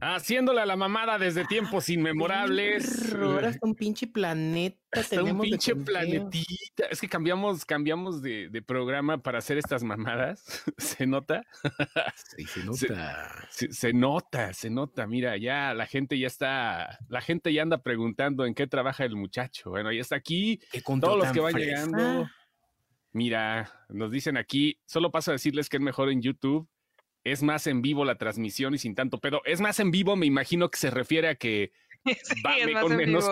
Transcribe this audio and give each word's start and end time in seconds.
Haciéndole 0.00 0.60
a 0.60 0.66
la 0.66 0.76
mamada 0.76 1.18
desde 1.18 1.44
tiempos 1.44 1.88
inmemorables. 1.88 3.12
Ahora 3.14 3.50
está 3.50 3.66
un 3.66 3.74
pinche 3.74 4.06
planeta. 4.06 5.00
Está 5.00 5.22
un 5.22 5.40
pinche 5.40 5.74
planetita. 5.74 6.86
Es 6.90 7.00
que 7.00 7.08
cambiamos, 7.08 7.64
cambiamos 7.64 8.22
de, 8.22 8.62
programa 8.66 9.18
para 9.22 9.38
hacer 9.38 9.58
estas 9.58 9.82
mamadas. 9.82 10.64
¿Se 10.78 11.06
nota? 11.06 11.44
Sí, 12.36 12.44
se 12.44 12.64
nota. 12.64 13.48
Se, 13.50 13.92
nota, 13.92 14.52
se 14.52 14.70
nota. 14.70 15.06
Mira, 15.06 15.36
ya 15.36 15.74
la 15.74 15.86
gente 15.86 16.18
ya 16.18 16.26
está, 16.26 16.98
la 17.08 17.20
gente 17.20 17.52
ya 17.52 17.62
anda 17.62 17.82
preguntando 17.82 18.46
en 18.46 18.54
qué 18.54 18.66
trabaja 18.66 19.04
el 19.04 19.16
muchacho. 19.16 19.70
Bueno, 19.70 19.92
ya 19.92 20.00
está 20.00 20.16
aquí. 20.16 20.60
Todos 21.00 21.18
los 21.18 21.32
que 21.32 21.40
van 21.40 21.54
llegando. 21.54 22.28
Mira, 23.12 23.72
nos 23.88 24.10
dicen 24.10 24.36
aquí, 24.36 24.78
solo 24.86 25.10
paso 25.10 25.30
a 25.30 25.32
decirles 25.32 25.68
que 25.68 25.78
es 25.78 25.82
mejor 25.82 26.10
en 26.10 26.20
YouTube 26.20 26.68
es 27.32 27.42
más 27.42 27.66
en 27.66 27.82
vivo 27.82 28.04
la 28.04 28.16
transmisión 28.16 28.74
y 28.74 28.78
sin 28.78 28.94
tanto 28.94 29.18
pedo. 29.18 29.42
Es 29.44 29.60
más 29.60 29.80
en 29.80 29.90
vivo, 29.90 30.16
me 30.16 30.26
imagino 30.26 30.70
que 30.70 30.78
se 30.78 30.90
refiere 30.90 31.28
a 31.28 31.34
que 31.34 31.72
con, 32.80 32.96
menos, 32.96 33.24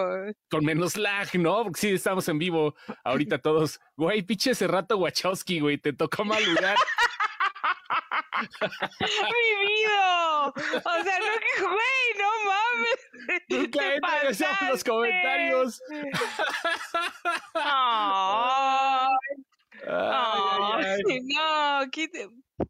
con 0.51 0.65
menos 0.65 0.97
lag, 0.97 1.29
¿no? 1.39 1.71
Sí, 1.75 1.91
estamos 1.91 2.29
en 2.29 2.39
vivo 2.39 2.75
ahorita 3.05 3.39
todos. 3.39 3.81
Güey, 3.97 4.23
pinche 4.23 4.51
ese 4.53 4.67
rato 4.67 4.97
Wachowski, 4.99 5.61
güey, 5.61 5.79
te 5.79 5.93
tocó 5.93 6.25
mal 6.25 6.45
lugar. 6.45 6.77
¡Mi 8.41 8.47
vida! 9.67 10.49
O 10.49 11.03
sea, 11.05 11.19
no 11.19 11.33
que, 11.41 11.63
güey, 11.63 12.09
no 12.19 12.31
mames. 12.45 13.01
Nunca 13.49 13.95
entras 13.95 14.41
en 14.41 14.69
los 14.69 14.85
comentarios. 14.85 15.81
Ay, 19.89 21.21
no, 21.23 21.91
quite, 21.91 22.29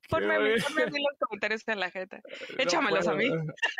ponme, 0.08 0.34
a 0.34 0.38
mí, 0.38 0.50
los 0.50 1.18
comentarios 1.20 1.62
en 1.68 1.80
la 1.80 1.90
jeta. 1.90 2.20
Échamelos 2.58 3.06
a 3.06 3.14
mí. 3.14 3.30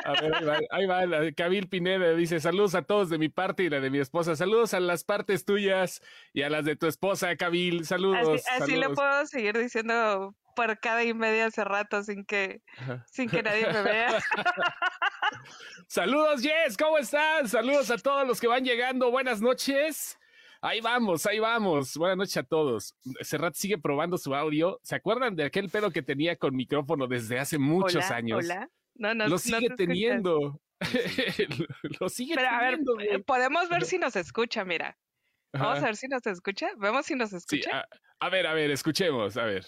A 0.04 0.12
ver, 0.20 0.34
ahí 0.70 0.86
va, 0.86 0.98
ahí 0.98 1.10
va. 1.10 1.68
Pineda 1.68 2.14
dice: 2.14 2.40
Saludos 2.40 2.74
a 2.74 2.82
todos 2.82 3.10
de 3.10 3.18
mi 3.18 3.28
parte 3.28 3.64
y 3.64 3.70
la 3.70 3.80
de 3.80 3.90
mi 3.90 3.98
esposa. 3.98 4.36
Saludos 4.36 4.74
a 4.74 4.80
las 4.80 5.04
partes 5.04 5.44
tuyas 5.44 6.02
y 6.32 6.42
a 6.42 6.50
las 6.50 6.64
de 6.64 6.76
tu 6.76 6.86
esposa, 6.86 7.34
Kabil. 7.36 7.84
Saludos. 7.86 8.42
Así, 8.50 8.76
le 8.76 8.88
puedo 8.90 9.26
seguir 9.26 9.56
diciendo 9.58 10.34
por 10.54 10.78
cada 10.80 11.04
y 11.04 11.12
media 11.12 11.46
hace 11.46 11.64
rato 11.64 12.02
sin 12.02 12.24
que, 12.24 12.62
sin 13.06 13.28
que 13.28 13.42
nadie 13.42 13.66
me 13.72 13.82
vea. 13.82 14.18
Saludos, 15.86 16.42
Jess, 16.42 16.76
¿cómo 16.76 16.98
estás? 16.98 17.50
Saludos 17.50 17.90
a 17.90 17.98
todos 17.98 18.26
los 18.26 18.40
que 18.40 18.46
van 18.46 18.64
llegando. 18.64 19.10
Buenas 19.10 19.40
noches. 19.40 20.18
Ahí 20.66 20.80
vamos, 20.80 21.24
ahí 21.26 21.38
vamos. 21.38 21.96
Buenas 21.96 22.16
noches 22.16 22.36
a 22.38 22.42
todos. 22.42 22.96
Serrat 23.20 23.54
sigue 23.54 23.78
probando 23.78 24.18
su 24.18 24.34
audio. 24.34 24.80
¿Se 24.82 24.96
acuerdan 24.96 25.36
de 25.36 25.44
aquel 25.44 25.70
pedo 25.70 25.92
que 25.92 26.02
tenía 26.02 26.34
con 26.34 26.56
micrófono 26.56 27.06
desde 27.06 27.38
hace 27.38 27.56
muchos 27.56 28.10
años? 28.10 28.44
Hola. 28.44 28.68
No, 28.96 29.14
no, 29.14 29.28
lo 29.28 29.38
sigue 29.38 29.70
teniendo. 29.76 30.60
lo, 32.00 32.08
sigue 32.08 32.34
Pero, 32.34 32.48
teniendo. 32.58 32.94
A 32.94 32.96
ver, 32.96 33.24
podemos 33.24 33.68
ver 33.68 33.84
si 33.84 33.96
nos 33.96 34.16
escucha, 34.16 34.64
mira. 34.64 34.98
Vamos 35.52 35.84
a 35.84 35.86
ver 35.86 35.96
si 35.96 36.08
nos 36.08 36.26
escucha. 36.26 36.70
Vemos 36.78 37.06
si 37.06 37.14
nos 37.14 37.32
escucha. 37.32 37.86
a, 38.18 38.28
ver, 38.28 38.48
a 38.48 38.52
ver, 38.52 38.72
escuchemos, 38.72 39.36
a 39.36 39.44
ver. 39.44 39.64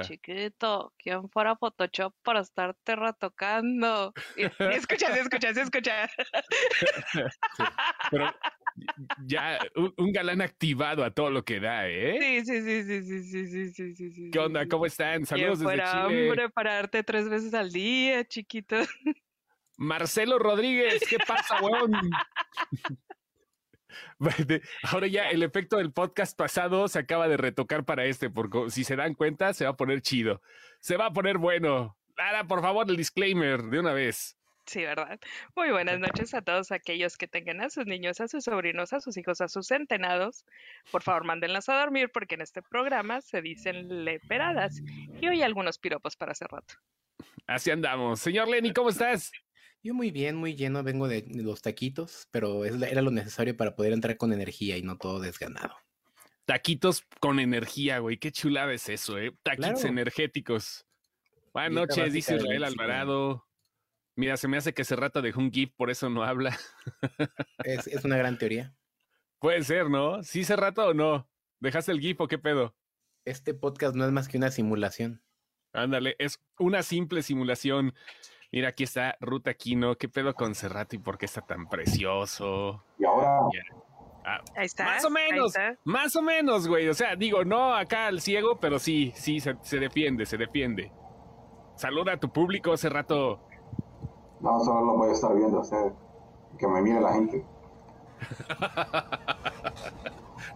Chiquito, 0.00 0.92
¿quién 0.98 1.28
fuera 1.28 1.54
Photoshop 1.54 2.12
para 2.24 2.40
estarte 2.40 2.96
retocando? 2.96 4.12
Y, 4.36 4.46
escucha, 4.74 5.16
escucha, 5.16 5.50
escucha. 5.50 6.10
pero 8.10 8.34
ya 9.26 9.58
un, 9.74 10.12
galán 10.12 10.40
activado 10.40 11.04
a 11.04 11.10
todo 11.10 11.30
lo 11.30 11.44
que 11.44 11.60
da, 11.60 11.88
¿eh? 11.88 12.42
Sí, 12.44 12.44
sí, 12.44 12.62
sí, 12.62 12.84
sí, 12.84 13.02
sí, 13.02 13.22
sí, 13.22 13.68
sí, 13.72 13.94
sí, 13.94 14.10
sí. 14.10 14.30
¿Qué 14.30 14.38
onda? 14.38 14.66
¿Cómo 14.66 14.86
están? 14.86 15.24
Saludos 15.26 15.60
desde 15.60 15.84
Chile. 15.84 16.28
hombre, 16.28 16.50
pararte 16.50 17.02
tres 17.02 17.28
veces 17.28 17.54
al 17.54 17.70
día, 17.70 18.24
chiquito. 18.24 18.76
Marcelo 19.76 20.38
Rodríguez, 20.38 21.02
¿qué 21.08 21.18
pasa, 21.26 21.60
weón? 21.60 21.92
Ahora 24.82 25.06
ya 25.06 25.30
el 25.30 25.42
efecto 25.42 25.76
del 25.76 25.92
podcast 25.92 26.36
pasado 26.36 26.88
se 26.88 26.98
acaba 26.98 27.28
de 27.28 27.36
retocar 27.36 27.84
para 27.84 28.04
este, 28.04 28.30
porque 28.30 28.70
si 28.70 28.84
se 28.84 28.96
dan 28.96 29.14
cuenta, 29.14 29.52
se 29.54 29.64
va 29.64 29.72
a 29.72 29.76
poner 29.76 30.00
chido. 30.00 30.40
Se 30.80 30.96
va 30.96 31.06
a 31.06 31.12
poner 31.12 31.38
bueno. 31.38 31.96
Ahora, 32.16 32.46
por 32.46 32.60
favor, 32.60 32.88
el 32.88 32.96
disclaimer 32.96 33.62
de 33.64 33.80
una 33.80 33.92
vez. 33.92 34.36
Sí, 34.66 34.82
¿verdad? 34.82 35.20
Muy 35.54 35.70
buenas 35.70 36.00
noches 36.00 36.32
a 36.32 36.40
todos 36.40 36.72
aquellos 36.72 37.16
que 37.16 37.28
tengan 37.28 37.60
a 37.60 37.68
sus 37.68 37.86
niños, 37.86 38.20
a 38.20 38.28
sus 38.28 38.44
sobrinos, 38.44 38.92
a 38.92 39.00
sus 39.00 39.16
hijos, 39.16 39.40
a 39.40 39.48
sus 39.48 39.66
centenados. 39.66 40.46
Por 40.90 41.02
favor, 41.02 41.24
mándenlas 41.24 41.68
a 41.68 41.78
dormir 41.80 42.10
porque 42.12 42.34
en 42.36 42.40
este 42.40 42.62
programa 42.62 43.20
se 43.20 43.42
dicen 43.42 44.04
leperadas. 44.04 44.82
Y 45.20 45.28
hoy 45.28 45.42
algunos 45.42 45.78
piropos 45.78 46.16
para 46.16 46.32
hace 46.32 46.46
rato. 46.46 46.74
Así 47.46 47.70
andamos. 47.70 48.20
Señor 48.20 48.48
Lenny, 48.48 48.72
¿cómo 48.72 48.88
estás? 48.88 49.32
Yo 49.82 49.92
muy 49.92 50.10
bien, 50.10 50.36
muy 50.36 50.56
lleno, 50.56 50.82
vengo 50.82 51.08
de 51.08 51.26
los 51.34 51.60
taquitos, 51.60 52.26
pero 52.30 52.64
era 52.64 53.02
lo 53.02 53.10
necesario 53.10 53.54
para 53.54 53.76
poder 53.76 53.92
entrar 53.92 54.16
con 54.16 54.32
energía 54.32 54.78
y 54.78 54.82
no 54.82 54.96
todo 54.96 55.20
desganado. 55.20 55.76
Taquitos 56.46 57.06
con 57.20 57.38
energía, 57.38 57.98
güey, 57.98 58.16
qué 58.16 58.32
chulada 58.32 58.72
es 58.72 58.88
eso, 58.88 59.18
¿eh? 59.18 59.36
Taquitos 59.42 59.84
energéticos. 59.84 60.86
Buenas 61.52 61.72
noches, 61.72 62.14
dice 62.14 62.36
Israel 62.36 62.64
Alvarado. 62.64 63.46
Mira, 64.16 64.36
se 64.36 64.48
me 64.48 64.56
hace 64.56 64.74
que 64.74 64.84
se 64.84 64.96
rata 64.96 65.20
de 65.20 65.32
un 65.36 65.50
GIF, 65.50 65.72
por 65.76 65.90
eso 65.90 66.08
no 66.08 66.22
habla. 66.22 66.56
es, 67.64 67.86
es, 67.86 68.04
una 68.04 68.16
gran 68.16 68.38
teoría. 68.38 68.74
Puede 69.40 69.62
ser, 69.64 69.90
¿no? 69.90 70.22
¿Sí 70.22 70.44
se 70.44 70.56
rata 70.56 70.86
o 70.86 70.94
no? 70.94 71.28
¿Dejaste 71.60 71.92
el 71.92 72.00
GIF 72.00 72.20
o 72.20 72.28
qué 72.28 72.38
pedo? 72.38 72.74
Este 73.24 73.54
podcast 73.54 73.96
no 73.96 74.04
es 74.04 74.12
más 74.12 74.28
que 74.28 74.36
una 74.36 74.50
simulación. 74.50 75.22
Ándale, 75.72 76.14
es 76.18 76.40
una 76.58 76.82
simple 76.82 77.22
simulación. 77.22 77.94
Mira, 78.52 78.68
aquí 78.68 78.84
está 78.84 79.16
Ruta 79.20 79.50
Aquino. 79.50 79.96
¿Qué 79.96 80.08
pedo 80.08 80.34
con 80.34 80.54
Cerrato 80.54 80.94
y 80.94 81.00
por 81.00 81.18
qué 81.18 81.26
está 81.26 81.40
tan 81.40 81.68
precioso? 81.68 82.84
Y 82.98 83.04
ahora. 83.04 83.40
Ah, 84.24 84.40
ahí 84.56 84.66
está. 84.66 84.84
Más 84.84 85.04
o 85.04 85.10
menos, 85.10 85.52
más 85.84 86.16
o 86.16 86.22
menos, 86.22 86.68
güey. 86.68 86.88
O 86.88 86.94
sea, 86.94 87.16
digo, 87.16 87.44
no 87.44 87.74
acá 87.74 88.06
al 88.06 88.20
ciego, 88.20 88.58
pero 88.60 88.78
sí, 88.78 89.12
sí, 89.16 89.40
se, 89.40 89.78
defiende, 89.78 90.24
se 90.24 90.38
defiende. 90.38 90.92
Saluda 91.76 92.12
a 92.12 92.20
tu 92.20 92.32
público, 92.32 92.72
hace 92.72 92.88
rato. 92.88 93.46
No, 94.40 94.60
solo 94.60 94.84
lo 94.84 94.96
voy 94.98 95.10
a 95.10 95.12
estar 95.12 95.34
viendo, 95.34 95.60
o 95.60 95.64
sea, 95.64 95.92
que 96.58 96.68
me 96.68 96.82
mire 96.82 97.00
la 97.00 97.12
gente. 97.12 97.44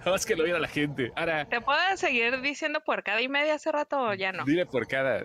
No, 0.05 0.15
es 0.15 0.25
que 0.25 0.37
lo 0.37 0.45
viera 0.45 0.59
la 0.59 0.69
gente. 0.69 1.13
Ahora. 1.17 1.49
¿Te 1.49 1.61
puedo 1.61 1.79
seguir 1.97 2.41
diciendo 2.41 2.81
por 2.85 3.03
cada 3.03 3.21
y 3.21 3.29
media 3.29 3.55
hace 3.55 3.73
rato 3.73 4.01
o 4.01 4.15
ya 4.15 4.33
no? 4.33 4.45
Dile 4.45 4.67
por 4.67 4.87
cada. 4.87 5.23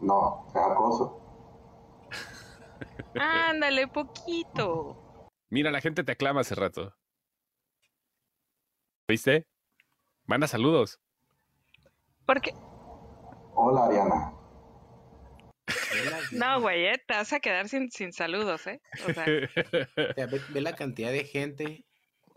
No, 0.00 0.46
es 0.48 0.56
acoso. 0.56 1.20
Ándale, 3.18 3.88
poquito. 3.88 5.30
Mira, 5.48 5.70
la 5.70 5.80
gente 5.80 6.04
te 6.04 6.12
aclama 6.12 6.40
hace 6.40 6.54
rato. 6.54 6.94
¿Viste? 9.08 9.46
Manda 10.26 10.46
saludos. 10.46 11.00
¿Por 12.26 12.40
qué? 12.40 12.52
Hola, 13.54 13.86
Ariana. 13.86 14.32
No, 16.32 16.60
güey, 16.60 16.86
eh, 16.86 17.02
te 17.06 17.14
vas 17.14 17.32
a 17.32 17.40
quedar 17.40 17.68
sin, 17.68 17.90
sin 17.90 18.12
saludos, 18.12 18.66
¿eh? 18.66 18.80
O 19.08 19.12
sea... 19.12 19.24
ve, 20.54 20.60
la 20.60 20.74
cantidad 20.74 21.10
de 21.10 21.24
gente 21.24 21.84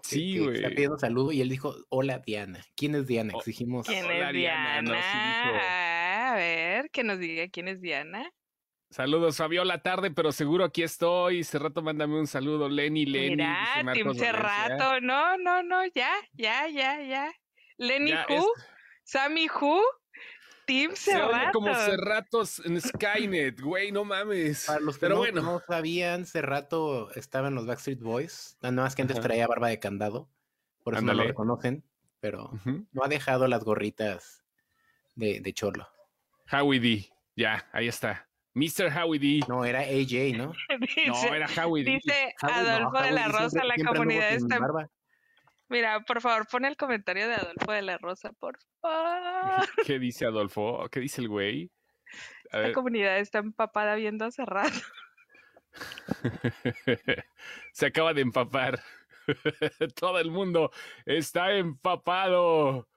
sí, 0.04 0.40
güey. 0.40 0.56
está 0.58 0.70
pidiendo 0.70 0.98
saludo 0.98 1.32
y 1.32 1.42
él 1.42 1.50
dijo, 1.50 1.76
hola, 1.90 2.20
Diana. 2.20 2.64
¿Quién 2.76 2.96
es 2.96 3.08
Diana? 3.08 3.34
Exigimos. 3.36 3.88
¿Quién 3.88 4.10
es 4.10 4.34
Diana? 4.34 6.32
a 6.32 6.36
ver, 6.36 6.90
que 6.92 7.04
nos 7.04 7.20
diga 7.20 7.48
quién 7.50 7.68
es 7.68 7.82
Diana. 7.82 8.32
Saludos, 8.92 9.38
Fabiola, 9.38 9.84
tarde, 9.84 10.10
pero 10.10 10.32
seguro 10.32 10.66
aquí 10.66 10.82
estoy. 10.82 11.44
Cerrato, 11.44 11.84
mándame 11.84 12.20
un 12.20 12.26
saludo, 12.26 12.68
Lenny, 12.68 13.06
Lenny. 13.06 13.36
Mira, 13.36 13.94
Tim 13.94 14.16
Cerrato, 14.16 15.00
no, 15.00 15.38
no, 15.38 15.62
no, 15.62 15.86
ya, 15.94 16.12
ya, 16.34 16.68
ya, 16.68 17.00
ya. 17.04 17.32
Lenny 17.78 18.14
Who, 18.14 18.52
Sammy 19.04 19.48
Who, 19.48 19.80
Tim 20.70 20.92
Cerrato. 20.94 21.52
como 21.52 21.74
Cerratos 21.74 22.62
en 22.64 22.80
Skynet, 22.80 23.60
güey, 23.60 23.92
no 23.92 24.06
mames. 24.06 24.66
Para 24.68 24.80
los 24.80 24.98
que 24.98 25.02
pero 25.02 25.16
no, 25.16 25.22
bueno. 25.22 25.42
no 25.42 25.62
sabían, 25.68 26.28
Cerrato 26.28 27.10
estaba 27.16 27.48
en 27.48 27.56
los 27.56 27.66
Backstreet 27.66 28.00
Boys, 28.00 28.56
nada 28.62 28.84
más 28.84 28.96
que 28.96 29.02
antes 29.02 29.20
traía 29.20 29.48
barba 29.48 29.70
de 29.70 29.80
candado, 29.80 30.30
por 30.84 30.94
eso 30.94 31.02
no 31.02 31.16
lo 31.16 31.24
reconocen, 31.24 31.84
pero 32.20 32.52
no 32.92 33.04
ha 33.04 33.08
dejado 33.08 33.48
las 33.48 33.64
gorritas 33.64 34.46
de, 35.16 35.40
de 35.40 35.54
cholo. 35.54 35.88
Howie 36.52 36.80
D, 36.80 37.10
ya, 37.36 37.68
ahí 37.72 37.88
está. 37.88 38.30
Mr. 38.54 38.96
Howie 38.96 39.20
D. 39.20 39.40
No, 39.48 39.66
era 39.66 39.80
AJ, 39.80 40.38
¿no? 40.38 40.54
no, 41.08 41.34
era 41.34 41.48
Howie 41.48 41.84
D. 41.84 41.92
Dice 41.94 42.36
Adolfo 42.42 43.02
de 43.02 43.12
la 43.12 43.28
Rosa, 43.28 43.64
la 43.64 43.76
comunidad 43.84 44.34
está... 44.34 44.60
Mira, 45.70 46.02
por 46.02 46.20
favor, 46.20 46.48
pon 46.48 46.66
el 46.66 46.76
comentario 46.76 47.28
de 47.28 47.36
Adolfo 47.36 47.72
de 47.72 47.84
la 47.84 47.98
Rosa, 48.00 48.34
por 48.34 48.58
favor. 48.82 49.68
¿Qué 49.86 50.00
dice 50.00 50.26
Adolfo? 50.26 50.88
¿Qué 50.92 51.00
dice 51.00 51.22
el 51.22 51.30
güey? 51.30 51.72
La 52.52 52.74
comunidad 52.74 53.20
está 53.20 53.38
empapada 53.38 53.96
viendo 53.96 54.28
rato. 54.46 54.80
Se 57.74 57.86
acaba 57.86 58.14
de 58.14 58.22
empapar. 58.22 58.82
Todo 59.96 60.20
el 60.20 60.32
mundo 60.32 60.72
está 61.06 61.54
empapado. 61.54 62.88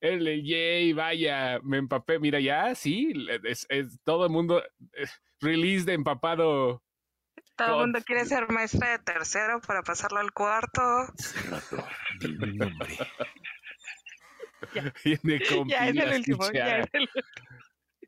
El 0.00 0.44
yay, 0.44 0.92
vaya, 0.92 1.60
me 1.62 1.78
empapé. 1.78 2.18
Mira, 2.18 2.38
ya, 2.38 2.74
sí, 2.74 3.12
es, 3.44 3.66
todo 4.04 4.26
el 4.26 4.30
mundo. 4.30 4.62
Eh, 4.92 5.06
release 5.40 5.84
de 5.84 5.94
empapado. 5.94 6.84
Todo 7.58 7.74
el 7.74 7.80
mundo 7.80 7.98
quiere 8.06 8.24
ser 8.24 8.48
maestra 8.50 8.90
de 8.90 8.98
tercero 9.00 9.60
para 9.60 9.82
pasarlo 9.82 10.20
al 10.20 10.32
cuarto. 10.32 10.80
Cerrato, 11.16 11.84
mi 12.22 12.56
nombre. 12.56 12.96
ya. 14.74 14.92
ya 15.66 15.88
es 15.88 15.96
el 15.96 16.12
último, 16.18 16.52
ya 16.52 16.78
es 16.78 16.88
el 16.92 17.08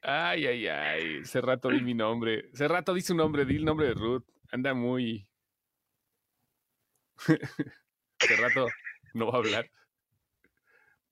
Ay, 0.03 0.47
ay, 0.47 0.69
ay. 0.69 1.25
Cerrato 1.25 1.69
di 1.69 1.81
mi 1.81 1.95
nombre. 1.95 2.49
Cerrato 2.55 2.95
di 2.95 3.01
su 3.03 3.15
nombre, 3.15 3.45
di 3.45 3.57
el 3.57 3.65
nombre 3.65 3.89
de 3.89 3.95
Ruth. 3.95 4.25
Anda 4.53 4.73
muy. 4.73 5.29
Cerrato 8.21 8.69
no 9.15 9.27
va 9.27 9.35
a 9.35 9.37
hablar. 9.39 9.71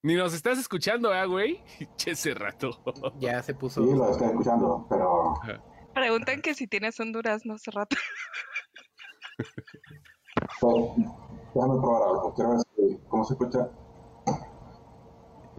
Ni 0.02 0.14
nos 0.14 0.32
estás 0.32 0.58
escuchando, 0.58 1.12
¿eh, 1.12 1.26
güey? 1.26 1.60
Che, 1.96 2.14
Cerrato. 2.14 2.84
Ya 3.18 3.42
se 3.42 3.52
puso. 3.54 3.84
Sí, 3.84 3.94
lo 3.94 4.12
estoy 4.12 4.28
escuchando, 4.28 4.86
pero. 4.88 5.34
Preguntan 5.98 6.42
que 6.42 6.54
si 6.54 6.68
tienes 6.68 7.00
un 7.00 7.10
durazno, 7.10 7.58
Cerrato. 7.58 7.96
Pues, 10.60 10.74
déjame 11.54 11.80
probar 11.80 12.02
algo. 12.02 12.34
Quiero 12.34 12.50
ver 12.50 12.98
cómo 13.08 13.24
se 13.24 13.34
escucha. 13.34 13.68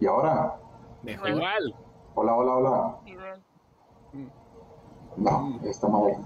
¿Y 0.00 0.06
ahora? 0.06 0.56
Igual. 1.04 1.74
Hola, 2.14 2.34
hola, 2.34 2.52
hola. 2.54 3.00
No, 5.18 5.60
está 5.64 5.88
mal. 5.88 6.16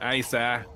Ahí 0.00 0.18
está. 0.18 0.66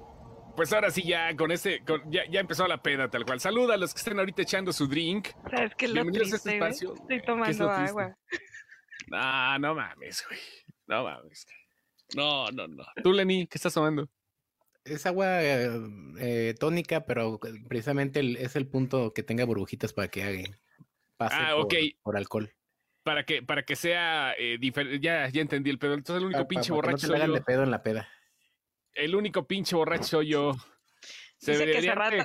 Pues 0.54 0.72
ahora 0.72 0.90
sí, 0.90 1.02
ya 1.02 1.36
con 1.36 1.50
ese, 1.50 1.82
ya, 2.08 2.22
ya, 2.30 2.38
empezó 2.38 2.68
la 2.68 2.80
pena 2.80 3.10
tal 3.10 3.24
cual. 3.24 3.40
Saluda 3.40 3.74
a 3.74 3.76
los 3.76 3.92
que 3.92 3.98
estén 3.98 4.16
ahorita 4.18 4.42
echando 4.42 4.72
su 4.72 4.86
drink. 4.86 5.30
¿Sabes 5.50 5.74
qué 5.74 5.86
es 5.86 5.90
lo 5.90 6.02
Bienvenidos 6.02 6.30
triste, 6.30 6.50
a 6.50 6.52
este 6.52 6.66
espacio. 6.66 6.94
Estoy 6.94 7.22
tomando 7.22 7.68
agua. 7.68 8.16
No, 9.10 9.58
no 9.58 9.74
mames, 9.74 10.22
güey. 10.28 10.38
No 10.88 11.04
mames. 11.04 11.46
No, 12.16 12.50
no, 12.50 12.66
no. 12.66 12.84
Tú, 13.02 13.12
Lenny, 13.12 13.46
¿qué 13.46 13.58
estás 13.58 13.74
tomando? 13.74 14.08
Es 14.84 15.06
agua 15.06 15.42
eh, 15.42 16.54
tónica, 16.58 17.04
pero 17.04 17.38
precisamente 17.68 18.20
es 18.42 18.56
el 18.56 18.66
punto 18.66 19.12
que 19.12 19.22
tenga 19.22 19.44
burbujitas 19.44 19.92
para 19.92 20.08
que 20.08 20.22
haga, 20.24 20.42
pase 21.16 21.36
ah, 21.38 21.54
por, 21.54 21.68
por 22.02 22.16
alcohol 22.16 22.52
para 23.08 23.24
que, 23.24 23.42
para 23.42 23.62
que 23.62 23.74
sea 23.74 24.34
eh, 24.36 24.58
diferente. 24.60 25.00
Ya, 25.00 25.26
ya 25.30 25.40
entendí 25.40 25.70
el 25.70 25.78
pedo. 25.78 25.94
Entonces 25.94 26.20
el 26.22 26.26
único 26.26 26.46
pinche 26.46 26.72
borracho. 26.72 27.06
no 27.06 27.14
te 27.14 27.18
soy 27.18 27.26
yo. 27.26 27.32
de 27.32 27.40
pedo 27.40 27.62
en 27.62 27.70
la 27.70 27.82
peda. 27.82 28.06
El 28.92 29.14
único 29.14 29.46
pinche 29.46 29.76
borracho 29.76 30.04
soy 30.04 30.28
yo. 30.28 30.52
dicen, 31.40 31.70
que 31.70 31.94
rato, 31.94 32.16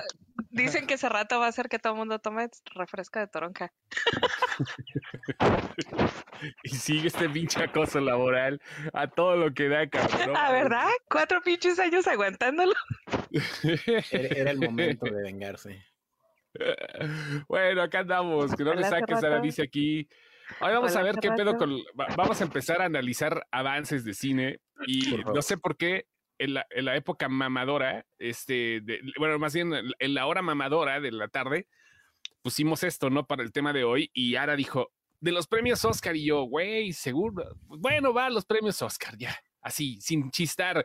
dicen 0.50 0.86
que 0.86 0.94
ese 0.94 1.08
rato 1.08 1.38
va 1.38 1.46
a 1.46 1.48
hacer 1.48 1.68
que 1.68 1.78
todo 1.78 1.92
el 1.92 1.98
mundo 1.98 2.18
tome 2.18 2.48
refresco 2.74 3.18
de 3.18 3.26
toronja. 3.26 3.72
y 6.62 6.68
sigue 6.70 7.08
este 7.08 7.28
pinche 7.28 7.62
acoso 7.62 8.00
laboral 8.00 8.60
a 8.92 9.08
todo 9.08 9.36
lo 9.36 9.52
que 9.52 9.68
da, 9.68 9.88
cabrón. 9.88 10.36
¿A 10.36 10.52
verdad? 10.52 10.88
Cuatro 11.08 11.40
pinches 11.42 11.78
años 11.78 12.06
aguantándolo. 12.06 12.74
era, 14.10 14.50
el 14.50 14.58
momento 14.58 15.06
de 15.06 15.22
vengarse. 15.22 15.84
Bueno, 17.48 17.82
acá 17.82 18.00
andamos. 18.00 18.54
Que 18.54 18.64
no 18.64 18.74
le 18.74 18.84
saques 18.84 19.22
a 19.22 19.28
la 19.28 19.40
dice 19.40 19.62
aquí. 19.62 20.08
Hoy 20.60 20.72
vamos 20.72 20.94
a 20.94 21.02
ver 21.02 21.16
qué 21.16 21.30
pedo 21.32 21.56
con. 21.56 21.76
Vamos 22.16 22.40
a 22.40 22.44
empezar 22.44 22.82
a 22.82 22.84
analizar 22.84 23.46
avances 23.50 24.04
de 24.04 24.14
cine 24.14 24.60
y 24.86 25.16
no 25.16 25.42
sé 25.42 25.56
por 25.56 25.76
qué 25.76 26.06
en 26.38 26.54
la, 26.54 26.96
época 26.96 27.28
mamadora, 27.28 28.06
este, 28.18 28.82
bueno, 29.18 29.38
más 29.38 29.54
bien 29.54 29.72
en 29.98 30.14
la 30.14 30.26
hora 30.26 30.42
mamadora 30.42 31.00
de 31.00 31.12
la 31.12 31.28
tarde, 31.28 31.66
pusimos 32.42 32.82
esto, 32.82 33.10
¿no? 33.10 33.26
Para 33.26 33.42
el 33.42 33.52
tema 33.52 33.72
de 33.72 33.84
hoy 33.84 34.10
y 34.12 34.36
Ara 34.36 34.56
dijo, 34.56 34.92
de 35.20 35.32
los 35.32 35.46
premios 35.46 35.84
Oscar 35.84 36.16
y 36.16 36.26
yo, 36.26 36.42
güey, 36.42 36.92
seguro, 36.92 37.56
bueno, 37.62 38.12
va 38.12 38.28
los 38.30 38.44
premios 38.44 38.82
Oscar, 38.82 39.16
ya, 39.16 39.36
así, 39.62 40.00
sin 40.00 40.30
chistar. 40.30 40.84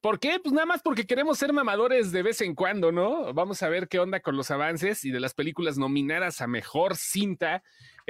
¿Por 0.00 0.18
qué? 0.18 0.38
Pues 0.42 0.54
nada 0.54 0.64
más 0.64 0.80
porque 0.82 1.06
queremos 1.06 1.36
ser 1.36 1.52
mamadores 1.52 2.10
de 2.10 2.22
vez 2.22 2.40
en 2.40 2.54
cuando, 2.54 2.90
¿no? 2.90 3.34
Vamos 3.34 3.62
a 3.62 3.68
ver 3.68 3.86
qué 3.86 3.98
onda 3.98 4.20
con 4.20 4.34
los 4.34 4.50
avances 4.50 5.04
y 5.04 5.10
de 5.10 5.20
las 5.20 5.34
películas 5.34 5.76
nominadas 5.76 6.40
a 6.40 6.46
mejor 6.46 6.96
cinta 6.96 7.62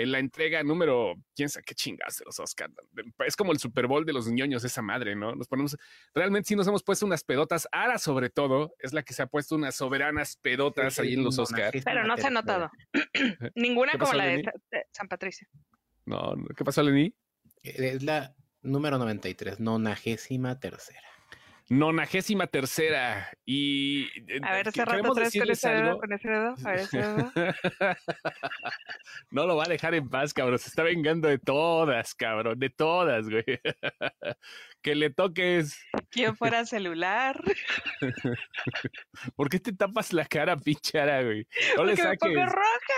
en 0.02 0.12
la 0.12 0.18
entrega 0.18 0.62
número, 0.62 1.14
quién 1.34 1.48
sabe 1.48 1.64
qué 1.64 1.74
chingas 1.74 2.18
de 2.18 2.24
los 2.24 2.38
Oscars. 2.38 2.72
Es 3.26 3.36
como 3.36 3.52
el 3.52 3.58
Super 3.58 3.86
Bowl 3.86 4.04
de 4.04 4.12
los 4.12 4.28
ñoños, 4.28 4.64
esa 4.64 4.82
madre, 4.82 5.14
¿no? 5.16 5.34
Nos 5.34 5.48
ponemos, 5.48 5.76
realmente 6.14 6.48
sí 6.48 6.56
nos 6.56 6.66
hemos 6.66 6.82
puesto 6.82 7.06
unas 7.06 7.24
pedotas. 7.24 7.68
Ara, 7.72 7.98
sobre 7.98 8.30
todo, 8.30 8.74
es 8.78 8.92
la 8.92 9.02
que 9.02 9.14
se 9.14 9.22
ha 9.22 9.26
puesto 9.26 9.54
unas 9.54 9.76
soberanas 9.76 10.36
pedotas 10.36 10.98
ahí 10.98 11.14
en 11.14 11.24
los 11.24 11.38
Oscars. 11.38 11.82
Pero 11.84 12.04
no 12.04 12.16
se 12.16 12.26
ha 12.26 12.30
notado. 12.30 12.70
Ninguna 13.54 13.92
como 13.98 14.12
la 14.14 14.26
de, 14.26 14.44
San 14.92 15.08
Patricio. 15.08 15.48
No, 16.06 16.34
¿qué 16.56 16.64
pasó, 16.64 16.82
Lenny? 16.82 17.14
Es 17.62 18.02
la 18.02 18.34
número 18.62 18.98
93, 18.98 19.60
nonagésima 19.60 20.58
tercera 20.60 21.09
nonagésima 21.70 22.46
tercera. 22.48 23.30
Y 23.46 24.08
eh, 24.28 24.40
a 24.42 24.52
ver, 24.52 24.68
ese 24.68 24.84
rato 24.84 25.08
con 25.08 25.22
ese 25.22 25.40
dedo, 25.70 25.98
con 25.98 26.12
ese 26.12 26.28
dedo, 26.28 26.54
a 26.64 26.70
ver 26.70 26.80
ese 26.80 26.98
dedo. 26.98 27.32
no 29.30 29.46
lo 29.46 29.56
va 29.56 29.64
a 29.64 29.68
dejar 29.68 29.94
en 29.94 30.08
paz, 30.10 30.34
cabrón. 30.34 30.58
Se 30.58 30.68
está 30.68 30.82
vengando 30.82 31.28
de 31.28 31.38
todas, 31.38 32.14
cabrón, 32.14 32.58
de 32.58 32.70
todas, 32.70 33.30
güey. 33.30 33.44
que 34.82 34.94
le 34.96 35.10
toques. 35.10 35.80
¿Quién 36.10 36.36
fuera 36.36 36.66
celular? 36.66 37.40
¿Por 39.36 39.48
qué 39.48 39.60
te 39.60 39.72
tapas 39.72 40.12
la 40.12 40.26
cara, 40.26 40.56
pinchara, 40.56 41.22
güey? 41.22 41.46
No 41.76 41.84
le 41.84 41.96
saques. 41.96 42.28
Me 42.28 42.34
pongo 42.34 42.46
roja, 42.46 42.96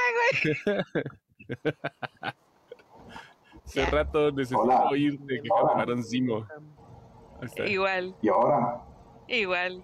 güey. 0.64 0.82
Hace 3.66 3.86
rato 3.86 4.32
necesito 4.32 4.60
Hola. 4.60 4.84
oírte 4.84 5.40
que 5.42 5.48
Igual. 7.66 8.14
¿Y 8.22 8.28
ahora? 8.28 8.82
Igual. 9.28 9.82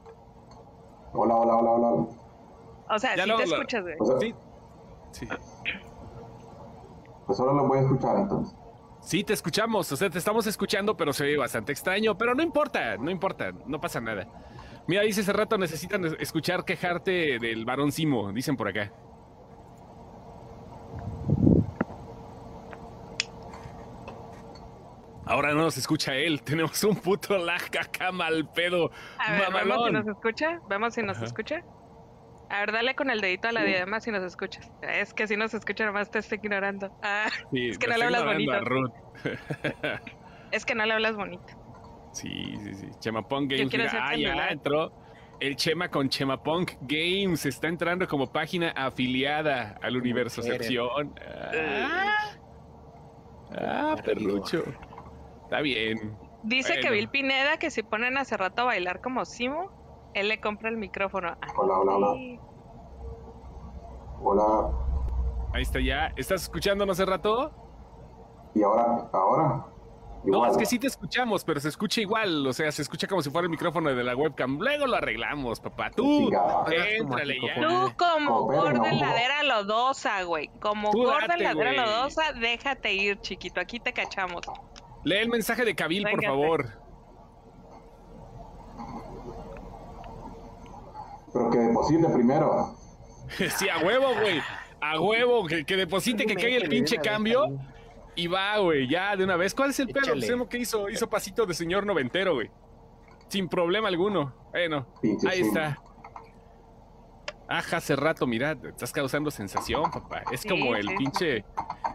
Hola, 1.13 1.35
hola, 1.35 1.57
hola, 1.57 1.71
hola. 1.71 2.07
O 2.91 2.99
sea, 2.99 3.17
sí 3.17 3.31
te 3.37 3.43
escuchas, 3.43 3.83
güey. 3.83 3.97
sí. 4.21 4.35
Sí. 5.11 5.29
Pues 7.27 7.41
ahora 7.41 7.53
lo 7.55 7.69
voy 7.69 7.79
a 7.79 7.83
escuchar 7.83 8.17
entonces. 8.19 8.55
Sí, 9.01 9.25
te 9.25 9.33
escuchamos, 9.33 9.91
o 9.93 9.97
sea, 9.97 10.11
te 10.11 10.19
estamos 10.19 10.47
escuchando, 10.47 10.97
pero 10.97 11.13
se 11.13 11.25
ve 11.25 11.37
bastante 11.37 11.73
extraño, 11.73 12.19
pero 12.19 12.35
no 12.35 12.43
importa, 12.43 12.97
no 12.97 13.11
importa, 13.11 13.53
no 13.67 13.81
pasa 13.81 14.01
nada. 14.01 14.27
Mira, 14.87 15.03
dice 15.03 15.21
hace 15.21 15.33
rato 15.33 15.57
necesitan 15.57 16.05
escuchar 16.19 16.65
quejarte 16.65 17.39
del 17.39 17.65
varón 17.65 17.93
Simo, 17.93 18.33
dicen 18.33 18.57
por 18.57 18.69
acá. 18.69 18.93
Ahora 25.29 25.53
no 25.53 25.63
nos 25.63 25.77
escucha 25.77 26.17
él. 26.17 26.43
Tenemos 26.45 26.83
un 26.85 26.97
puto 26.97 27.37
lag 27.37 27.63
acá 27.79 28.11
mal 28.11 28.49
pedo. 28.53 28.91
A 29.19 29.33
ver, 29.33 29.53
vemos 29.53 29.85
si 29.87 29.93
nos 29.93 30.07
escucha. 30.07 30.61
Vemos 30.69 30.95
si 30.95 31.03
nos 31.03 31.23
escucha. 31.23 31.63
A 32.51 32.61
ver, 32.61 32.73
dale 32.73 32.95
con 32.95 33.11
el 33.11 33.21
dedito 33.21 33.49
a 33.49 33.53
la 33.53 33.63
diadema 33.63 34.01
si 34.01 34.11
nos 34.11 34.23
escuchas. 34.25 34.73
Es 34.81 35.13
que 35.13 35.27
si 35.27 35.37
nos 35.37 35.53
escucha, 35.53 35.85
nomás 35.85 36.11
te 36.11 36.19
estoy 36.19 36.39
ignorando. 36.43 36.91
Ah, 37.03 37.29
es 37.53 37.79
que 37.79 37.87
no 37.87 37.99
le 37.99 38.05
hablas 38.05 38.25
bonito. 38.25 38.53
es 40.51 40.65
que 40.65 40.75
no 40.75 40.87
le 40.87 40.95
hablas 40.95 41.15
bonito. 41.15 41.45
Sí, 42.13 42.55
sí, 42.65 42.75
sí. 42.75 42.89
Chemapong 43.01 43.49
Games. 43.49 43.93
ah, 43.93 44.17
ya 44.17 44.49
entró. 44.49 44.93
El 45.41 45.57
Chema 45.57 45.89
con 45.89 46.09
Chemapong 46.09 46.67
Games 46.81 47.45
está 47.47 47.69
entrando 47.69 48.09
como 48.09 48.33
página 48.33 48.71
afiliada 48.71 49.79
al 49.83 49.97
universo 49.97 50.43
sección. 50.43 51.15
Ah, 51.21 52.35
ah 53.53 53.97
perrucho. 54.03 54.65
Está 55.49 55.63
bien. 55.63 56.15
Dice 56.43 56.79
que 56.79 56.91
Bill 56.91 57.09
Pineda 57.09 57.57
que 57.57 57.71
si 57.71 57.83
ponen 57.83 58.19
hace 58.19 58.37
rato 58.37 58.63
a 58.63 58.65
bailar 58.67 59.01
como 59.01 59.25
Simo, 59.25 60.11
él 60.13 60.29
le 60.29 60.43
compra 60.43 60.69
el 60.69 60.77
micrófono. 60.77 61.39
Hola, 61.57 61.79
hola, 61.79 61.97
hola. 61.97 62.41
Hola. 64.23 64.71
Ahí 65.55 65.63
está 65.63 65.81
ya. 65.81 66.13
¿Estás 66.17 66.43
escuchándonos 66.43 67.01
hace 67.01 67.11
rato? 67.11 67.51
¿Y 68.55 68.63
ahora? 68.63 69.09
¿Ahora? 69.11 69.65
No, 70.25 70.45
es 70.45 70.59
que 70.59 70.67
sí 70.67 70.79
te 70.79 70.89
escuchamos, 70.89 71.45
pero 71.45 71.61
se 71.61 71.69
escucha 71.71 72.03
igual. 72.03 72.47
O 72.47 72.53
sea, 72.53 72.71
se 72.73 72.83
escucha 72.83 73.07
como 73.07 73.23
si 73.23 73.31
fuera 73.31 73.47
el 73.47 73.51
micrófono 73.51 73.89
de 73.89 74.05
la 74.05 74.15
webcam. 74.15 74.59
Luego 74.59 74.87
lo 74.87 74.97
arreglamos, 74.97 75.61
papá. 75.61 75.91
Tú, 75.93 76.31
éntrale 76.71 77.39
ya. 77.41 77.55
Tú 77.67 77.95
como 77.97 78.43
gorda 78.43 78.93
ladera 78.93 79.43
lodosa, 79.45 80.25
güey. 80.25 80.51
Como 80.61 80.93
gorda 80.93 81.39
ladera 81.39 81.73
lodosa, 81.73 82.35
déjate 82.35 82.93
ir, 82.93 83.19
chiquito. 83.23 83.63
Aquí 83.63 83.81
te 83.81 83.95
cachamos. 83.95 84.43
Lee 85.05 85.17
el 85.17 85.29
mensaje 85.29 85.65
de 85.65 85.75
Kabil, 85.75 86.05
por 86.09 86.25
favor. 86.25 86.69
Pero 91.33 91.51
que 91.51 91.59
deposite 91.59 92.09
primero. 92.09 92.75
sí, 93.59 93.69
a 93.69 93.79
huevo, 93.79 94.15
güey. 94.21 94.41
A 94.81 95.01
huevo, 95.01 95.47
que, 95.47 95.77
deposite, 95.77 96.25
que 96.25 96.35
caiga 96.35 96.57
el 96.57 96.69
pinche 96.69 96.99
cambio. 96.99 97.59
Y 98.15 98.27
va, 98.27 98.59
güey, 98.59 98.89
ya 98.89 99.15
de 99.17 99.25
una 99.25 99.37
vez. 99.37 99.55
¿Cuál 99.55 99.71
es 99.71 99.81
el 99.81 99.89
pedo? 99.89 100.13
Pues, 100.13 100.49
que 100.49 100.59
hizo, 100.59 100.89
hizo 100.89 101.09
pasito 101.09 101.47
de 101.47 101.55
señor 101.55 101.87
noventero, 101.87 102.35
güey. 102.35 102.51
Sin 103.29 103.49
problema 103.49 103.89
alguno. 103.89 104.35
Bueno, 104.51 104.87
ahí 105.29 105.41
está. 105.41 105.79
Aja, 107.49 107.79
hace 107.79 107.97
rato, 107.97 108.27
mira, 108.27 108.57
estás 108.63 108.93
causando 108.93 109.31
sensación, 109.31 109.91
papá. 109.91 110.23
Es 110.31 110.45
como 110.45 110.77
el 110.77 110.87
pinche. 110.97 111.45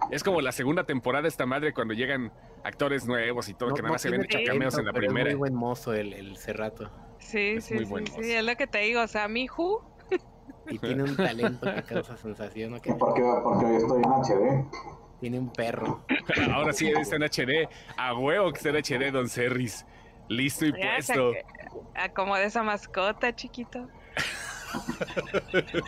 Es 0.10 0.24
como 0.24 0.42
la 0.42 0.52
segunda 0.52 0.84
temporada 0.84 1.24
de 1.24 1.28
esta 1.30 1.46
madre 1.46 1.74
cuando 1.74 1.94
llegan 1.94 2.32
actores 2.64 3.06
nuevos 3.06 3.50
y 3.50 3.54
todo, 3.54 3.74
que 3.74 3.84
nada 3.84 3.94
más 3.94 4.02
se 4.02 4.10
ven 4.10 4.24
hecho 4.24 4.40
cameos 4.46 4.78
en 4.80 4.86
la 4.86 4.94
primera. 4.94 5.30
Es 5.30 5.36
muy 5.36 5.40
buen 5.40 5.56
mozo 5.56 5.94
el, 5.94 6.14
el 6.14 6.38
Cerrato. 6.38 6.92
Sí, 7.20 7.62
sí, 7.62 7.78
sí, 7.86 7.86
sí, 8.22 8.32
es 8.32 8.44
lo 8.44 8.56
que 8.56 8.68
te 8.68 8.80
digo, 8.80 9.02
o 9.02 9.08
sea, 9.08 9.28
mi 9.28 9.48
Who. 9.48 9.94
Y 10.70 10.80
tiene 10.80 11.04
un 11.04 11.16
talento 11.16 11.74
que 11.74 11.84
causa 11.84 12.18
sensación, 12.18 12.72
¿no? 12.72 12.82
Porque, 12.98 13.24
porque 13.44 13.66
hoy 13.66 13.76
estoy 13.76 14.02
en 14.02 14.12
HD. 14.12 14.66
Tiene 15.20 15.40
un 15.40 15.52
perro. 15.52 16.04
Ahora 16.54 16.74
sí 16.74 16.90
está 16.90 17.16
en 17.18 17.24
HD. 17.24 17.70
A 17.98 18.14
huevo 18.16 18.52
que 18.52 18.58
está 18.58 18.70
en 18.70 18.78
HD, 18.78 19.12
don 19.12 19.30
Cerris. 19.30 19.86
Listo 20.30 20.66
y 20.66 20.72
puesto. 20.72 21.34
Acomode 21.96 22.46
esa 22.46 22.64
mascota, 22.64 23.36
chiquito. 23.36 23.88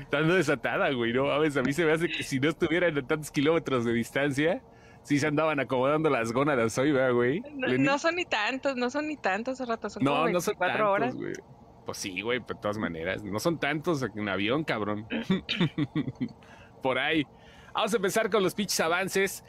Estando 0.00 0.34
desatada, 0.34 0.90
güey, 0.92 1.12
¿no? 1.12 1.30
A 1.30 1.38
veces 1.38 1.56
a 1.58 1.62
mí 1.62 1.72
se 1.72 1.84
me 1.84 1.92
hace 1.92 2.08
que 2.08 2.22
si 2.22 2.40
no 2.40 2.48
estuvieran 2.48 2.96
a 2.98 3.06
tantos 3.06 3.30
kilómetros 3.30 3.84
de 3.84 3.92
distancia, 3.92 4.62
sí 5.02 5.18
se 5.18 5.26
andaban 5.26 5.60
acomodando 5.60 6.10
las 6.10 6.32
gónadas 6.32 6.76
hoy, 6.78 6.92
¿verdad, 6.92 7.12
güey? 7.12 7.42
No, 7.54 7.98
son 7.98 8.16
ni 8.16 8.24
tantos, 8.24 8.76
no 8.76 8.90
son 8.90 9.06
ni 9.06 9.16
tantos, 9.16 9.60
hace 9.60 9.70
rato 9.70 9.88
son 9.88 10.02
no, 10.02 10.10
como 10.12 10.24
24 10.24 10.32
no 10.32 10.40
son 10.40 10.56
tantos, 10.58 10.88
horas. 10.88 11.14
Güey. 11.14 11.32
Pues 11.84 11.98
sí, 11.98 12.20
güey, 12.22 12.40
de 12.40 12.54
todas 12.54 12.78
maneras. 12.78 13.22
No 13.22 13.38
son 13.38 13.58
tantos 13.58 14.02
en 14.02 14.28
avión, 14.28 14.64
cabrón. 14.64 15.06
Por 16.82 16.98
ahí. 16.98 17.26
Vamos 17.74 17.92
a 17.92 17.96
empezar 17.96 18.30
con 18.30 18.42
los 18.42 18.54
pitches 18.54 18.80
avances. 18.80 19.44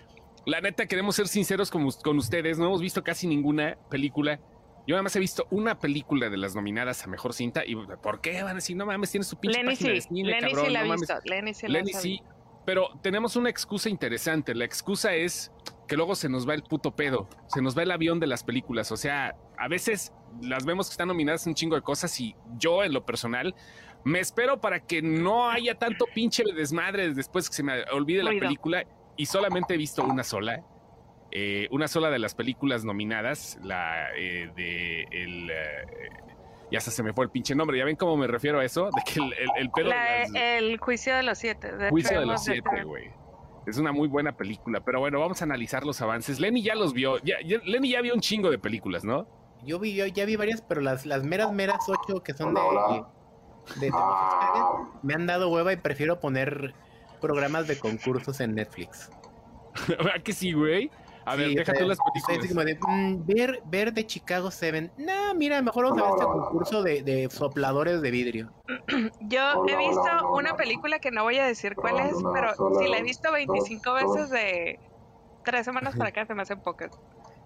La 0.45 0.61
neta, 0.61 0.85
queremos 0.85 1.15
ser 1.15 1.27
sinceros 1.27 1.71
con, 1.71 1.89
con 2.03 2.17
ustedes. 2.17 2.59
No 2.59 2.65
hemos 2.65 2.81
visto 2.81 3.03
casi 3.03 3.25
ninguna 3.27 3.77
película. 3.89 4.39
Yo 4.87 4.93
nada 4.93 5.03
más 5.03 5.15
he 5.15 5.19
visto 5.19 5.47
una 5.49 5.79
película 5.79 6.29
de 6.29 6.37
las 6.37 6.55
nominadas 6.55 7.03
a 7.03 7.07
Mejor 7.07 7.33
Cinta 7.33 7.63
y 7.65 7.75
¿por 7.75 8.21
qué 8.21 8.43
van 8.43 8.51
a 8.51 8.55
decir, 8.55 8.77
no 8.77 8.85
mames, 8.85 9.11
tienes 9.11 9.27
su 9.27 9.37
pinche 9.37 9.57
Lenny 9.57 9.71
página 9.71 9.89
sí. 9.89 9.95
de 9.95 10.01
cine, 10.01 10.29
Lenny 10.29 10.41
cabrón, 10.41 10.65
sí 10.65 10.71
la 10.71 10.83
no 10.83 10.93
visto. 10.93 11.13
Lenny 11.25 11.53
sí 11.53 11.67
la 11.67 11.73
Lenny 11.73 11.93
sí, 11.93 12.21
pero 12.65 12.89
tenemos 13.01 13.35
una 13.35 13.49
excusa 13.49 13.89
interesante. 13.89 14.53
La 14.53 14.65
excusa 14.65 15.15
es 15.15 15.51
que 15.87 15.95
luego 15.95 16.15
se 16.15 16.29
nos 16.29 16.47
va 16.47 16.53
el 16.53 16.63
puto 16.63 16.95
pedo, 16.95 17.27
se 17.47 17.61
nos 17.61 17.77
va 17.77 17.83
el 17.83 17.91
avión 17.91 18.19
de 18.19 18.27
las 18.27 18.43
películas. 18.43 18.91
O 18.91 18.97
sea, 18.97 19.35
a 19.57 19.67
veces 19.67 20.11
las 20.41 20.65
vemos 20.65 20.87
que 20.87 20.91
están 20.91 21.07
nominadas 21.07 21.47
un 21.47 21.55
chingo 21.55 21.75
de 21.75 21.81
cosas 21.81 22.19
y 22.19 22.35
yo 22.57 22.83
en 22.83 22.93
lo 22.93 23.05
personal 23.05 23.55
me 24.03 24.19
espero 24.19 24.61
para 24.61 24.81
que 24.81 25.01
no 25.01 25.49
haya 25.49 25.75
tanto 25.75 26.05
pinche 26.13 26.43
desmadre 26.55 27.13
después 27.13 27.49
que 27.49 27.55
se 27.55 27.63
me 27.63 27.83
olvide 27.91 28.23
la 28.23 28.31
película 28.31 28.85
y 29.17 29.25
solamente 29.25 29.73
he 29.73 29.77
visto 29.77 30.03
una 30.03 30.23
sola. 30.23 30.63
Eh, 31.37 31.67
una 31.69 31.89
sola 31.89 32.09
de 32.09 32.17
las 32.17 32.33
películas 32.33 32.85
nominadas, 32.85 33.59
la 33.61 34.07
eh, 34.15 34.49
de 34.55 35.01
el... 35.11 35.49
Eh, 35.49 36.09
ya 36.71 36.79
se 36.79 37.03
me 37.03 37.11
fue 37.11 37.25
el 37.25 37.29
pinche 37.29 37.53
nombre, 37.53 37.77
¿ya 37.77 37.83
ven 37.83 37.97
cómo 37.97 38.15
me 38.15 38.25
refiero 38.25 38.59
a 38.59 38.63
eso? 38.63 38.85
De 38.85 39.01
que 39.05 39.19
el, 39.19 39.33
el, 39.57 39.69
pedo 39.69 39.91
El 40.33 40.77
juicio 40.77 41.13
de 41.13 41.23
los 41.23 41.37
siete. 41.37 41.73
juicio 41.89 42.21
de 42.21 42.25
los 42.25 42.41
siete, 42.41 42.83
güey. 42.85 43.11
Es 43.67 43.77
una 43.77 43.91
muy 43.91 44.07
buena 44.07 44.37
película, 44.37 44.79
pero 44.79 45.01
bueno, 45.01 45.19
vamos 45.19 45.41
a 45.41 45.43
analizar 45.43 45.85
los 45.85 46.01
avances. 46.01 46.39
Lenny 46.39 46.63
ya 46.63 46.73
los 46.73 46.93
vio, 46.93 47.17
ya, 47.17 47.35
Lenny 47.65 47.89
ya 47.89 47.99
vio 47.99 48.13
un 48.13 48.21
chingo 48.21 48.49
de 48.49 48.57
películas, 48.57 49.03
¿no? 49.03 49.27
Yo 49.65 49.77
vi, 49.77 49.93
yo 49.93 50.05
ya 50.05 50.23
vi 50.23 50.37
varias, 50.37 50.61
pero 50.61 50.79
las, 50.79 51.05
las 51.05 51.25
meras, 51.25 51.51
meras 51.51 51.89
ocho 51.89 52.23
que 52.23 52.33
son 52.33 52.53
de, 52.53 52.61
de, 53.81 53.91
me 55.03 55.13
han 55.13 55.27
dado 55.27 55.49
hueva 55.49 55.73
y 55.73 55.75
prefiero 55.75 56.21
poner 56.21 56.73
programas 57.19 57.67
de 57.67 57.77
concursos 57.77 58.39
en 58.39 58.55
Netflix. 58.55 59.09
¿Verdad 59.89 60.23
que 60.23 60.31
sí, 60.31 60.53
güey? 60.53 60.89
A 61.25 61.35
ver, 61.35 61.49
déjate 61.55 61.85
las 61.85 61.97
películas. 62.13 62.65
de, 62.65 62.79
mm, 62.87 63.25
ver, 63.25 63.61
ver 63.65 63.93
de 63.93 64.05
Chicago 64.05 64.51
Seven. 64.51 64.91
No, 64.97 65.33
mira, 65.33 65.61
mejor 65.61 65.85
vamos 65.85 66.01
a 66.01 66.05
ver 66.05 66.13
este 66.13 66.25
concurso 66.25 66.83
de, 66.83 67.01
de 67.01 67.29
sopladores 67.31 68.01
de 68.01 68.11
vidrio. 68.11 68.53
Yo 69.21 69.65
he 69.67 69.75
visto 69.75 70.31
una 70.33 70.55
película 70.55 70.99
que 70.99 71.09
no 71.09 71.23
voy 71.23 71.37
a 71.39 71.45
decir 71.45 71.75
cuál 71.75 71.99
es, 71.99 72.13
pero 72.33 72.53
si 72.79 72.87
la 72.87 72.99
he 72.99 73.03
visto 73.03 73.31
25 73.31 73.93
veces 73.93 74.29
de 74.29 74.79
tres 75.43 75.65
semanas 75.65 75.95
para 75.95 76.09
acá, 76.09 76.25
se 76.25 76.35
me 76.35 76.43
hacen 76.43 76.61
pocas. 76.61 76.91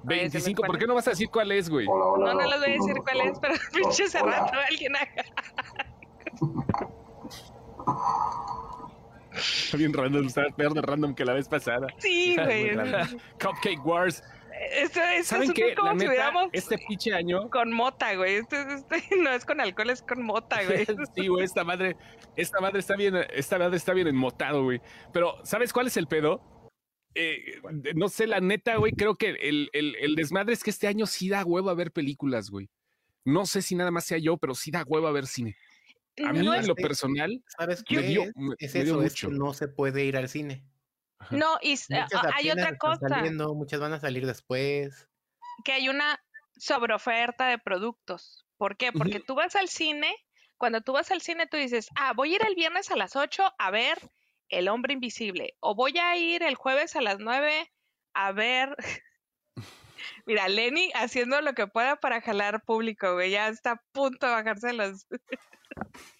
25, 0.04 0.62
¿por 0.64 0.78
qué 0.78 0.88
no 0.88 0.96
vas 0.96 1.08
a 1.08 1.12
decir 1.12 1.30
cuál 1.30 1.52
es, 1.52 1.70
güey? 1.70 1.86
No, 1.86 2.18
no 2.18 2.34
les 2.34 2.60
voy 2.60 2.70
a 2.70 2.74
decir 2.74 2.96
cuál 3.02 3.22
es, 3.22 3.40
pero 3.40 3.54
pinche 3.74 4.08
cerrado 4.08 4.50
alguien 4.70 4.94
haga. 4.96 5.26
Bien 9.78 9.94
random, 9.94 10.26
estaba 10.26 10.50
peor 10.50 10.74
de 10.74 10.82
random 10.82 11.14
que 11.16 11.26
la 11.26 11.34
vez 11.34 11.48
pasada. 11.48 11.88
Sí, 11.98 12.36
güey. 12.36 12.72
Cupcake 13.40 13.86
Wars. 13.86 14.24
Esto, 14.72 15.00
¿Saben 15.24 15.54
qué? 15.54 15.74
Como 15.74 15.98
si 16.00 16.06
este 16.52 16.78
pinche 16.78 17.14
año. 17.14 17.50
Con 17.50 17.72
mota, 17.72 18.14
güey. 18.16 18.36
Este, 18.36 18.58
este, 18.74 19.16
no 19.18 19.32
es 19.32 19.46
con 19.46 19.62
alcohol, 19.62 19.90
es 19.90 20.02
con 20.02 20.22
mota, 20.22 20.64
güey. 20.64 20.86
sí, 21.16 21.28
güey, 21.28 21.46
esta 21.46 21.64
madre, 21.64 21.96
esta 22.36 22.60
madre 22.60 22.80
está 22.80 22.96
bien, 22.96 23.16
esta 23.34 23.58
madre 23.58 23.78
está 23.78 23.94
bien 23.94 24.08
enmotado, 24.08 24.64
güey. 24.64 24.82
Pero, 25.14 25.36
¿sabes 25.44 25.72
cuál 25.72 25.88
es 25.88 25.98
el 25.98 26.08
pedo? 26.08 26.42
Eh, 27.16 27.62
no 27.96 28.10
sé, 28.10 28.28
la 28.28 28.40
neta, 28.40 28.76
güey, 28.76 28.92
creo 28.92 29.16
que 29.16 29.30
el, 29.30 29.70
el, 29.74 29.96
el, 30.00 30.16
desmadre 30.16 30.54
es 30.54 30.64
que 30.64 30.70
este 30.70 30.88
año 30.88 31.06
sí 31.06 31.30
da 31.30 31.44
huevo 31.44 31.70
a 31.70 31.74
ver 31.74 31.92
películas, 31.92 32.50
güey. 32.50 32.70
No 33.26 33.46
sé 33.46 33.62
si 33.62 33.76
nada 33.76 33.92
más 33.92 34.06
sea 34.06 34.18
yo, 34.18 34.38
pero 34.38 34.56
sí 34.56 34.72
da 34.72 34.84
huevo 34.86 35.08
a 35.08 35.12
ver 35.12 35.26
cine. 35.26 35.56
A 36.26 36.34
mí, 36.34 36.48
en 36.48 36.68
lo 36.68 36.76
personal, 36.76 37.44
¿sabes 37.48 37.84
qué? 37.84 38.02
dio, 38.02 38.24
es 38.58 38.76
eso, 38.76 39.02
es 39.02 39.14
que 39.14 39.28
no 39.28 39.54
se 39.54 39.68
puede 39.68 40.06
ir 40.06 40.18
al 40.18 40.30
cine. 40.30 40.66
No, 41.32 41.58
y 41.62 41.76
hay 42.34 42.52
otra 42.52 42.78
cosa. 42.78 43.08
Saliendo, 43.08 43.54
muchas 43.54 43.80
van 43.80 43.94
a 43.94 44.00
salir 44.00 44.26
después. 44.26 45.08
Que 45.64 45.74
hay 45.74 45.90
una 45.90 46.20
sobreoferta 46.58 47.48
de 47.48 47.58
productos. 47.58 48.46
¿Por 48.58 48.78
qué? 48.78 48.92
Porque 48.92 49.20
tú 49.20 49.36
vas 49.36 49.56
al 49.56 49.70
cine, 49.70 50.14
cuando 50.58 50.82
tú 50.82 50.94
vas 50.94 51.12
al 51.12 51.22
cine 51.22 51.48
tú 51.48 51.58
dices, 51.58 51.88
ah, 51.96 52.14
voy 52.14 52.34
a 52.34 52.36
ir 52.36 52.42
el 52.46 52.56
viernes 52.56 52.92
a 52.92 52.98
las 52.98 53.16
8 53.16 53.54
a 53.58 53.72
ver 53.72 53.98
El 54.50 54.68
Hombre 54.68 54.94
Invisible, 54.94 55.56
o 55.60 55.76
voy 55.76 55.98
a 55.98 56.18
ir 56.18 56.44
el 56.44 56.56
jueves 56.56 56.96
a 56.96 57.02
las 57.02 57.20
9 57.20 57.72
a 58.14 58.32
ver... 58.32 58.76
Mira, 60.26 60.48
Lenny 60.48 60.92
haciendo 60.96 61.42
lo 61.42 61.54
que 61.54 61.68
pueda 61.68 61.98
para 61.98 62.22
jalar 62.22 62.64
público, 62.64 63.14
güey, 63.14 63.32
ya 63.32 63.48
está 63.48 63.72
a 63.72 63.84
punto 63.92 64.28
de 64.28 64.34
bajarse 64.34 64.74
los... 64.74 65.08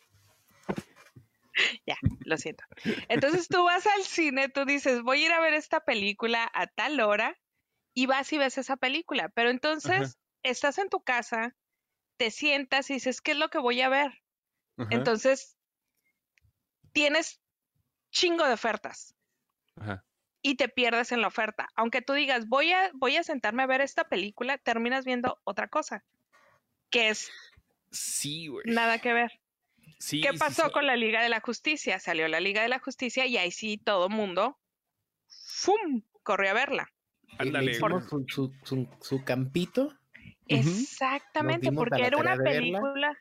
ya, 1.86 1.98
lo 2.26 2.38
siento. 2.38 2.64
Entonces 3.08 3.48
tú 3.48 3.64
vas 3.64 3.86
al 3.88 4.04
cine, 4.04 4.50
tú 4.50 4.66
dices, 4.66 5.02
voy 5.02 5.24
a 5.24 5.26
ir 5.28 5.32
a 5.32 5.40
ver 5.40 5.54
esta 5.54 5.82
película 5.82 6.50
a 6.54 6.68
tal 6.68 7.00
hora 7.00 7.38
y 7.94 8.06
vas 8.06 8.32
y 8.34 8.38
ves 8.38 8.58
esa 8.58 8.78
película. 8.78 9.30
Pero 9.30 9.50
entonces 9.50 10.18
estás 10.44 10.78
en 10.78 10.90
tu 10.90 11.02
casa, 11.04 11.56
te 12.18 12.32
sientas 12.32 12.90
y 12.90 12.96
dices, 12.96 13.22
¿qué 13.22 13.32
es 13.32 13.38
lo 13.38 13.50
que 13.50 13.60
voy 13.60 13.82
a 13.82 13.90
ver? 13.90 14.22
Entonces 14.90 15.58
tienes 16.94 17.42
chingo 18.12 18.46
de 18.46 18.54
ofertas. 18.54 19.16
Y 20.42 20.56
te 20.56 20.70
pierdes 20.70 21.12
en 21.12 21.22
la 21.22 21.28
oferta. 21.28 21.68
Aunque 21.76 22.02
tú 22.02 22.14
digas, 22.14 22.48
voy 22.48 22.72
a, 22.72 22.92
voy 22.94 23.18
a 23.18 23.24
sentarme 23.24 23.64
a 23.64 23.68
ver 23.68 23.82
esta 23.82 24.06
película, 24.06 24.58
terminas 24.58 25.06
viendo 25.06 25.40
otra 25.44 25.68
cosa. 25.68 26.04
Que 26.90 27.10
es 27.10 27.30
Sí, 27.92 28.48
güey. 28.48 28.64
Nada 28.66 29.00
que 29.00 29.14
ver. 29.14 29.32
¿Qué 30.10 30.32
pasó 30.38 30.72
con 30.72 30.86
la 30.86 30.96
Liga 30.96 31.22
de 31.22 31.30
la 31.30 31.42
Justicia? 31.42 32.00
Salió 32.00 32.28
la 32.28 32.40
Liga 32.40 32.62
de 32.62 32.70
la 32.70 32.80
Justicia 32.80 33.26
y 33.26 33.38
ahí 33.38 33.52
sí 33.52 33.78
todo 33.78 34.08
mundo 34.08 34.58
¡fum! 35.28 36.04
corrió 36.24 36.52
a 36.52 36.54
verla. 36.54 36.92
Ándale. 37.38 37.74
Su, 37.74 38.54
su, 39.02 39.24
campito. 39.26 39.94
Exactamente, 40.48 41.72
porque 41.72 42.04
era 42.04 42.18
una 42.18 42.38
película. 42.38 43.18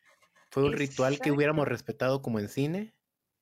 Fue 0.50 0.64
un 0.64 0.72
ritual 0.72 1.20
que 1.20 1.30
hubiéramos 1.30 1.66
respetado 1.66 2.22
como 2.22 2.38
en 2.38 2.48
cine. 2.48 2.94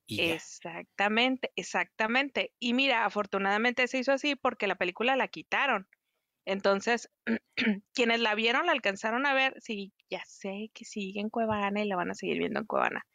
Exactamente, 0.07 1.51
exactamente. 1.55 2.53
Y 2.59 2.73
mira, 2.73 3.05
afortunadamente 3.05 3.87
se 3.87 3.99
hizo 3.99 4.13
así 4.13 4.35
porque 4.35 4.67
la 4.67 4.75
película 4.75 5.15
la 5.15 5.27
quitaron. 5.27 5.87
Entonces, 6.45 7.09
quienes 7.93 8.21
la 8.21 8.33
vieron, 8.33 8.67
la 8.67 8.71
alcanzaron 8.71 9.25
a 9.25 9.33
ver, 9.33 9.55
sí, 9.61 9.91
ya 10.09 10.23
sé 10.25 10.71
que 10.73 10.85
sigue 10.85 11.19
en 11.19 11.29
Cuevana 11.29 11.81
y 11.81 11.87
la 11.87 11.97
van 11.97 12.11
a 12.11 12.15
seguir 12.15 12.39
viendo 12.39 12.61
en 12.61 12.65
Cuevana. 12.65 13.05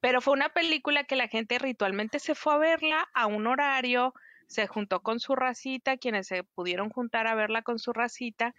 Pero 0.00 0.20
fue 0.20 0.34
una 0.34 0.50
película 0.50 1.04
que 1.04 1.16
la 1.16 1.26
gente 1.26 1.58
ritualmente 1.58 2.20
se 2.20 2.36
fue 2.36 2.54
a 2.54 2.58
verla 2.58 3.08
a 3.14 3.26
un 3.26 3.48
horario, 3.48 4.14
se 4.46 4.68
juntó 4.68 5.02
con 5.02 5.18
su 5.18 5.34
racita, 5.34 5.96
quienes 5.96 6.28
se 6.28 6.44
pudieron 6.44 6.88
juntar 6.88 7.26
a 7.26 7.34
verla 7.34 7.62
con 7.62 7.80
su 7.80 7.92
racita, 7.92 8.54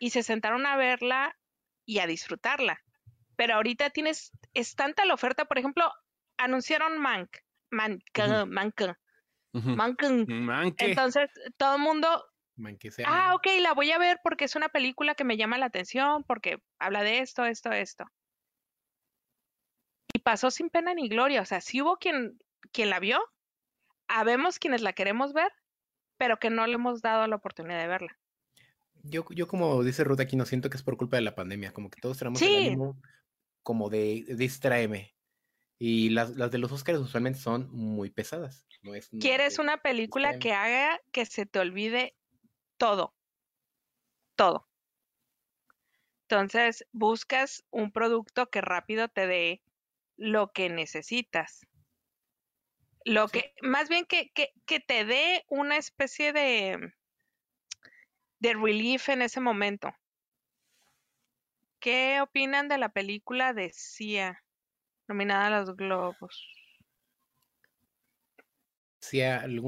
y 0.00 0.10
se 0.10 0.24
sentaron 0.24 0.66
a 0.66 0.76
verla 0.76 1.38
y 1.86 2.00
a 2.00 2.08
disfrutarla. 2.08 2.82
Pero 3.36 3.54
ahorita 3.54 3.90
tienes, 3.90 4.32
es 4.54 4.74
tanta 4.74 5.04
la 5.04 5.14
oferta, 5.14 5.44
por 5.44 5.58
ejemplo, 5.58 5.92
anunciaron 6.44 6.98
Mank, 6.98 7.38
Mank, 7.70 8.02
Mank, 8.46 8.80
Mank. 9.52 10.82
Entonces, 10.82 11.30
todo 11.56 11.76
el 11.76 11.82
mundo 11.82 12.24
ah, 13.06 13.34
ok, 13.34 13.46
la 13.60 13.74
voy 13.74 13.90
a 13.90 13.98
ver 13.98 14.20
porque 14.22 14.44
es 14.44 14.56
una 14.56 14.68
película 14.68 15.14
que 15.14 15.24
me 15.24 15.36
llama 15.36 15.58
la 15.58 15.66
atención, 15.66 16.24
porque 16.24 16.62
habla 16.78 17.02
de 17.02 17.20
esto, 17.20 17.44
esto, 17.44 17.72
esto. 17.72 18.04
Y 20.14 20.18
pasó 20.18 20.50
sin 20.50 20.68
pena 20.68 20.94
ni 20.94 21.08
gloria. 21.08 21.40
O 21.40 21.44
sea, 21.44 21.60
si 21.60 21.80
hubo 21.80 21.96
quien, 21.96 22.38
quien 22.72 22.90
la 22.90 23.00
vio, 23.00 23.20
habemos 24.08 24.58
quienes 24.58 24.82
la 24.82 24.92
queremos 24.92 25.32
ver, 25.32 25.50
pero 26.18 26.38
que 26.38 26.50
no 26.50 26.66
le 26.66 26.74
hemos 26.74 27.00
dado 27.00 27.26
la 27.26 27.36
oportunidad 27.36 27.80
de 27.80 27.88
verla. 27.88 28.18
Yo, 29.04 29.24
yo 29.30 29.48
como 29.48 29.82
dice 29.82 30.04
Ruth 30.04 30.20
aquí, 30.20 30.36
no 30.36 30.44
siento 30.44 30.70
que 30.70 30.76
es 30.76 30.82
por 30.82 30.96
culpa 30.96 31.16
de 31.16 31.22
la 31.22 31.34
pandemia, 31.34 31.72
como 31.72 31.90
que 31.90 32.00
todos 32.00 32.18
tenemos 32.18 32.40
el 32.42 32.66
ánimo 32.66 33.00
como 33.62 33.88
de, 33.88 34.24
distraeme. 34.36 35.14
Y 35.84 36.10
las, 36.10 36.36
las, 36.36 36.52
de 36.52 36.58
los 36.58 36.70
Oscars 36.70 37.00
usualmente 37.00 37.40
son 37.40 37.68
muy 37.72 38.08
pesadas. 38.08 38.68
No 38.82 38.94
es, 38.94 39.10
¿Quieres 39.20 39.58
una 39.58 39.78
película 39.78 40.38
que 40.38 40.52
haga 40.52 41.00
que 41.10 41.26
se 41.26 41.44
te 41.44 41.58
olvide 41.58 42.14
todo. 42.76 43.16
Todo. 44.36 44.68
Entonces, 46.28 46.86
buscas 46.92 47.64
un 47.70 47.90
producto 47.90 48.48
que 48.48 48.60
rápido 48.60 49.08
te 49.08 49.26
dé 49.26 49.60
lo 50.16 50.52
que 50.52 50.68
necesitas. 50.68 51.66
Lo 53.04 53.26
que, 53.26 53.52
más 53.60 53.88
bien 53.88 54.04
que, 54.04 54.30
que, 54.32 54.78
te 54.78 55.04
dé 55.04 55.44
una 55.48 55.78
especie 55.78 56.32
de, 56.32 56.94
de 58.38 58.54
relief 58.54 59.08
en 59.08 59.22
ese 59.22 59.40
momento. 59.40 59.92
¿Qué 61.80 62.20
opinan 62.20 62.68
de 62.68 62.78
la 62.78 62.90
película 62.90 63.52
de 63.52 63.72
Cia, 63.74 64.41
nominada 65.12 65.46
a 65.46 65.60
los 65.60 65.76
Globos? 65.76 66.48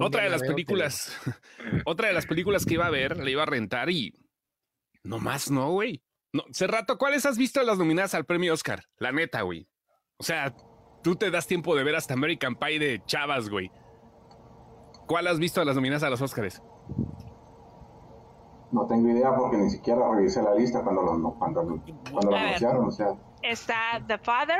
otra 0.01 0.23
de 0.23 0.31
las 0.31 0.43
películas, 0.43 1.21
otra 1.87 2.09
de 2.09 2.15
las 2.15 2.27
películas 2.27 2.65
que 2.65 2.75
iba 2.75 2.87
a 2.87 2.91
ver, 2.91 3.17
la 3.19 3.31
iba 3.31 3.43
a 3.43 3.47
rentar 3.47 3.91
y 3.91 4.15
no 5.03 5.19
más, 5.19 5.51
no, 5.51 5.71
güey. 5.71 6.03
No, 6.33 6.45
rato, 6.67 6.99
¿cuáles 6.99 7.27
has 7.27 7.39
visto 7.39 7.63
las 7.63 7.79
nominadas 7.79 8.15
al 8.15 8.25
premio 8.25 8.53
Oscar? 8.53 8.85
La 8.99 9.13
neta, 9.13 9.43
güey. 9.43 9.69
O 10.19 10.25
sea, 10.25 10.55
tú 11.03 11.15
te 11.15 11.31
das 11.31 11.47
tiempo 11.47 11.77
de 11.77 11.85
ver 11.85 11.95
hasta 11.95 12.15
American 12.15 12.57
Pie 12.57 12.79
de 12.79 13.03
chavas, 13.07 13.49
güey. 13.49 13.71
¿Cuál 15.07 15.29
has 15.29 15.39
visto 15.39 15.61
de 15.61 15.67
las 15.67 15.77
nominadas 15.77 16.03
a 16.03 16.11
los 16.11 16.21
Oscars? 16.21 16.63
No 18.73 18.87
tengo 18.87 19.11
idea 19.11 19.33
porque 19.37 19.59
ni 19.59 19.71
siquiera 19.71 20.01
revisé 20.11 20.43
la 20.43 20.55
lista 20.55 20.83
cuando 20.83 21.03
lo, 21.03 21.35
cuando, 21.35 21.63
cuando 22.11 22.31
lo 22.31 22.37
anunciaron. 22.37 22.87
O 22.87 22.91
sea. 22.91 23.15
Está 23.43 24.03
The 24.09 24.19
Father, 24.19 24.59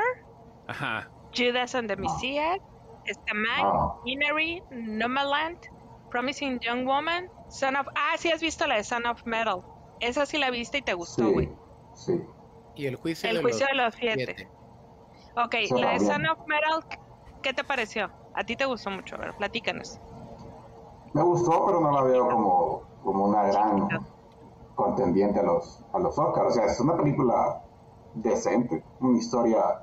Ajá. 0.67 1.09
Judas 1.33 1.75
and 1.75 1.87
the 1.89 1.95
Messiah, 1.95 2.57
está 3.05 3.33
Mac, 3.33 3.63
ah. 3.63 3.95
Innery, 4.05 4.63
Nomaland, 4.71 5.57
Promising 6.09 6.59
Young 6.61 6.85
Woman, 6.85 7.29
Son 7.49 7.75
of... 7.75 7.87
Ah, 7.95 8.15
sí 8.17 8.31
has 8.31 8.41
visto 8.41 8.65
la 8.67 8.75
de 8.75 8.83
Son 8.83 9.05
of 9.05 9.25
Metal. 9.25 9.61
Esa 9.99 10.25
sí 10.25 10.37
la 10.37 10.49
viste 10.49 10.79
y 10.79 10.81
te 10.81 10.93
gustó, 10.93 11.31
güey. 11.31 11.51
Sí, 11.93 12.21
Y 12.75 12.87
el 12.87 12.95
juicio, 12.95 13.29
el 13.29 13.37
de, 13.37 13.41
juicio 13.41 13.67
los 13.73 13.77
de 13.77 13.83
los 13.83 13.95
siete. 13.95 14.49
Ok, 15.37 15.55
la 15.79 15.91
de 15.93 15.99
Son 15.99 16.25
of 16.25 16.39
Metal, 16.47 16.85
¿qué 17.41 17.53
te 17.53 17.63
pareció? 17.63 18.09
A 18.33 18.43
ti 18.43 18.55
te 18.55 18.65
gustó 18.65 18.89
mucho, 18.91 19.15
a 19.15 19.19
ver, 19.19 19.33
platícanos. 19.35 19.99
Me 21.13 21.23
gustó, 21.23 21.65
pero 21.65 21.79
no 21.79 21.91
la 21.91 22.01
veo 22.03 22.27
como, 22.27 22.83
como 23.03 23.25
una 23.25 23.43
gran 23.43 23.87
contendiente 24.75 25.39
a 25.39 25.43
los, 25.43 25.83
a 25.93 25.99
los 25.99 26.17
Oscars. 26.17 26.49
O 26.49 26.51
sea, 26.51 26.65
es 26.65 26.79
una 26.79 26.97
película 26.97 27.61
decente, 28.15 28.83
una 28.99 29.17
historia 29.17 29.81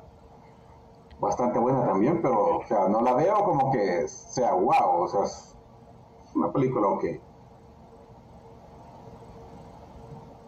bastante 1.23 1.61
buena 1.61 1.87
también, 1.87 2.21
pero 2.21 2.59
o 2.59 2.67
sea, 2.67 2.89
no 2.89 3.01
la 3.01 3.15
veo 3.15 3.45
como 3.45 3.71
que 3.71 4.09
sea 4.09 4.55
wow, 4.55 5.03
o 5.03 5.09
sea, 5.09 5.23
es 5.23 5.57
una 6.35 6.53
película 6.53 6.89
ok. 6.89 7.05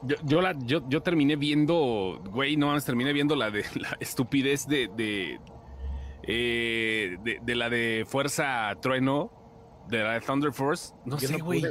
Yo, 0.03 0.17
yo, 0.25 0.41
la, 0.43 0.53
yo, 0.59 0.81
yo 0.89 1.01
terminé 1.01 1.37
viendo, 1.37 2.21
güey, 2.29 2.57
no 2.57 2.67
mames, 2.67 2.85
terminé 2.85 3.13
viendo 3.13 3.37
la 3.37 3.53
de 3.53 3.65
la 3.77 3.97
estupidez 4.01 4.67
de, 4.67 4.89
de, 4.89 5.41
eh, 6.25 7.19
de, 7.23 7.55
la 7.55 7.71
de 7.71 8.05
Fuerza 8.05 8.75
Trueno, 8.83 9.31
de 9.87 10.03
la 10.03 10.15
de 10.15 10.21
Thunder 10.23 10.53
Force. 10.53 10.93
No 11.05 11.21
sé, 11.21 11.37
güey. 11.39 11.63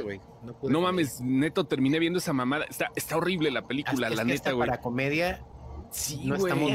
No, 0.62 0.80
mames, 0.80 1.20
neto, 1.20 1.64
terminé 1.64 1.98
viendo 1.98 2.18
esa 2.18 2.32
mamada. 2.32 2.64
Está, 2.64 2.90
está 2.96 3.18
horrible 3.18 3.50
la 3.50 3.66
película, 3.66 4.08
la 4.08 4.24
neta, 4.24 4.52
güey. 4.52 4.66
Para 4.66 4.80
comedia, 4.80 5.44
sí, 5.90 6.22
no 6.24 6.36
está 6.36 6.54
muy 6.54 6.72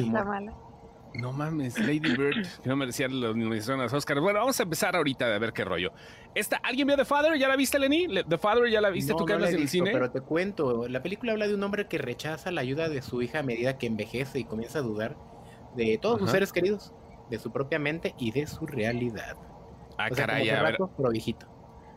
no 1.14 1.34
mames, 1.34 1.80
Lady 1.80 2.00
Bird, 2.00 2.46
que 2.64 2.70
no 2.70 2.76
merecía 2.76 3.08
los 3.08 3.36
nominación 3.36 3.80
a 3.80 3.84
los 3.84 3.94
Oscars. 3.94 4.22
Bueno, 4.22 4.40
vamos 4.40 4.60
a 4.60 4.64
empezar 4.64 4.96
ahorita 4.96 5.34
a 5.34 5.40
ver 5.40 5.54
qué 5.54 5.66
rollo. 5.66 5.92
Esta, 6.36 6.58
¿Alguien 6.58 6.88
vio 6.88 6.96
The 6.96 7.06
Father? 7.06 7.38
¿Ya 7.38 7.48
la 7.48 7.56
viste, 7.56 7.80
Lenny? 7.80 8.08
¿The 8.28 8.38
Father 8.38 8.70
ya 8.70 8.82
la 8.82 8.90
viste 8.90 9.14
tú 9.14 9.26
que 9.26 9.34
en 9.34 9.44
el 9.44 9.68
cine? 9.68 9.92
Pero 9.92 10.12
te 10.12 10.22
cuento, 10.22 10.88
la 10.88 11.02
película 11.02 11.32
habla 11.32 11.48
de 11.48 11.56
un 11.56 11.64
hombre 11.64 11.88
que 11.88 11.98
rechaza 11.98 12.52
la 12.52 12.62
ayuda 12.62 12.90
de 12.90 13.02
su 13.02 13.22
hija 13.22 13.40
a 13.40 13.44
medida 13.44 13.78
que 13.78 13.88
envejece 13.88 14.40
y 14.40 14.44
comienza 14.46 14.80
a 14.80 14.82
dudar 14.82 15.18
de 15.76 15.98
todos 15.98 16.20
sus 16.20 16.32
seres 16.32 16.54
queridos, 16.54 16.94
de 17.30 17.40
su 17.40 17.52
propia 17.52 17.80
mente 17.80 18.16
y 18.18 18.32
de 18.32 18.48
su 18.48 18.66
realidad. 18.66 19.38
Ah, 19.98 20.10
caray, 20.10 20.50
a 20.50 20.64
ver. 20.64 20.78
pero 20.96 21.10
viejito. 21.10 21.48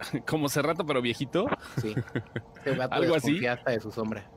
¿Como 0.27 0.49
Cerrato, 0.49 0.85
pero 0.85 1.01
viejito? 1.01 1.47
Sí. 1.81 1.95
Algo 2.91 3.15
así. 3.15 3.47
hasta 3.47 3.71
de 3.71 3.81
su 3.81 3.93
sombra. 3.93 4.29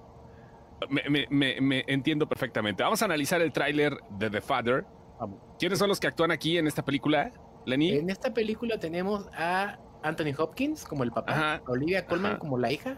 Me, 0.89 1.27
me, 1.29 1.61
me, 1.61 1.83
entiendo 1.87 2.27
perfectamente. 2.27 2.83
Vamos 2.83 3.01
a 3.01 3.05
analizar 3.05 3.41
el 3.41 3.51
tráiler 3.51 3.97
de 4.09 4.29
The 4.29 4.41
Father. 4.41 4.85
¿Quiénes 5.57 5.79
son 5.79 5.87
los 5.89 5.99
que 5.99 6.07
actúan 6.07 6.31
aquí 6.31 6.57
en 6.57 6.67
esta 6.67 6.83
película, 6.83 7.31
Lenny? 7.65 7.93
En 7.93 8.09
esta 8.09 8.33
película 8.33 8.77
tenemos 8.77 9.27
a 9.33 9.79
Anthony 10.03 10.33
Hopkins 10.37 10.83
como 10.83 11.03
el 11.03 11.11
papá, 11.11 11.55
a 11.55 11.61
Olivia 11.67 12.05
Colman 12.05 12.37
como 12.37 12.57
la 12.57 12.71
hija 12.71 12.97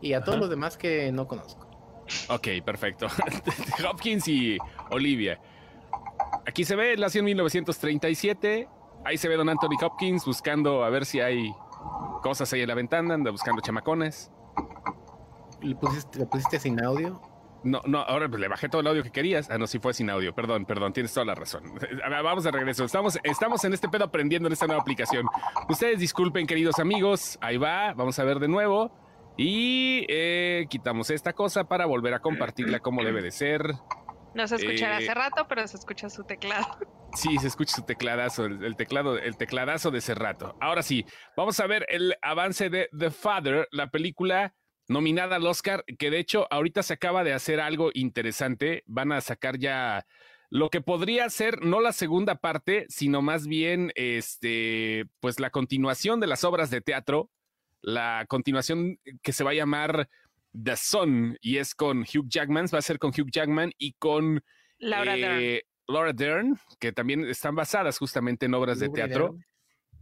y 0.00 0.14
a 0.14 0.22
todos 0.22 0.38
los 0.38 0.50
demás 0.50 0.76
que 0.76 1.12
no 1.12 1.28
conozco. 1.28 1.68
Ok, 2.28 2.48
perfecto. 2.64 3.06
Hopkins 3.88 4.28
y 4.28 4.58
Olivia. 4.90 5.40
Aquí 6.46 6.64
se 6.64 6.76
ve, 6.76 6.96
nació 6.96 7.20
en 7.20 7.26
1937. 7.26 8.68
Ahí 9.04 9.18
se 9.18 9.28
ve 9.28 9.36
don 9.36 9.48
Anthony 9.48 9.76
Hopkins 9.82 10.24
buscando 10.24 10.84
a 10.84 10.90
ver 10.90 11.04
si 11.06 11.20
hay 11.20 11.52
cosas 12.22 12.52
ahí 12.52 12.62
en 12.62 12.68
la 12.68 12.74
ventana, 12.74 13.14
anda 13.14 13.30
buscando 13.30 13.60
chamacones. 13.62 14.30
¿Le 15.64 15.74
pusiste, 15.74 16.60
sin 16.60 16.82
audio? 16.84 17.20
No, 17.64 17.80
no, 17.86 18.00
ahora 18.00 18.28
pues 18.28 18.40
le 18.40 18.48
bajé 18.48 18.68
todo 18.68 18.82
el 18.82 18.86
audio 18.86 19.02
que 19.02 19.10
querías. 19.10 19.48
Ah, 19.50 19.56
no, 19.56 19.66
sí 19.66 19.78
fue 19.78 19.94
sin 19.94 20.10
audio. 20.10 20.34
Perdón, 20.34 20.66
perdón, 20.66 20.92
tienes 20.92 21.14
toda 21.14 21.24
la 21.24 21.34
razón. 21.34 21.62
Vamos 22.10 22.44
de 22.44 22.50
regreso. 22.50 22.84
Estamos, 22.84 23.18
estamos 23.22 23.64
en 23.64 23.72
este 23.72 23.88
pedo 23.88 24.04
aprendiendo 24.04 24.46
en 24.48 24.52
esta 24.52 24.66
nueva 24.66 24.82
aplicación. 24.82 25.26
Ustedes 25.68 25.98
disculpen, 25.98 26.46
queridos 26.46 26.78
amigos. 26.78 27.38
Ahí 27.40 27.56
va, 27.56 27.94
vamos 27.94 28.18
a 28.18 28.24
ver 28.24 28.38
de 28.38 28.48
nuevo. 28.48 28.92
Y 29.38 30.04
eh, 30.10 30.66
quitamos 30.68 31.08
esta 31.08 31.32
cosa 31.32 31.64
para 31.64 31.86
volver 31.86 32.12
a 32.12 32.20
compartirla 32.20 32.80
como 32.80 33.02
debe 33.02 33.22
de 33.22 33.30
ser. 33.30 33.72
No 34.34 34.46
se 34.46 34.56
escuchará 34.56 34.98
hace 34.98 35.06
eh, 35.06 35.14
rato, 35.14 35.46
pero 35.48 35.66
se 35.66 35.76
escucha 35.76 36.10
su 36.10 36.24
teclado. 36.24 36.66
Sí, 37.14 37.38
se 37.38 37.46
escucha 37.46 37.76
su 37.76 37.82
tecladazo, 37.82 38.46
el, 38.46 38.74
teclado, 38.74 39.16
el 39.16 39.36
tecladazo 39.36 39.92
de 39.92 39.98
ese 39.98 40.16
rato. 40.16 40.56
Ahora 40.60 40.82
sí, 40.82 41.06
vamos 41.36 41.60
a 41.60 41.66
ver 41.68 41.86
el 41.88 42.16
avance 42.20 42.70
de 42.70 42.88
The 42.98 43.12
Father, 43.12 43.68
la 43.70 43.88
película 43.88 44.52
nominada 44.88 45.36
al 45.36 45.46
Oscar, 45.46 45.84
que 45.98 46.10
de 46.10 46.18
hecho 46.18 46.46
ahorita 46.50 46.82
se 46.82 46.94
acaba 46.94 47.24
de 47.24 47.32
hacer 47.32 47.60
algo 47.60 47.90
interesante. 47.94 48.82
Van 48.86 49.12
a 49.12 49.20
sacar 49.20 49.58
ya 49.58 50.06
lo 50.50 50.70
que 50.70 50.80
podría 50.80 51.28
ser 51.30 51.62
no 51.62 51.80
la 51.80 51.92
segunda 51.92 52.36
parte, 52.36 52.86
sino 52.88 53.22
más 53.22 53.46
bien 53.46 53.92
este, 53.94 55.04
pues 55.20 55.40
la 55.40 55.50
continuación 55.50 56.20
de 56.20 56.26
las 56.26 56.44
obras 56.44 56.70
de 56.70 56.80
teatro, 56.80 57.30
la 57.80 58.24
continuación 58.28 58.98
que 59.22 59.32
se 59.32 59.44
va 59.44 59.50
a 59.50 59.54
llamar 59.54 60.08
The 60.52 60.76
Sun 60.76 61.38
y 61.40 61.58
es 61.58 61.74
con 61.74 62.02
Hugh 62.02 62.28
Jackman, 62.28 62.66
va 62.72 62.78
a 62.78 62.82
ser 62.82 62.98
con 62.98 63.10
Hugh 63.10 63.30
Jackman 63.30 63.72
y 63.78 63.94
con 63.94 64.44
Laura, 64.78 65.16
Dern. 65.16 65.60
Laura 65.88 66.12
Dern, 66.12 66.58
que 66.78 66.92
también 66.92 67.24
están 67.24 67.54
basadas 67.54 67.98
justamente 67.98 68.46
en 68.46 68.54
obras 68.54 68.78
de 68.78 68.88
teatro. 68.88 69.36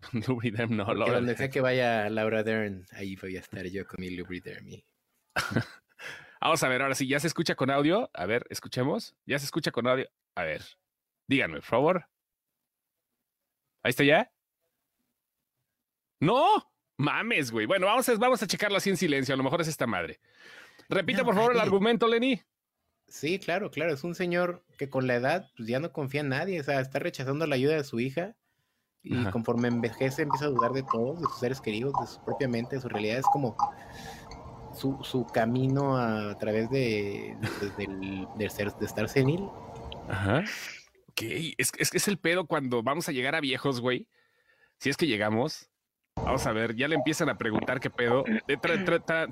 Lubridem 0.26 0.76
no, 0.76 0.92
Laura 0.94 1.14
Donde 1.14 1.36
sea 1.36 1.50
que 1.50 1.60
vaya 1.60 2.08
Laura 2.10 2.42
Dern, 2.42 2.86
ahí 2.92 3.16
voy 3.16 3.36
a 3.36 3.40
estar 3.40 3.64
yo 3.66 3.86
con 3.86 4.00
mi 4.00 4.10
Lubridem. 4.10 4.82
Vamos 6.40 6.62
a 6.62 6.68
ver, 6.68 6.82
ahora 6.82 6.94
sí, 6.94 7.06
¿ya 7.06 7.20
se 7.20 7.28
escucha 7.28 7.54
con 7.54 7.70
audio? 7.70 8.10
A 8.12 8.26
ver, 8.26 8.44
escuchemos. 8.50 9.14
¿Ya 9.26 9.38
se 9.38 9.44
escucha 9.44 9.70
con 9.70 9.86
audio? 9.86 10.08
A 10.34 10.42
ver, 10.42 10.62
díganme, 11.28 11.58
por 11.58 11.64
favor. 11.64 12.08
¿Ahí 13.84 13.90
está 13.90 14.02
ya? 14.02 14.32
¡No! 16.20 16.72
Mames, 16.98 17.50
güey. 17.50 17.66
Bueno, 17.66 17.86
vamos 17.86 18.08
a, 18.08 18.14
vamos 18.16 18.42
a 18.42 18.46
checarlo 18.46 18.76
así 18.76 18.90
en 18.90 18.96
silencio. 18.96 19.34
A 19.34 19.36
lo 19.36 19.44
mejor 19.44 19.60
es 19.60 19.68
esta 19.68 19.86
madre. 19.86 20.20
Repite, 20.88 21.24
por 21.24 21.34
favor, 21.34 21.52
el 21.52 21.60
argumento, 21.60 22.06
Lenny. 22.06 22.42
Sí, 23.08 23.38
claro, 23.38 23.70
claro. 23.70 23.92
Es 23.92 24.04
un 24.04 24.14
señor 24.14 24.64
que 24.78 24.88
con 24.88 25.06
la 25.06 25.14
edad 25.14 25.50
pues, 25.56 25.68
ya 25.68 25.80
no 25.80 25.92
confía 25.92 26.22
en 26.22 26.28
nadie. 26.28 26.60
O 26.60 26.64
sea, 26.64 26.80
está 26.80 26.98
rechazando 26.98 27.46
la 27.46 27.54
ayuda 27.54 27.76
de 27.76 27.84
su 27.84 27.98
hija 28.00 28.36
y 29.02 29.24
conforme 29.26 29.68
envejece 29.68 30.22
empieza 30.22 30.46
a 30.46 30.50
dudar 30.50 30.72
de 30.72 30.84
todos, 30.84 31.20
de 31.20 31.26
sus 31.26 31.38
seres 31.40 31.60
queridos, 31.60 31.92
de 32.00 32.06
su 32.06 32.24
propia 32.24 32.48
mente, 32.48 32.76
de 32.76 32.82
su 32.82 32.88
realidad. 32.88 33.18
Es 33.18 33.26
como 33.26 33.56
su, 34.74 34.98
su 35.02 35.26
camino 35.26 35.96
a, 35.96 36.38
través 36.38 36.70
de, 36.70 37.36
de, 38.36 38.50
ser, 38.50 38.72
de 38.74 38.86
estar 38.86 39.08
senil. 39.08 39.48
Ajá. 40.08 40.44
Ok, 41.08 41.22
es, 41.58 41.72
es, 41.78 41.94
es 41.94 42.08
el 42.08 42.18
pedo 42.18 42.46
cuando 42.46 42.82
vamos 42.82 43.08
a 43.08 43.12
llegar 43.12 43.34
a 43.34 43.40
viejos, 43.40 43.80
güey. 43.80 44.08
Si 44.78 44.88
es 44.88 44.96
que 44.96 45.06
llegamos, 45.06 45.68
vamos 46.16 46.46
a 46.46 46.52
ver, 46.52 46.74
ya 46.76 46.88
le 46.88 46.94
empiezan 46.94 47.28
a 47.28 47.38
preguntar 47.38 47.80
qué 47.80 47.90
pedo. 47.90 48.24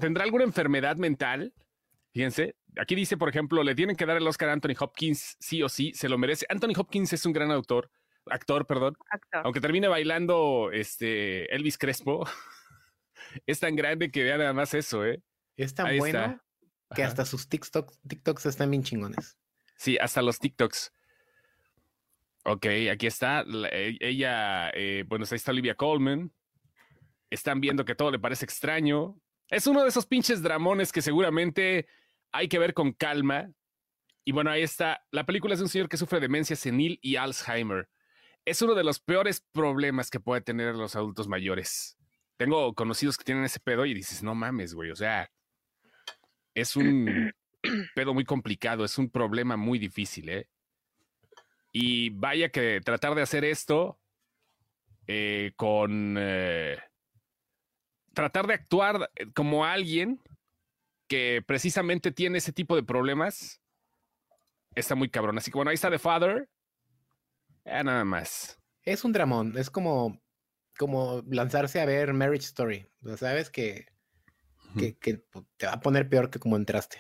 ¿Tendrá 0.00 0.24
alguna 0.24 0.44
enfermedad 0.44 0.96
mental? 0.96 1.54
Fíjense, 2.12 2.56
aquí 2.76 2.96
dice, 2.96 3.16
por 3.16 3.28
ejemplo, 3.28 3.62
le 3.62 3.76
tienen 3.76 3.94
que 3.94 4.04
dar 4.06 4.16
el 4.16 4.26
Oscar 4.26 4.48
a 4.48 4.52
Anthony 4.52 4.74
Hopkins, 4.78 5.37
sí 5.38 5.62
o 5.62 5.68
sí, 5.68 5.92
se 5.94 6.09
lo 6.09 6.18
merece. 6.18 6.44
Anthony 6.48 6.72
Hopkins 6.76 7.12
es 7.12 7.24
un 7.24 7.33
gran 7.33 7.52
autor 7.52 7.88
actor, 8.26 8.66
perdón, 8.66 8.96
aunque 9.33 9.61
termine 9.61 9.88
bailando 9.88 10.70
este 10.72 11.54
Elvis 11.54 11.78
Crespo, 11.78 12.26
es 13.46 13.61
tan 13.61 13.76
grande 13.76 14.11
que 14.11 14.22
vea 14.22 14.38
nada 14.38 14.52
más 14.52 14.74
eso, 14.74 15.04
¿eh? 15.04 15.22
Es 15.56 15.74
tan 15.74 15.96
bueno 15.98 16.40
que 16.94 17.04
hasta 17.04 17.24
sus 17.24 17.48
TikToks, 17.48 18.00
TikToks 18.06 18.46
están 18.46 18.70
bien 18.70 18.83
chingones. 18.83 19.37
Sí, 19.76 19.96
hasta 19.98 20.22
los 20.22 20.38
TikToks. 20.38 20.92
Ok, 22.44 22.66
aquí 22.90 23.06
está. 23.06 23.44
E, 23.70 23.96
ella, 24.00 24.70
eh, 24.70 25.04
bueno, 25.06 25.24
ahí 25.30 25.37
está 25.37 25.52
Olivia 25.52 25.74
Colman. 25.74 26.33
Están 27.30 27.61
viendo 27.61 27.85
que 27.85 27.94
todo 27.94 28.11
le 28.11 28.18
parece 28.18 28.44
extraño. 28.44 29.16
Es 29.48 29.66
uno 29.66 29.83
de 29.83 29.88
esos 29.88 30.06
pinches 30.06 30.42
dramones 30.42 30.92
que 30.92 31.02
seguramente 31.02 31.87
hay 32.33 32.48
que 32.48 32.59
ver 32.59 32.74
con 32.74 32.92
calma. 32.92 33.50
y 34.24 34.33
bueno, 34.33 34.50
ahí 34.50 34.62
está. 34.62 35.04
La 35.11 35.24
película 35.24 35.54
es 35.54 35.61
de 35.61 35.64
un 35.64 35.68
señor 35.70 35.88
que 35.88 35.96
sufre 35.96 36.20
demencia 36.20 36.56
senil 36.56 36.98
y 37.02 37.16
Alzheimer. 37.16 37.88
Es 38.44 38.62
uno 38.62 38.74
de 38.74 38.85
los 38.85 39.00
peores 39.00 39.44
problemas 39.53 40.11
que 40.11 40.20
puede 40.20 40.40
tener 40.40 40.74
los 40.74 40.96
adultos 40.96 41.29
mayores. 41.29 41.96
Tengo 42.37 42.74
conocidos 42.74 43.16
que 43.16 43.24
tienen 43.24 43.44
ese 43.44 43.61
pedo 43.61 43.85
y 43.85 43.94
dices, 43.94 44.22
no 44.22 44.35
mames, 44.35 44.74
güey. 44.74 44.90
O 44.90 44.96
sea, 44.96 45.31
es 46.55 46.76
un 46.76 47.33
pedo 47.94 48.14
muy 48.14 48.24
complicado, 48.24 48.85
es 48.85 48.98
un 48.98 49.11
problema 49.11 49.57
muy 49.57 49.79
difícil, 49.79 50.29
¿eh? 50.31 50.48
Y 51.72 52.11
vaya 52.11 52.48
que 52.48 52.81
tratar 52.81 53.14
de 53.14 53.22
hacer 53.22 53.44
esto 53.44 54.00
eh, 55.07 55.53
con... 55.57 56.16
Eh, 56.18 56.79
tratar 58.12 58.46
de 58.46 58.55
actuar 58.55 59.11
como 59.35 59.64
alguien 59.64 60.20
que 61.07 61.42
precisamente 61.46 62.11
tiene 62.11 62.38
ese 62.38 62.53
tipo 62.53 62.74
de 62.74 62.83
problemas 62.83 63.61
está 64.74 64.94
muy 64.94 65.09
cabrón. 65.09 65.38
Así 65.38 65.50
que 65.50 65.59
bueno, 65.59 65.70
ahí 65.70 65.74
está 65.74 65.90
The 65.90 65.98
Father. 65.98 66.48
Ya 67.64 67.83
nada 67.83 68.05
más. 68.05 68.59
Es 68.83 69.05
un 69.05 69.12
dramón, 69.12 69.57
es 69.57 69.70
como, 69.70 70.20
como 70.79 71.23
lanzarse 71.29 71.81
a 71.81 71.87
ver 71.87 72.12
Marriage 72.12 72.46
Story. 72.46 72.87
O 73.05 73.16
sabes 73.16 73.51
que, 73.51 73.87
que, 74.77 75.23
te 75.57 75.66
va 75.66 75.75
a 75.75 75.81
poner 75.81 76.09
peor 76.09 76.31
que 76.31 76.38
como 76.38 76.57
entraste. 76.57 76.99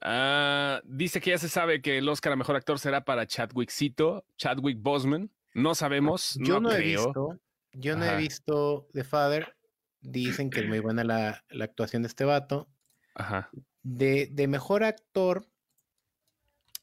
Ah, 0.00 0.80
dice 0.84 1.20
que 1.20 1.30
ya 1.30 1.38
se 1.38 1.48
sabe 1.48 1.82
que 1.82 1.98
el 1.98 2.08
Oscar 2.08 2.32
a 2.32 2.36
mejor 2.36 2.56
actor 2.56 2.78
será 2.78 3.04
para 3.04 3.26
Chadwickcito, 3.26 4.24
Chadwick 4.36 4.80
Boseman. 4.80 5.30
No 5.54 5.74
sabemos. 5.74 6.38
Yo 6.40 6.60
no, 6.60 6.70
he 6.70 6.80
visto. 6.80 7.40
Yo 7.72 7.96
no 7.96 8.04
he 8.04 8.16
visto 8.16 8.88
The 8.92 9.04
Father. 9.04 9.56
Dicen 10.00 10.50
que 10.50 10.60
es 10.60 10.68
muy 10.68 10.78
buena 10.80 11.02
la, 11.02 11.42
actuación 11.60 12.02
de 12.02 12.08
este 12.08 12.24
vato. 12.24 12.68
Ajá. 13.14 13.50
De, 13.82 14.28
de, 14.30 14.48
mejor 14.48 14.84
actor, 14.84 15.48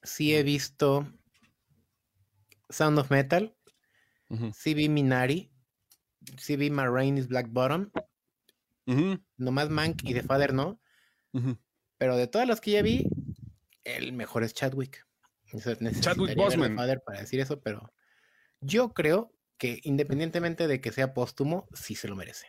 sí 0.03 0.35
he 0.35 0.43
visto 0.43 1.07
Sound 2.69 2.99
of 2.99 3.11
Metal. 3.11 3.55
Sí 4.53 4.73
vi 4.73 4.89
Minari. 4.89 5.51
Sí 6.37 6.55
vi 6.55 6.69
Marraine's 6.69 7.27
Black 7.27 7.47
Bottom. 7.49 7.91
Nomás 9.37 9.69
Mank 9.69 10.03
y 10.03 10.13
The 10.13 10.23
Father 10.23 10.53
no. 10.53 10.79
Pero 11.97 12.17
de 12.17 12.27
todas 12.27 12.47
las 12.47 12.61
que 12.61 12.71
ya 12.71 12.81
vi, 12.81 13.07
el 13.83 14.13
mejor 14.13 14.43
es 14.43 14.53
Chadwick. 14.53 15.05
Chadwick 16.01 16.35
Boseman. 16.35 16.75
para 17.05 17.21
decir 17.21 17.39
eso, 17.39 17.61
pero 17.61 17.93
yo 18.59 18.93
creo 18.93 19.33
que 19.57 19.79
independientemente 19.83 20.67
de 20.67 20.81
que 20.81 20.91
sea 20.91 21.13
póstumo, 21.13 21.67
sí 21.73 21.95
se 21.95 22.07
lo 22.07 22.15
merece. 22.15 22.47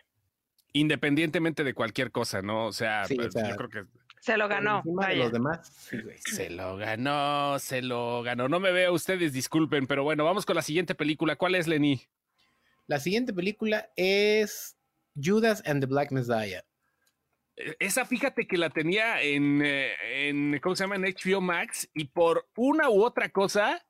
Independientemente 0.73 1.63
de 1.63 1.75
cualquier 1.75 2.11
cosa, 2.11 2.43
¿no? 2.43 2.67
O 2.67 2.73
sea, 2.73 3.05
pues, 3.15 3.35
yo 3.35 3.57
creo 3.57 3.69
que 3.69 3.85
se 4.25 4.39
lo 4.39 4.49
ganó. 4.49 4.83
los 4.87 5.33
demás, 5.33 5.91
Se 6.25 6.49
lo 6.49 6.79
ganó, 6.79 7.59
se 7.59 7.83
lo 7.83 8.23
ganó. 8.23 8.49
No 8.49 8.59
me 8.59 8.73
veo 8.73 8.95
ustedes, 8.95 9.35
disculpen, 9.35 9.87
pero 9.87 10.03
bueno, 10.03 10.25
vamos 10.25 10.47
con 10.47 10.57
la 10.57 10.63
siguiente 10.63 10.95
película. 10.95 11.37
¿Cuál 11.37 11.57
es, 11.57 11.67
Lenny? 11.67 12.01
La 12.87 13.01
siguiente 13.01 13.35
película 13.35 13.91
es 13.97 14.79
Judas 15.15 15.63
and 15.67 15.83
the 15.83 15.87
Black 15.87 16.11
Messiah. 16.11 16.65
E, 17.55 17.77
esa 17.79 18.07
fíjate 18.07 18.47
que 18.47 18.57
la 18.57 18.71
tenía 18.71 19.21
en, 19.21 19.61
eh, 19.63 19.93
en, 20.31 20.59
¿cómo 20.61 20.75
se 20.75 20.85
llama? 20.85 20.97
En 20.97 21.03
HBO 21.03 21.43
Max 21.43 21.91
y 21.93 22.07
por 22.07 22.49
una 22.57 22.89
u 22.89 23.05
otra 23.05 23.29
cosa 23.29 23.85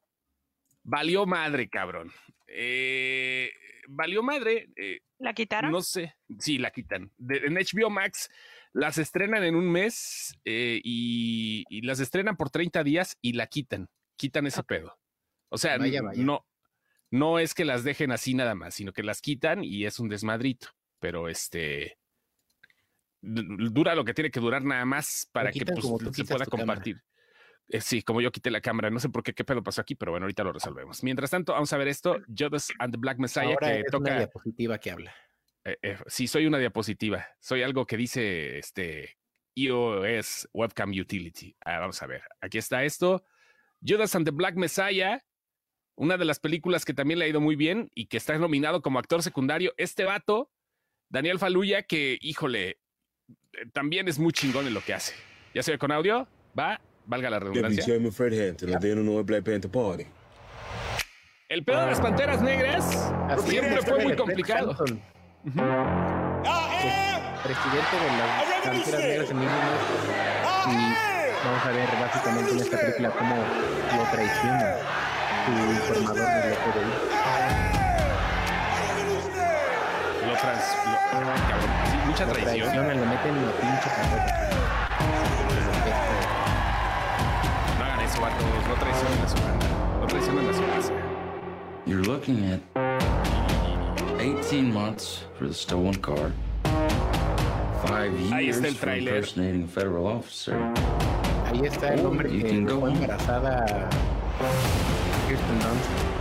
valió 0.83 1.27
madre, 1.27 1.69
cabrón. 1.69 2.11
Eh, 2.49 3.53
valió 3.87 4.25
madre. 4.25 4.69
Eh, 4.75 4.99
¿La 5.19 5.33
quitaron? 5.33 5.71
No 5.71 5.81
sé. 5.81 6.17
Sí, 6.41 6.59
la 6.59 6.73
quitan. 6.73 7.13
en 7.21 7.55
HBO 7.55 7.89
Max 7.89 8.29
las 8.75 8.99
estrenan 8.99 9.45
en 9.45 9.55
un 9.55 9.71
mes 9.71 10.35
y, 10.45 11.65
las 11.83 12.01
estrenan 12.01 12.37
por 12.37 12.51
30 12.51 12.85
días 12.85 13.17
y 13.23 13.33
la 13.33 13.47
quitan. 13.47 13.89
Quitan 14.17 14.47
ese 14.47 14.63
pedo. 14.63 14.99
O 15.49 15.57
sea, 15.57 15.79
no 15.79 16.45
no 17.15 17.39
es 17.39 17.55
que 17.55 17.65
las 17.65 17.85
dejen 17.85 18.11
así 18.11 18.35
nada 18.35 18.57
más, 18.57 18.75
sino 18.75 18.93
que 18.93 19.05
las 19.05 19.21
quitan 19.21 19.63
y 19.63 19.87
es 19.87 20.01
un 20.01 20.09
desmadrito. 20.09 20.69
Pero 20.99 21.29
este 21.29 21.97
dura 23.21 23.95
lo 23.95 24.05
que 24.05 24.13
tiene 24.13 24.31
que 24.31 24.41
durar 24.41 24.65
nada 24.65 24.85
más 24.85 25.29
para 25.33 25.51
que 25.53 25.65
pues, 25.65 26.17
se 26.17 26.25
pueda 26.25 26.45
compartir. 26.45 27.01
Eh, 27.69 27.81
sí, 27.81 28.03
como 28.03 28.21
yo 28.21 28.33
quité 28.33 28.51
la 28.51 28.61
cámara, 28.61 28.91
no 28.91 28.99
sé 28.99 29.09
por 29.09 29.23
qué 29.23 29.33
qué 29.33 29.45
pedo 29.45 29.63
pasó 29.63 29.81
aquí, 29.81 29.95
pero 29.95 30.11
bueno, 30.11 30.25
ahorita 30.25 30.43
lo 30.43 30.53
resolvemos. 30.53 31.03
Mientras 31.05 31.31
tanto, 31.31 31.53
vamos 31.53 31.73
a 31.73 31.79
ver 31.79 31.89
esto, 31.89 32.19
Judas 32.27 32.71
and 32.79 32.93
the 32.93 32.99
Black 32.99 33.19
Messiah 33.19 33.57
que 33.57 33.81
es 33.81 33.87
toca 33.91 34.11
una 34.11 34.19
diapositiva 34.19 34.79
que 34.79 34.91
habla. 34.91 35.15
Eh, 35.65 35.79
eh, 35.83 35.99
sí, 36.07 36.27
soy 36.27 36.47
una 36.47 36.59
diapositiva. 36.59 37.27
Soy 37.41 37.63
algo 37.63 37.87
que 37.87 37.97
dice 37.97 38.59
este 38.59 39.17
iOS 39.55 40.49
Webcam 40.53 40.91
Utility. 40.91 41.57
Ah, 41.65 41.79
vamos 41.79 42.03
a 42.03 42.07
ver. 42.07 42.23
Aquí 42.41 42.59
está 42.59 42.85
esto. 42.85 43.25
Judas 43.87 44.15
and 44.15 44.25
the 44.27 44.31
Black 44.31 44.57
Messiah, 44.57 45.23
una 45.97 46.17
de 46.17 46.25
las 46.25 46.39
películas 46.39 46.85
que 46.85 46.95
también 46.95 47.19
le 47.19 47.27
ha 47.27 47.29
ido 47.29 47.41
muy 47.41 47.57
bien 47.57 47.91
y 47.95 48.07
que 48.07 48.17
está 48.17 48.37
nominado 48.39 48.83
como 48.83 48.99
actor 48.99 49.23
secundario. 49.23 49.73
Este 49.77 50.05
vato, 50.05 50.51
Daniel 51.09 51.39
Faluya, 51.39 51.83
que, 51.83 52.19
híjole, 52.21 52.79
también 53.73 54.09
es 54.09 54.19
muy 54.19 54.33
chingón 54.33 54.67
en 54.67 54.75
lo 54.75 54.83
que 54.83 54.95
hace. 54.95 55.15
¿Ya 55.55 55.63
se 55.63 55.73
ve 55.73 55.79
con 55.79 55.93
audio? 55.93 56.27
¿Va? 56.59 56.81
Valga 57.07 57.31
la 57.31 57.39
redundancia. 57.39 57.85
El 61.49 61.63
pedo 61.63 61.81
de 61.81 61.87
las 61.87 62.01
panteras 62.01 62.43
negras 62.43 63.13
siempre 63.47 63.83
fue 63.83 64.03
muy 64.03 64.17
complicado. 64.17 64.77
Presidente 65.45 65.61
de 68.01 68.09
las 68.17 68.33
panteras 68.65 69.01
negras 69.05 69.31
en 69.31 69.37
Illinois. 69.37 69.83
Y 70.65 70.73
vamos 71.45 71.67
a 71.67 71.71
ver 71.71 71.89
básicamente 72.01 72.51
en 72.53 72.61
esta 72.61 72.81
película 72.81 73.11
cómo 73.11 73.37
lo 73.37 74.05
traiciona 74.11 74.77
su 75.45 75.53
informador 75.71 76.29
del 76.33 76.55
FBI. 76.55 76.93
Lo 80.27 80.35
trans. 80.39 80.65
Lo, 81.13 81.27
mucha 82.07 82.25
traición. 82.25 82.89
le 82.89 82.95
meten 82.95 83.35
la 83.45 83.53
pinche 83.53 83.91
No 87.79 87.85
hagan 87.85 88.01
eso, 88.01 88.19
vatos. 88.23 88.47
No 88.67 88.75
traicionen 88.77 89.21
a 89.21 89.29
su 89.29 89.37
banda. 89.37 89.67
No 90.01 90.07
traicionen 90.07 90.49
a 90.49 90.55
su 90.55 90.67
casa. 90.69 90.93
You're 91.85 92.03
looking 92.03 92.51
at 92.51 92.61
18 94.25 94.73
months 94.73 95.25
for 95.37 95.47
the 95.47 95.53
stolen 95.53 95.95
car. 95.97 96.33
Five 97.87 98.19
years 98.19 98.57
está 98.57 98.69
el 98.69 98.75
for 98.75 98.89
impersonating 98.89 99.65
a 99.65 99.69
federal 99.69 100.07
officer. 100.07 100.57
Ahí 101.45 101.67
está 101.67 101.93
el 101.93 102.07
hombre 102.07 102.31
que 102.31 102.61
dejó 102.61 102.89
embarazada 102.89 103.67
a 103.67 105.29
Kirsten 105.29 105.61
Dunst. 105.61 106.15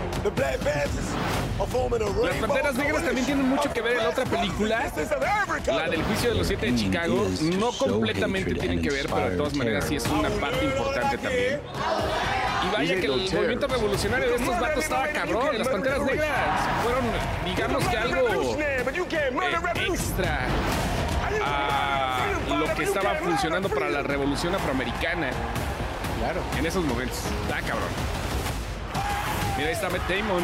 Las 2.24 2.36
Panteras 2.38 2.76
Negras 2.76 3.04
también 3.04 3.26
tienen 3.26 3.48
mucho 3.48 3.72
que 3.72 3.82
ver 3.82 3.94
en 3.94 4.04
la 4.04 4.10
otra 4.10 4.26
película, 4.26 4.92
la 5.68 5.90
del 5.90 6.04
juicio 6.04 6.30
de 6.30 6.36
los 6.36 6.48
siete 6.48 6.66
de 6.68 6.76
Chicago. 6.76 7.28
No 7.58 7.72
completamente 7.72 8.54
tienen 8.54 8.82
que 8.82 8.90
ver, 8.90 9.08
pero 9.08 9.30
de 9.30 9.38
todas 9.38 9.54
maneras 9.54 9.86
sí 9.88 9.96
es 9.96 10.06
una 10.08 10.30
parte 10.30 10.66
importante 10.66 11.18
también. 11.18 11.62
Vaya 12.74 12.96
que 12.96 13.06
el 13.06 13.32
movimiento 13.32 13.68
revolucionario 13.68 14.30
de 14.30 14.36
estos 14.36 14.60
vatos 14.60 14.84
estaba 14.84 15.08
cabrón. 15.10 15.58
Las 15.58 15.68
Panteras 15.68 16.02
Negras 16.02 16.30
fueron, 16.84 17.06
digamos 17.46 17.88
que 17.88 17.98
algo 17.98 18.58
eh, 18.60 18.84
extra 19.88 20.48
a 21.46 22.20
lo 22.48 22.74
que 22.74 22.84
estaba 22.84 23.16
funcionando 23.16 23.70
para 23.70 23.90
la 23.90 24.04
revolución 24.04 24.56
afroamericana. 24.56 25.30
Claro. 26.20 26.42
En 26.58 26.66
esos 26.66 26.84
momentos. 26.84 27.20
Está 27.44 27.62
cabrón. 27.62 27.90
Mira, 29.58 29.70
ahí 29.70 29.76
está 29.76 29.90
Matt 29.90 30.10
Damon. 30.10 30.44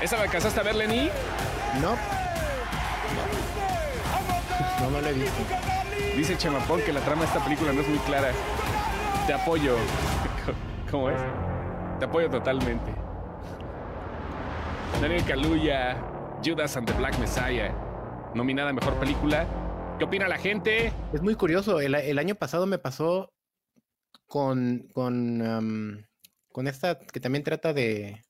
¿Esa 0.00 0.16
la 0.16 0.22
alcanzaste 0.24 0.60
a 0.60 0.62
ver, 0.62 0.74
Lenny? 0.76 1.10
No. 1.80 1.96
No, 4.80 4.90
no 4.90 5.00
la 5.00 5.10
he 5.10 5.12
visto. 5.14 5.32
Dice 6.16 6.36
Chemapón 6.36 6.82
que 6.82 6.92
la 6.92 7.00
trama 7.00 7.22
de 7.22 7.28
esta 7.28 7.42
película 7.42 7.72
no 7.72 7.80
es 7.80 7.88
muy 7.88 7.98
clara. 8.00 8.32
Te 9.26 9.32
apoyo. 9.32 9.76
¿Cómo 10.90 11.10
es? 11.10 11.20
Te 11.98 12.04
apoyo 12.04 12.30
totalmente. 12.30 12.94
Daniel 15.00 15.24
Kaluuya, 15.24 15.96
Judas 16.44 16.76
and 16.76 16.86
the 16.86 16.92
Black 16.94 17.18
Messiah, 17.18 17.72
nominada 18.34 18.70
a 18.70 18.72
Mejor 18.72 18.94
Película. 19.00 19.46
¿Qué 19.98 20.04
opina 20.04 20.28
la 20.28 20.38
gente? 20.38 20.92
Es 21.12 21.22
muy 21.22 21.34
curioso. 21.34 21.80
El, 21.80 22.18
año 22.18 22.34
pasado 22.34 22.66
me 22.66 22.78
pasó 22.78 23.32
con, 24.26 24.88
con 24.92 26.06
con 26.54 26.68
esta 26.68 27.00
que 27.00 27.18
también 27.18 27.42
trata 27.42 27.72
de, 27.72 28.24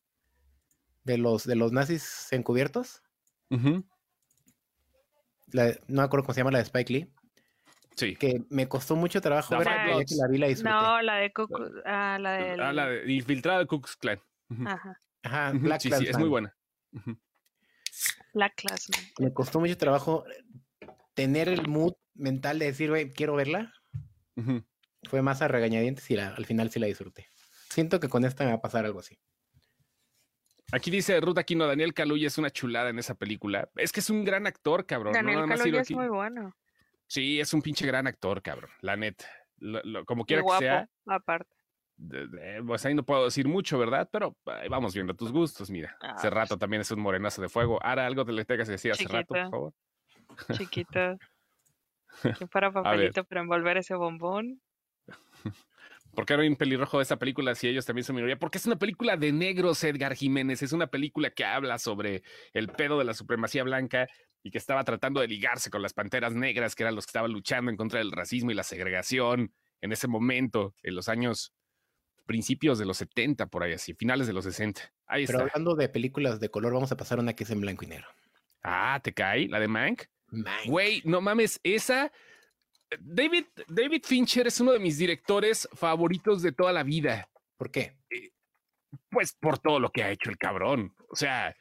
de, 1.02 1.18
los, 1.18 1.44
de 1.44 1.56
los 1.56 1.72
nazis 1.72 2.28
encubiertos. 2.30 3.02
no 3.50 3.84
me 5.52 6.02
acuerdo 6.02 6.24
cómo 6.24 6.32
se 6.32 6.40
llama 6.40 6.52
la 6.52 6.58
de 6.58 6.64
Spike 6.64 6.90
Lee. 6.90 7.12
Sí. 7.96 8.16
Que 8.16 8.42
me 8.50 8.68
costó 8.68 8.96
mucho 8.96 9.20
trabajo 9.20 9.56
ver 9.56 9.68
que 10.06 10.14
la 10.16 10.28
vi 10.28 10.38
la 10.38 10.48
No, 10.48 11.02
la 11.02 11.16
de 11.16 11.32
ah, 11.84 12.18
la 12.20 12.32
de, 12.32 12.62
ah, 12.62 12.72
la 12.72 12.86
de 12.88 13.12
Infiltrada 13.12 13.60
de 13.60 13.66
Ku 13.66 13.80
Clan. 14.00 14.20
Ajá. 14.66 14.98
Ajá, 15.22 15.52
Black 15.54 15.80
sí, 15.80 15.90
sí, 15.90 16.06
es 16.06 16.18
muy 16.18 16.28
buena. 16.28 16.54
Black 18.34 18.54
Class 18.56 18.90
Me 19.18 19.32
costó 19.32 19.60
mucho 19.60 19.76
trabajo 19.78 20.24
tener 21.14 21.48
el 21.48 21.66
mood 21.66 21.94
mental 22.14 22.58
de 22.58 22.66
decir, 22.66 22.90
güey, 22.90 23.10
quiero 23.10 23.34
verla. 23.34 23.72
Fue 25.08 25.22
más 25.22 25.42
a 25.42 25.48
regañadientes 25.48 26.10
y 26.10 26.18
al 26.18 26.44
final 26.44 26.70
sí 26.70 26.78
la 26.78 26.86
disfruté. 26.86 27.28
Siento 27.70 28.00
que 28.00 28.08
con 28.08 28.24
esta 28.24 28.44
me 28.44 28.50
va 28.50 28.56
a 28.56 28.60
pasar 28.60 28.84
algo 28.84 29.00
así. 29.00 29.18
Aquí 30.72 30.90
dice 30.90 31.20
Ruth 31.20 31.38
Aquino, 31.38 31.66
Daniel 31.66 31.94
Kaluuya 31.94 32.26
es 32.26 32.38
una 32.38 32.50
chulada 32.50 32.90
en 32.90 32.98
esa 32.98 33.14
película. 33.14 33.70
Es 33.76 33.92
que 33.92 34.00
es 34.00 34.10
un 34.10 34.24
gran 34.24 34.46
actor, 34.46 34.86
cabrón. 34.86 35.12
Daniel 35.12 35.46
Kaluuya 35.48 35.80
es 35.80 35.90
muy 35.92 36.08
bueno. 36.08 36.54
Sí, 37.06 37.40
es 37.40 37.52
un 37.54 37.62
pinche 37.62 37.86
gran 37.86 38.06
actor, 38.06 38.42
cabrón. 38.42 38.70
La 38.80 38.96
neta. 38.96 39.26
como 40.06 40.24
quiera 40.24 40.42
que 40.42 40.58
sea. 40.58 40.88
aparte. 41.06 41.54
pues 42.66 42.84
ahí 42.86 42.94
no 42.94 43.04
puedo 43.04 43.24
decir 43.24 43.46
mucho, 43.46 43.78
¿verdad? 43.78 44.08
Pero 44.10 44.36
vamos 44.70 44.94
viendo 44.94 45.14
tus 45.14 45.32
gustos, 45.32 45.70
mira. 45.70 45.96
Ah, 46.00 46.12
hace 46.16 46.30
rato 46.30 46.58
también 46.58 46.80
es 46.82 46.90
un 46.90 47.00
morenazo 47.00 47.42
de 47.42 47.48
fuego. 47.48 47.78
Ahora 47.82 48.06
algo 48.06 48.24
te 48.24 48.32
le 48.32 48.44
tengas 48.44 48.68
que 48.68 48.72
decir 48.72 48.92
hace 48.92 49.06
rato, 49.06 49.28
por 49.28 49.50
favor. 49.50 49.72
Chiquita. 50.52 51.16
Que 52.38 52.46
para 52.46 52.70
papelito 52.70 53.24
para 53.24 53.40
envolver 53.40 53.76
ese 53.76 53.96
bombón. 53.96 54.60
¿Por 56.14 56.26
qué 56.26 56.34
hay 56.34 56.48
un 56.48 56.56
pelirrojo 56.56 56.98
de 56.98 57.02
esa 57.02 57.18
película 57.18 57.54
si 57.54 57.68
ellos 57.68 57.84
también 57.84 58.04
son 58.04 58.14
minoría? 58.14 58.38
Porque 58.38 58.58
es 58.58 58.66
una 58.66 58.76
película 58.76 59.16
de 59.16 59.32
negros, 59.32 59.82
Edgar 59.82 60.14
Jiménez. 60.14 60.62
Es 60.62 60.72
una 60.72 60.86
película 60.86 61.30
que 61.30 61.44
habla 61.44 61.78
sobre 61.78 62.22
el 62.52 62.68
pedo 62.68 62.98
de 62.98 63.04
la 63.04 63.14
supremacía 63.14 63.64
blanca 63.64 64.06
y 64.44 64.50
que 64.50 64.58
estaba 64.58 64.84
tratando 64.84 65.22
de 65.22 65.26
ligarse 65.26 65.70
con 65.70 65.82
las 65.82 65.94
panteras 65.94 66.34
negras, 66.34 66.74
que 66.74 66.82
eran 66.82 66.94
los 66.94 67.06
que 67.06 67.10
estaban 67.10 67.32
luchando 67.32 67.70
en 67.70 67.78
contra 67.78 67.98
del 67.98 68.12
racismo 68.12 68.50
y 68.50 68.54
la 68.54 68.62
segregación 68.62 69.54
en 69.80 69.90
ese 69.90 70.06
momento, 70.06 70.74
en 70.82 70.94
los 70.94 71.08
años 71.08 71.54
principios 72.26 72.78
de 72.78 72.84
los 72.84 72.98
70, 72.98 73.46
por 73.46 73.62
ahí 73.62 73.72
así, 73.72 73.94
finales 73.94 74.26
de 74.26 74.34
los 74.34 74.44
60. 74.44 74.82
Ahí 75.06 75.26
Pero 75.26 75.40
hablando 75.40 75.74
de 75.74 75.88
películas 75.88 76.40
de 76.40 76.50
color, 76.50 76.74
vamos 76.74 76.92
a 76.92 76.96
pasar 76.96 77.18
una 77.18 77.32
que 77.32 77.44
es 77.44 77.50
en 77.50 77.62
blanco 77.62 77.84
y 77.84 77.88
negro. 77.88 78.06
Ah, 78.62 79.00
¿te 79.02 79.14
cae? 79.14 79.48
¿La 79.48 79.58
de 79.58 79.68
Mank? 79.68 80.04
Güey, 80.66 81.00
no 81.04 81.22
mames, 81.22 81.58
esa. 81.62 82.12
David, 83.00 83.46
David 83.66 84.02
Fincher 84.04 84.46
es 84.46 84.60
uno 84.60 84.72
de 84.72 84.78
mis 84.78 84.98
directores 84.98 85.66
favoritos 85.72 86.42
de 86.42 86.52
toda 86.52 86.72
la 86.72 86.82
vida. 86.82 87.30
¿Por 87.56 87.70
qué? 87.70 87.96
Eh, 88.10 88.30
pues 89.10 89.34
por 89.40 89.58
todo 89.58 89.80
lo 89.80 89.90
que 89.90 90.02
ha 90.02 90.10
hecho 90.10 90.28
el 90.28 90.36
cabrón. 90.36 90.94
O 91.08 91.16
sea, 91.16 91.54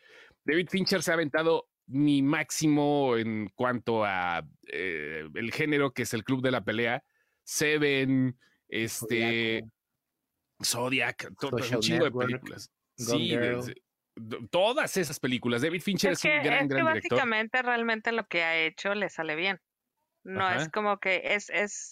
David 0.44 0.68
Fincher 0.70 1.02
se 1.02 1.12
ha 1.12 1.14
aventado 1.14 1.70
mi 1.88 2.22
máximo 2.22 3.18
en 3.18 3.50
cuanto 3.56 4.06
a 4.06 4.46
eh, 4.68 5.28
el 5.34 5.52
género 5.52 5.92
que 5.92 6.04
es 6.04 6.14
el 6.14 6.24
club 6.24 6.42
de 6.42 6.52
la 6.52 6.64
pelea. 6.64 7.04
Seven, 7.44 8.38
este. 8.68 9.66
Zodiac, 10.64 11.32
todo 11.40 11.58
un 11.58 11.80
chingo 11.82 12.06
de 12.06 12.12
películas. 12.12 12.72
Sí, 12.96 13.36
todas 14.52 14.96
esas 14.98 15.20
películas. 15.20 15.62
David 15.62 15.82
Fincher 15.82 16.14
es, 16.14 16.24
un 16.24 16.44
gran, 16.44 16.66
es 16.66 16.76
que 16.76 16.84
básicamente 16.84 17.62
realmente 17.62 18.12
lo 18.12 18.28
que 18.28 18.44
ha 18.44 18.58
hecho 18.58 18.94
le 18.94 19.10
sale 19.10 19.36
bien. 19.36 19.60
No 20.24 20.50
es 20.50 20.70
como 20.70 21.00
que 21.00 21.22
es, 21.26 21.50
es, 21.50 21.92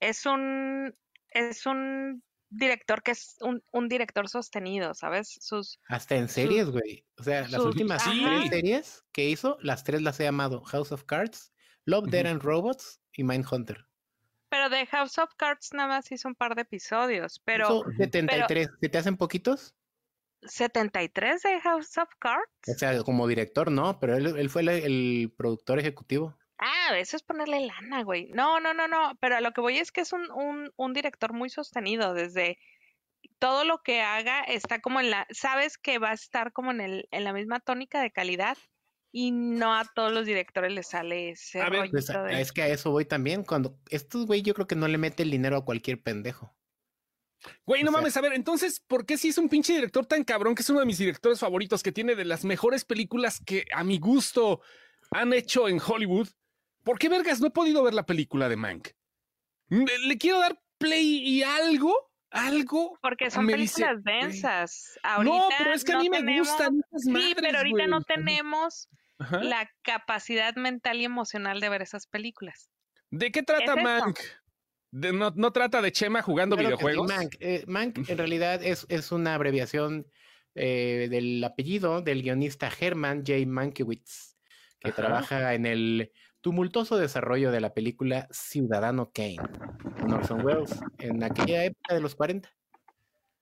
es 0.00 0.26
un 0.26 0.94
es 1.30 1.64
un 1.66 2.22
director 2.50 3.02
que 3.02 3.12
es 3.12 3.36
un, 3.40 3.62
un 3.70 3.88
director 3.88 4.28
sostenido, 4.28 4.94
¿sabes? 4.94 5.38
Sus 5.40 5.80
hasta 5.88 6.16
en 6.16 6.28
series, 6.28 6.70
güey. 6.70 7.06
O 7.18 7.22
sea, 7.22 7.48
las 7.48 7.60
últimas 7.60 8.04
tres 8.04 8.50
series 8.50 9.04
que 9.12 9.28
hizo, 9.28 9.56
las 9.62 9.84
tres 9.84 10.02
las 10.02 10.20
he 10.20 10.26
amado: 10.26 10.62
House 10.64 10.92
of 10.92 11.04
Cards, 11.04 11.52
Love, 11.84 12.08
Dead 12.10 12.26
and 12.26 12.42
Robots 12.42 13.00
y 13.12 13.24
Mindhunter. 13.24 13.86
Pero 14.50 14.68
de 14.68 14.84
House 14.86 15.16
of 15.18 15.30
Cards 15.36 15.70
nada 15.72 15.88
más 15.88 16.10
hizo 16.10 16.28
un 16.28 16.34
par 16.34 16.56
de 16.56 16.62
episodios, 16.62 17.40
pero... 17.44 17.84
73, 17.96 18.68
¿se 18.80 18.88
te 18.88 18.98
hacen 18.98 19.16
poquitos? 19.16 19.76
73 20.42 21.42
de 21.42 21.60
House 21.60 21.98
of 21.98 22.08
Cards. 22.18 22.50
O 22.66 22.74
sea, 22.74 23.00
como 23.02 23.28
director, 23.28 23.70
no, 23.70 24.00
pero 24.00 24.16
él, 24.16 24.50
fue 24.50 24.62
el, 24.62 25.32
productor 25.36 25.78
ejecutivo. 25.78 26.36
Ah, 26.62 26.98
eso 26.98 27.16
es 27.16 27.22
ponerle 27.22 27.60
lana, 27.60 28.02
güey. 28.02 28.28
No, 28.34 28.60
no, 28.60 28.74
no, 28.74 28.86
no, 28.86 29.16
pero 29.18 29.36
a 29.36 29.40
lo 29.40 29.52
que 29.52 29.62
voy 29.62 29.78
es 29.78 29.90
que 29.90 30.02
es 30.02 30.12
un, 30.12 30.30
un, 30.30 30.70
un 30.76 30.92
director 30.92 31.32
muy 31.32 31.48
sostenido 31.48 32.12
desde 32.12 32.58
todo 33.38 33.64
lo 33.64 33.82
que 33.82 34.02
haga 34.02 34.42
está 34.42 34.80
como 34.80 35.00
en 35.00 35.10
la, 35.10 35.26
sabes 35.30 35.78
que 35.78 35.98
va 35.98 36.10
a 36.10 36.14
estar 36.14 36.52
como 36.52 36.70
en, 36.70 36.82
el, 36.82 37.08
en 37.10 37.24
la 37.24 37.32
misma 37.32 37.60
tónica 37.60 38.02
de 38.02 38.10
calidad 38.10 38.58
y 39.10 39.30
no 39.32 39.74
a 39.74 39.86
todos 39.94 40.12
los 40.12 40.26
directores 40.26 40.72
les 40.72 40.88
sale 40.88 41.30
ese 41.30 41.62
a 41.62 41.68
pues, 41.68 42.10
Es 42.30 42.52
que 42.52 42.62
a 42.62 42.68
eso 42.68 42.90
voy 42.90 43.06
también, 43.06 43.42
cuando 43.42 43.78
estos 43.88 44.26
güey 44.26 44.42
yo 44.42 44.54
creo 44.54 44.66
que 44.66 44.76
no 44.76 44.86
le 44.86 44.98
mete 44.98 45.22
el 45.22 45.30
dinero 45.30 45.56
a 45.56 45.64
cualquier 45.64 46.02
pendejo. 46.02 46.54
Güey, 47.64 47.82
no 47.82 47.90
mames, 47.90 48.18
a 48.18 48.20
ver, 48.20 48.34
entonces, 48.34 48.80
¿por 48.80 49.06
qué 49.06 49.16
si 49.16 49.28
es 49.28 49.38
un 49.38 49.48
pinche 49.48 49.72
director 49.72 50.04
tan 50.04 50.24
cabrón 50.24 50.54
que 50.54 50.60
es 50.60 50.68
uno 50.68 50.80
de 50.80 50.86
mis 50.86 50.98
directores 50.98 51.40
favoritos, 51.40 51.82
que 51.82 51.90
tiene 51.90 52.14
de 52.14 52.26
las 52.26 52.44
mejores 52.44 52.84
películas 52.84 53.40
que 53.44 53.64
a 53.72 53.82
mi 53.82 53.98
gusto 53.98 54.60
han 55.10 55.32
hecho 55.32 55.66
en 55.66 55.80
Hollywood? 55.80 56.28
¿Por 56.84 56.98
qué 56.98 57.08
vergas 57.08 57.40
no 57.40 57.48
he 57.48 57.50
podido 57.50 57.82
ver 57.82 57.94
la 57.94 58.06
película 58.06 58.48
de 58.48 58.56
Mank? 58.56 58.88
Le, 59.68 60.18
quiero 60.18 60.40
dar 60.40 60.60
play 60.78 61.22
y 61.22 61.42
algo, 61.42 61.94
algo. 62.30 62.98
Porque 63.02 63.30
son 63.30 63.46
películas 63.46 64.02
densas. 64.02 64.98
no, 65.22 65.48
pero 65.58 65.72
es 65.72 65.84
que 65.84 65.92
a 65.92 65.98
mí 65.98 66.10
me 66.10 66.38
gustan. 66.38 66.82
sí, 66.96 67.34
pero 67.40 67.58
ahorita 67.58 67.86
no 67.86 68.02
tenemos 68.02 68.88
la 69.18 69.70
capacidad 69.82 70.54
mental 70.56 71.00
y 71.00 71.04
emocional 71.04 71.60
de 71.60 71.68
ver 71.68 71.82
esas 71.82 72.06
películas. 72.06 72.70
¿De 73.10 73.30
qué 73.30 73.42
trata 73.42 73.76
Mank? 73.76 74.18
no, 74.92 75.52
trata 75.52 75.82
de 75.82 75.92
Chema 75.92 76.22
jugando 76.22 76.56
videojuegos. 76.56 77.08
Mank, 77.08 77.36
eh, 77.40 77.64
Mank, 77.66 78.08
en 78.08 78.18
realidad 78.18 78.62
es, 78.62 78.86
es 78.88 79.12
una 79.12 79.34
abreviación 79.34 80.06
eh, 80.54 81.06
del 81.10 81.42
apellido 81.44 82.02
del 82.02 82.22
guionista 82.22 82.70
Herman 82.80 83.18
J. 83.24 83.46
Mankiewicz, 83.46 84.36
que 84.80 84.90
trabaja 84.90 85.54
en 85.54 85.66
el 85.66 86.12
tumultuoso 86.40 86.96
desarrollo 86.96 87.50
de 87.50 87.60
la 87.60 87.74
película 87.74 88.28
Ciudadano 88.30 89.10
Kane, 89.12 89.38
Orson 90.12 90.44
Welles, 90.44 90.80
en 90.98 91.22
aquella 91.22 91.64
época 91.64 91.94
de 91.94 92.00
los 92.00 92.14
40. 92.14 92.48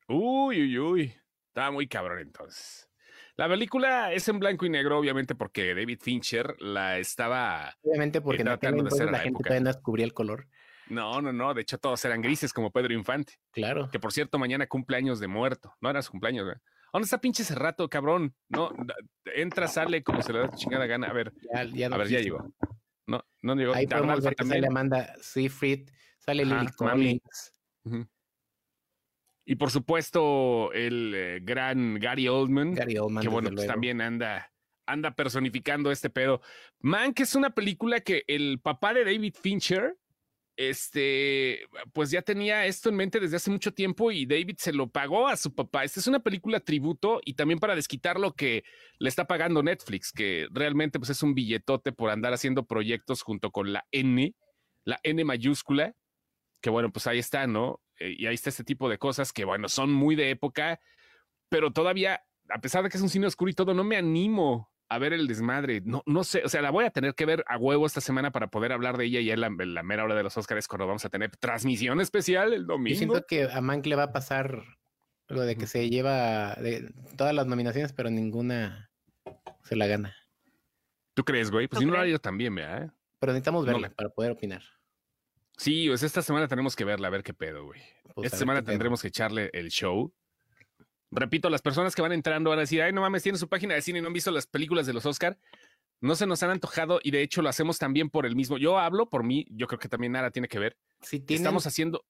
Uy, 0.08 0.62
uy, 0.62 0.78
uy. 0.78 1.14
Estaba 1.48 1.70
muy 1.70 1.88
cabrón 1.88 2.20
entonces. 2.20 2.88
La 3.36 3.48
película 3.48 4.12
es 4.12 4.28
en 4.28 4.40
blanco 4.40 4.66
y 4.66 4.70
negro, 4.70 4.98
obviamente, 4.98 5.34
porque 5.34 5.74
David 5.74 6.00
Fincher 6.00 6.56
la 6.60 6.98
estaba. 6.98 7.76
Obviamente, 7.82 8.20
porque 8.20 8.42
no 8.42 8.50
la, 8.50 8.58
gente 9.20 9.42
todavía 9.44 9.60
no 9.60 9.68
descubría 9.68 10.04
el 10.04 10.12
color. 10.12 10.48
No, 10.88 11.20
no, 11.20 11.32
no. 11.32 11.54
De 11.54 11.62
hecho, 11.62 11.78
todos 11.78 12.04
eran 12.04 12.20
grises 12.20 12.52
como 12.52 12.72
Pedro 12.72 12.94
Infante. 12.94 13.34
Claro. 13.52 13.90
Que 13.90 14.00
por 14.00 14.12
cierto, 14.12 14.38
mañana 14.38 14.66
cumpleaños 14.66 15.20
de 15.20 15.28
muerto. 15.28 15.72
No 15.80 15.88
era 15.88 16.02
su 16.02 16.10
cumpleaños, 16.10 16.46
güey. 16.46 16.56
¿Dónde 16.92 17.04
está 17.04 17.20
pinche 17.20 17.42
ese 17.42 17.54
rato, 17.54 17.88
cabrón? 17.88 18.34
No, 18.48 18.72
entra, 19.26 19.68
sale 19.68 20.02
como 20.02 20.22
se 20.22 20.32
le 20.32 20.40
da 20.40 20.50
chingada 20.50 20.86
gana. 20.86 21.08
A 21.08 21.12
ver, 21.12 21.32
ya, 21.74 21.86
a 21.86 21.96
ver, 21.96 22.08
ya 22.08 22.20
llegó. 22.20 22.52
No, 23.08 23.24
no 23.42 23.54
llegó. 23.56 23.74
Ahí 23.74 23.86
podemos 23.86 24.22
ver 24.22 24.36
que 24.36 24.44
sale 24.44 24.66
Amanda 24.66 25.14
Seyfried, 25.20 25.88
sale 26.18 26.44
Lily 26.44 26.66
Collins. 26.76 27.54
Y 29.46 29.56
por 29.56 29.70
supuesto, 29.70 30.70
el 30.74 31.14
eh, 31.16 31.40
gran 31.42 31.98
Gary 31.98 32.28
Oldman. 32.28 32.74
Gary 32.74 32.98
Oldman. 32.98 33.22
Que 33.22 33.28
bueno, 33.30 33.50
pues 33.50 33.66
también 33.66 34.02
anda, 34.02 34.52
anda 34.84 35.14
personificando 35.14 35.90
este 35.90 36.10
pedo. 36.10 36.42
Man, 36.80 37.14
que 37.14 37.22
es 37.22 37.34
una 37.34 37.54
película 37.54 38.00
que 38.00 38.24
el 38.26 38.60
papá 38.60 38.92
de 38.92 39.06
David 39.06 39.34
Fincher 39.40 39.96
este, 40.58 41.68
pues 41.92 42.10
ya 42.10 42.20
tenía 42.20 42.66
esto 42.66 42.88
en 42.88 42.96
mente 42.96 43.20
desde 43.20 43.36
hace 43.36 43.48
mucho 43.48 43.72
tiempo 43.72 44.10
y 44.10 44.26
David 44.26 44.56
se 44.58 44.72
lo 44.72 44.90
pagó 44.90 45.28
a 45.28 45.36
su 45.36 45.54
papá. 45.54 45.84
Esta 45.84 46.00
es 46.00 46.08
una 46.08 46.18
película 46.18 46.58
tributo 46.58 47.20
y 47.24 47.34
también 47.34 47.60
para 47.60 47.76
desquitar 47.76 48.18
lo 48.18 48.34
que 48.34 48.64
le 48.98 49.08
está 49.08 49.28
pagando 49.28 49.62
Netflix, 49.62 50.10
que 50.10 50.48
realmente 50.50 50.98
pues 50.98 51.10
es 51.10 51.22
un 51.22 51.36
billetote 51.36 51.92
por 51.92 52.10
andar 52.10 52.32
haciendo 52.32 52.66
proyectos 52.66 53.22
junto 53.22 53.52
con 53.52 53.72
la 53.72 53.86
N, 53.92 54.34
la 54.82 54.98
N 55.04 55.24
mayúscula, 55.24 55.94
que 56.60 56.70
bueno, 56.70 56.90
pues 56.90 57.06
ahí 57.06 57.20
está, 57.20 57.46
¿no? 57.46 57.80
Eh, 58.00 58.16
y 58.18 58.26
ahí 58.26 58.34
está 58.34 58.50
este 58.50 58.64
tipo 58.64 58.88
de 58.88 58.98
cosas 58.98 59.32
que 59.32 59.44
bueno, 59.44 59.68
son 59.68 59.92
muy 59.92 60.16
de 60.16 60.30
época, 60.30 60.80
pero 61.48 61.72
todavía, 61.72 62.24
a 62.48 62.60
pesar 62.60 62.82
de 62.82 62.90
que 62.90 62.96
es 62.96 63.02
un 63.02 63.10
cine 63.10 63.28
oscuro 63.28 63.48
y 63.48 63.54
todo, 63.54 63.74
no 63.74 63.84
me 63.84 63.96
animo 63.96 64.72
a 64.88 64.98
ver 64.98 65.12
el 65.12 65.26
desmadre. 65.26 65.82
No, 65.84 66.02
no 66.06 66.24
sé, 66.24 66.42
o 66.44 66.48
sea, 66.48 66.62
la 66.62 66.70
voy 66.70 66.84
a 66.84 66.90
tener 66.90 67.14
que 67.14 67.26
ver 67.26 67.44
a 67.46 67.58
huevo 67.58 67.86
esta 67.86 68.00
semana 68.00 68.30
para 68.30 68.48
poder 68.48 68.72
hablar 68.72 68.96
de 68.96 69.04
ella 69.06 69.20
y 69.20 69.30
en 69.30 69.40
la, 69.40 69.50
la 69.50 69.82
mera 69.82 70.04
hora 70.04 70.14
de 70.14 70.22
los 70.22 70.36
Oscars 70.36 70.68
cuando 70.68 70.86
vamos 70.86 71.04
a 71.04 71.08
tener 71.10 71.36
transmisión 71.36 72.00
especial 72.00 72.52
el 72.52 72.66
domingo. 72.66 72.94
Yo 72.94 72.98
siento 72.98 73.26
que 73.26 73.44
a 73.44 73.60
Mank 73.60 73.86
le 73.86 73.96
va 73.96 74.04
a 74.04 74.12
pasar 74.12 74.62
lo 75.28 75.42
de 75.42 75.56
que 75.56 75.66
se 75.66 75.90
lleva 75.90 76.54
de 76.54 76.92
todas 77.16 77.34
las 77.34 77.46
nominaciones, 77.46 77.92
pero 77.92 78.10
ninguna 78.10 78.90
se 79.62 79.76
la 79.76 79.86
gana. 79.86 80.16
¿Tú 81.14 81.24
crees, 81.24 81.50
güey? 81.50 81.68
Pues 81.68 81.80
si 81.80 81.86
no 81.86 81.92
lo 81.92 82.00
ha 82.00 82.06
ido 82.06 82.18
también, 82.18 82.54
¿verdad? 82.54 82.94
Pero 83.18 83.32
necesitamos 83.32 83.66
verla 83.66 83.90
para 83.90 84.08
poder 84.08 84.30
opinar. 84.32 84.62
Sí, 85.56 85.88
pues 85.88 86.04
esta 86.04 86.22
semana 86.22 86.46
tenemos 86.46 86.76
que 86.76 86.84
verla, 86.84 87.08
a 87.08 87.10
ver 87.10 87.24
qué 87.24 87.34
pedo, 87.34 87.64
güey. 87.64 87.80
Pues 88.14 88.26
esta 88.26 88.38
semana 88.38 88.62
tendremos 88.62 89.02
que 89.02 89.08
echarle 89.08 89.50
el 89.52 89.70
show 89.70 90.14
repito, 91.10 91.50
las 91.50 91.62
personas 91.62 91.94
que 91.94 92.02
van 92.02 92.12
entrando 92.12 92.50
van 92.50 92.58
a 92.58 92.62
decir, 92.62 92.82
ay, 92.82 92.92
no 92.92 93.00
mames, 93.00 93.22
tiene 93.22 93.38
su 93.38 93.48
página 93.48 93.74
de 93.74 93.82
cine 93.82 93.98
y 93.98 94.02
no 94.02 94.08
han 94.08 94.12
visto 94.12 94.30
las 94.30 94.46
películas 94.46 94.86
de 94.86 94.92
los 94.92 95.06
Oscar. 95.06 95.38
No 96.00 96.14
se 96.14 96.26
nos 96.26 96.42
han 96.42 96.50
antojado 96.50 97.00
y 97.02 97.10
de 97.10 97.22
hecho 97.22 97.42
lo 97.42 97.48
hacemos 97.48 97.78
también 97.78 98.08
por 98.08 98.24
el 98.24 98.36
mismo. 98.36 98.56
Yo 98.56 98.78
hablo 98.78 99.08
por 99.08 99.24
mí, 99.24 99.46
yo 99.50 99.66
creo 99.66 99.80
que 99.80 99.88
también 99.88 100.12
nada 100.12 100.30
tiene 100.30 100.46
que 100.46 100.58
ver. 100.58 100.76
Sí, 101.00 101.24
Estamos 101.28 101.66
haciendo. 101.66 102.04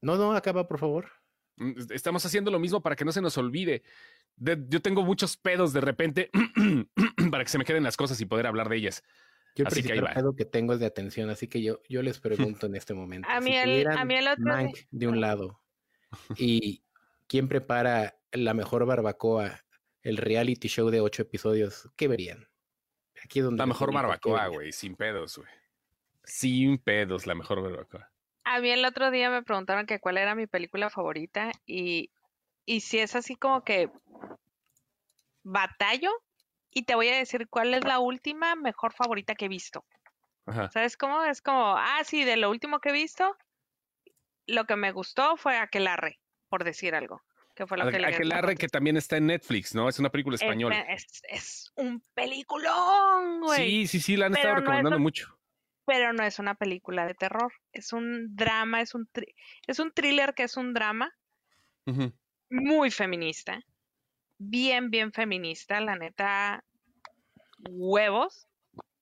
No, 0.00 0.16
no, 0.16 0.32
acaba, 0.32 0.66
por 0.66 0.78
favor. 0.78 1.10
Mm, 1.56 1.72
estamos 1.90 2.26
haciendo 2.26 2.50
lo 2.50 2.58
mismo 2.58 2.82
para 2.82 2.96
que 2.96 3.04
no 3.04 3.12
se 3.12 3.20
nos 3.20 3.38
olvide. 3.38 3.82
yo 4.36 4.82
tengo 4.82 5.02
muchos 5.04 5.36
pedos 5.36 5.72
de 5.72 5.80
repente 5.80 6.30
para 7.30 7.44
que 7.44 7.50
se 7.50 7.58
me 7.58 7.64
queden 7.64 7.84
las 7.84 7.96
cosas 7.96 8.20
y 8.20 8.26
poder 8.26 8.46
hablar 8.46 8.68
de 8.68 8.76
ellas. 8.76 9.04
Yo 9.56 9.64
el 9.64 9.70
principal 9.70 10.34
que 10.36 10.44
tengo 10.44 10.72
es 10.72 10.80
de 10.80 10.86
atención, 10.86 11.30
así 11.30 11.46
que 11.46 11.62
yo, 11.62 11.80
yo 11.88 12.02
les 12.02 12.18
pregunto 12.18 12.66
en 12.66 12.74
este 12.74 12.92
momento. 12.92 13.28
A 13.30 13.40
mí, 13.40 13.56
el, 13.56 13.86
a 13.86 14.04
mí 14.04 14.14
el 14.16 14.26
otro. 14.26 14.44
Mank 14.44 14.76
de 14.90 15.06
un 15.06 15.20
lado 15.20 15.60
y 16.36 16.82
quién 17.26 17.48
prepara 17.48 18.18
la 18.32 18.54
mejor 18.54 18.86
barbacoa, 18.86 19.60
el 20.02 20.16
reality 20.16 20.68
show 20.68 20.90
de 20.90 21.00
ocho 21.00 21.22
episodios, 21.22 21.90
¿qué 21.96 22.08
verían? 22.08 22.48
Aquí 23.24 23.40
donde 23.40 23.58
la 23.58 23.66
mejor 23.66 23.92
barbacoa, 23.92 24.48
güey, 24.48 24.72
sin 24.72 24.96
pedos, 24.96 25.38
güey. 25.38 25.48
Sin 26.24 26.78
pedos, 26.78 27.26
la 27.26 27.34
mejor 27.34 27.62
barbacoa. 27.62 28.10
A 28.44 28.60
mí 28.60 28.70
el 28.70 28.84
otro 28.84 29.10
día 29.10 29.30
me 29.30 29.42
preguntaron 29.42 29.86
que 29.86 30.00
cuál 30.00 30.18
era 30.18 30.34
mi 30.34 30.46
película 30.46 30.90
favorita 30.90 31.50
y, 31.64 32.10
y 32.66 32.80
si 32.80 32.98
es 32.98 33.16
así 33.16 33.36
como 33.36 33.64
que 33.64 33.90
batallo 35.42 36.10
y 36.70 36.84
te 36.84 36.94
voy 36.94 37.08
a 37.08 37.16
decir 37.16 37.48
cuál 37.48 37.72
es 37.72 37.84
la 37.84 38.00
última 38.00 38.56
mejor 38.56 38.92
favorita 38.92 39.34
que 39.34 39.46
he 39.46 39.48
visto. 39.48 39.84
¿Sabes 40.72 40.96
cómo? 40.98 41.22
Es 41.24 41.40
como, 41.40 41.76
ah, 41.78 42.02
sí, 42.04 42.24
de 42.24 42.36
lo 42.36 42.50
último 42.50 42.80
que 42.80 42.90
he 42.90 42.92
visto, 42.92 43.34
lo 44.46 44.66
que 44.66 44.76
me 44.76 44.92
gustó 44.92 45.38
fue 45.38 45.56
Aquelarre, 45.56 46.20
por 46.54 46.62
decir 46.62 46.94
algo. 46.94 47.20
Que 47.56 47.66
fue 47.66 47.76
lo 47.76 47.90
que 47.90 47.96
Aquelarre 47.96 48.54
que 48.54 48.68
también 48.68 48.96
está 48.96 49.16
en 49.16 49.26
Netflix, 49.26 49.74
¿no? 49.74 49.88
Es 49.88 49.98
una 49.98 50.08
película 50.08 50.36
española. 50.36 50.86
Es, 51.28 51.72
un 51.74 52.00
peliculón, 52.14 53.40
güey. 53.40 53.58
Sí, 53.58 53.86
sí, 53.88 53.98
sí, 53.98 54.16
la 54.16 54.26
han 54.26 54.36
estado 54.36 54.54
recomendando 54.56 55.00
mucho 55.00 55.36
pero 55.86 56.14
no 56.14 56.24
es 56.24 56.38
una 56.38 56.54
película 56.54 57.06
de 57.06 57.14
terror. 57.14 57.52
Es 57.72 57.92
un 57.92 58.34
drama, 58.34 58.80
es 58.80 58.94
un, 58.94 59.06
es 59.66 59.78
un 59.80 59.92
thriller 59.92 60.32
que 60.32 60.44
es 60.44 60.56
un 60.56 60.72
drama 60.72 61.12
muy 62.48 62.90
feminista. 62.90 63.60
Bien, 64.38 64.90
bien 64.90 65.12
feminista. 65.12 65.80
La 65.80 65.96
neta, 65.96 66.64
huevos 67.68 68.46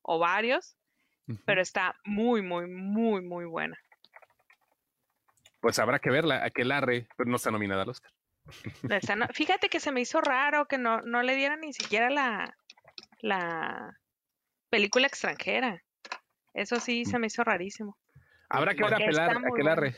o 0.01 0.19
varios, 0.19 0.77
pero 1.45 1.61
está 1.61 1.95
muy, 2.05 2.43
muy, 2.43 2.67
muy, 2.67 3.23
muy 3.23 3.45
buena. 3.45 3.79
Pues 5.63 5.79
habrá 5.79 6.01
que 6.01 6.11
verla, 6.11 6.45
aquel 6.45 6.73
arre, 6.73 7.07
pero 7.17 7.31
no 7.31 7.37
está 7.37 7.53
nominada 7.53 7.83
al 7.83 7.89
Oscar. 7.89 8.13
fíjate 9.33 9.69
que 9.69 9.79
se 9.79 9.93
me 9.93 10.01
hizo 10.01 10.21
raro 10.21 10.67
que 10.67 10.77
no, 10.77 11.01
no 11.03 11.23
le 11.23 11.37
dieran 11.37 11.61
ni 11.61 11.73
siquiera 11.73 12.11
la, 12.11 12.59
la 13.21 13.97
película 14.71 15.07
extranjera. 15.07 15.81
Eso 16.53 16.81
sí 16.81 17.05
se 17.05 17.21
me 17.21 17.29
hizo 17.29 17.45
rarísimo. 17.45 17.97
Habrá 18.49 18.75
que 18.75 18.83
ver 18.83 18.95
a 18.95 19.93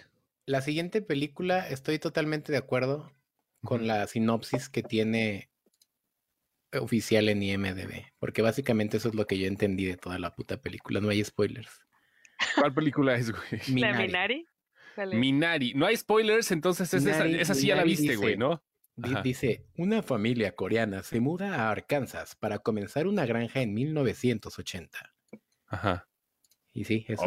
La 0.45 0.61
siguiente 0.61 1.01
película, 1.01 1.67
estoy 1.67 1.99
totalmente 1.99 2.53
de 2.53 2.59
acuerdo 2.59 3.11
con 3.65 3.87
la 3.87 4.07
sinopsis 4.07 4.69
que 4.69 4.83
tiene 4.83 5.49
oficial 6.79 7.31
en 7.31 7.43
IMDB, 7.43 8.05
porque 8.19 8.43
básicamente 8.43 8.99
eso 8.99 9.09
es 9.09 9.15
lo 9.15 9.27
que 9.27 9.39
yo 9.39 9.47
entendí 9.47 9.87
de 9.87 9.97
toda 9.97 10.19
la 10.19 10.35
puta 10.35 10.61
película, 10.61 11.01
no 11.01 11.09
hay 11.09 11.25
spoilers. 11.25 11.81
¿Cuál 12.57 12.75
película 12.75 13.15
es, 13.15 13.31
güey? 13.31 13.63
Minari. 13.69 14.07
Minari. 14.07 14.49
No 15.75 15.87
hay 15.87 15.97
spoilers, 15.97 16.51
entonces 16.51 16.93
esa, 16.93 17.55
sí 17.55 17.67
ya 17.67 17.77
la 17.77 17.85
viste, 17.85 18.17
güey, 18.17 18.37
¿no? 18.37 18.63
Dice, 18.97 19.67
una 19.77 20.03
familia 20.03 20.55
coreana 20.55 21.03
se 21.03 21.19
muda 21.21 21.57
a 21.57 21.71
Arkansas 21.71 22.37
para 22.37 22.61
comenzar 22.61 23.07
una 23.09 23.27
granja 23.27 23.61
en 23.61 23.75
1980. 23.75 25.15
Ajá. 25.67 26.09
Y 26.73 26.85
sí, 26.85 27.05
eso, 27.09 27.25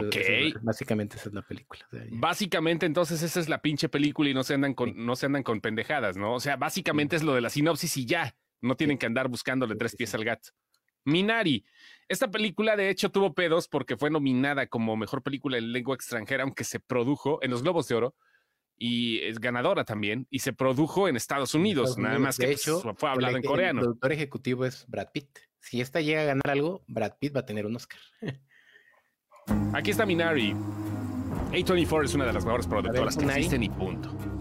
básicamente 0.62 1.15
esa 1.15 1.30
es 1.30 1.36
la 1.36 1.41
película. 1.41 1.88
básicamente, 2.12 2.86
entonces, 2.86 3.21
esa 3.23 3.39
es 3.39 3.47
la 3.47 3.62
pinche 3.62 3.88
película 3.88 4.30
y 4.30 4.34
no 4.34 4.43
se 4.43 4.53
andan 4.53 4.73
con, 4.73 4.93
no 5.06 5.15
se 5.15 5.25
andan 5.25 5.43
con 5.43 5.62
pendejadas, 5.62 6.17
¿no? 6.17 6.34
O 6.34 6.39
sea, 6.41 6.58
básicamente 6.58 7.15
es 7.15 7.23
lo 7.23 7.34
de 7.34 7.41
la 7.41 7.49
sinopsis 7.49 7.95
y 7.97 8.06
ya. 8.06 8.36
No 8.60 8.75
tienen 8.75 8.97
que 8.97 9.06
andar 9.06 9.30
buscándole 9.30 9.75
tres 9.75 9.95
pies 9.95 10.13
al 10.15 10.25
gato. 10.25 10.49
Minari. 11.08 11.65
Esta 12.10 12.30
película, 12.30 12.76
de 12.76 12.89
hecho, 12.89 13.10
tuvo 13.10 13.34
pedos 13.34 13.67
porque 13.67 13.98
fue 13.98 14.10
nominada 14.10 14.67
como 14.67 14.96
mejor 14.96 15.24
película 15.24 15.58
en 15.58 15.72
lengua 15.72 15.96
extranjera, 15.96 16.43
aunque 16.43 16.63
se 16.63 16.80
produjo 16.80 17.41
en 17.41 17.52
los 17.52 17.63
Globos 17.63 17.88
de 17.88 17.96
Oro 17.96 18.15
y 18.78 19.20
es 19.20 19.39
ganadora 19.39 19.86
también, 19.86 20.28
y 20.30 20.39
se 20.39 20.54
produjo 20.54 21.08
en 21.08 21.15
Estados 21.15 21.56
Unidos, 21.56 21.98
nada 21.98 22.20
más 22.20 22.38
que 22.38 22.48
pues, 22.48 22.84
fue 22.96 23.10
hablado 23.10 23.38
en 23.38 23.43
coreano. 23.43 23.80
El 23.80 23.86
productor 23.86 24.12
ejecutivo 24.12 24.65
es 24.65 24.86
Brad 24.88 25.08
Pitt. 25.12 25.39
Si 25.60 25.82
esta 25.82 26.00
llega 26.00 26.22
a 26.22 26.26
ganar 26.26 26.50
algo, 26.50 26.84
Brad 26.88 27.13
Pitt 27.20 27.36
va 27.36 27.39
a 27.39 27.46
tener 27.46 27.65
un 27.65 27.76
Oscar. 27.76 28.00
Aquí 29.74 29.91
está 29.91 30.06
Minari. 30.06 30.54
A24 31.52 32.06
es 32.06 32.13
una 32.13 32.26
de 32.26 32.34
las 32.34 32.46
mejores 32.46 32.67
productoras 32.67 33.17
que 33.17 33.26
existen 33.26 33.63
y 33.63 33.70
punto. 33.70 34.37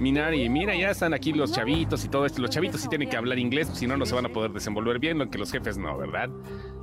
Minari, 0.00 0.48
mira, 0.48 0.74
ya 0.74 0.90
están 0.90 1.14
aquí 1.14 1.32
los 1.32 1.52
chavitos 1.52 2.04
y 2.04 2.08
todo 2.08 2.26
esto. 2.26 2.42
Los 2.42 2.50
chavitos 2.50 2.80
sí 2.80 2.88
tienen 2.88 3.08
que 3.08 3.16
hablar 3.16 3.38
inglés, 3.38 3.70
si 3.72 3.86
no, 3.86 3.96
no 3.96 4.04
se 4.04 4.14
van 4.14 4.26
a 4.26 4.28
poder 4.28 4.52
desenvolver 4.52 4.98
bien, 4.98 5.18
lo 5.18 5.30
que 5.30 5.38
los 5.38 5.50
jefes 5.50 5.78
no, 5.78 5.96
¿verdad? 5.96 6.28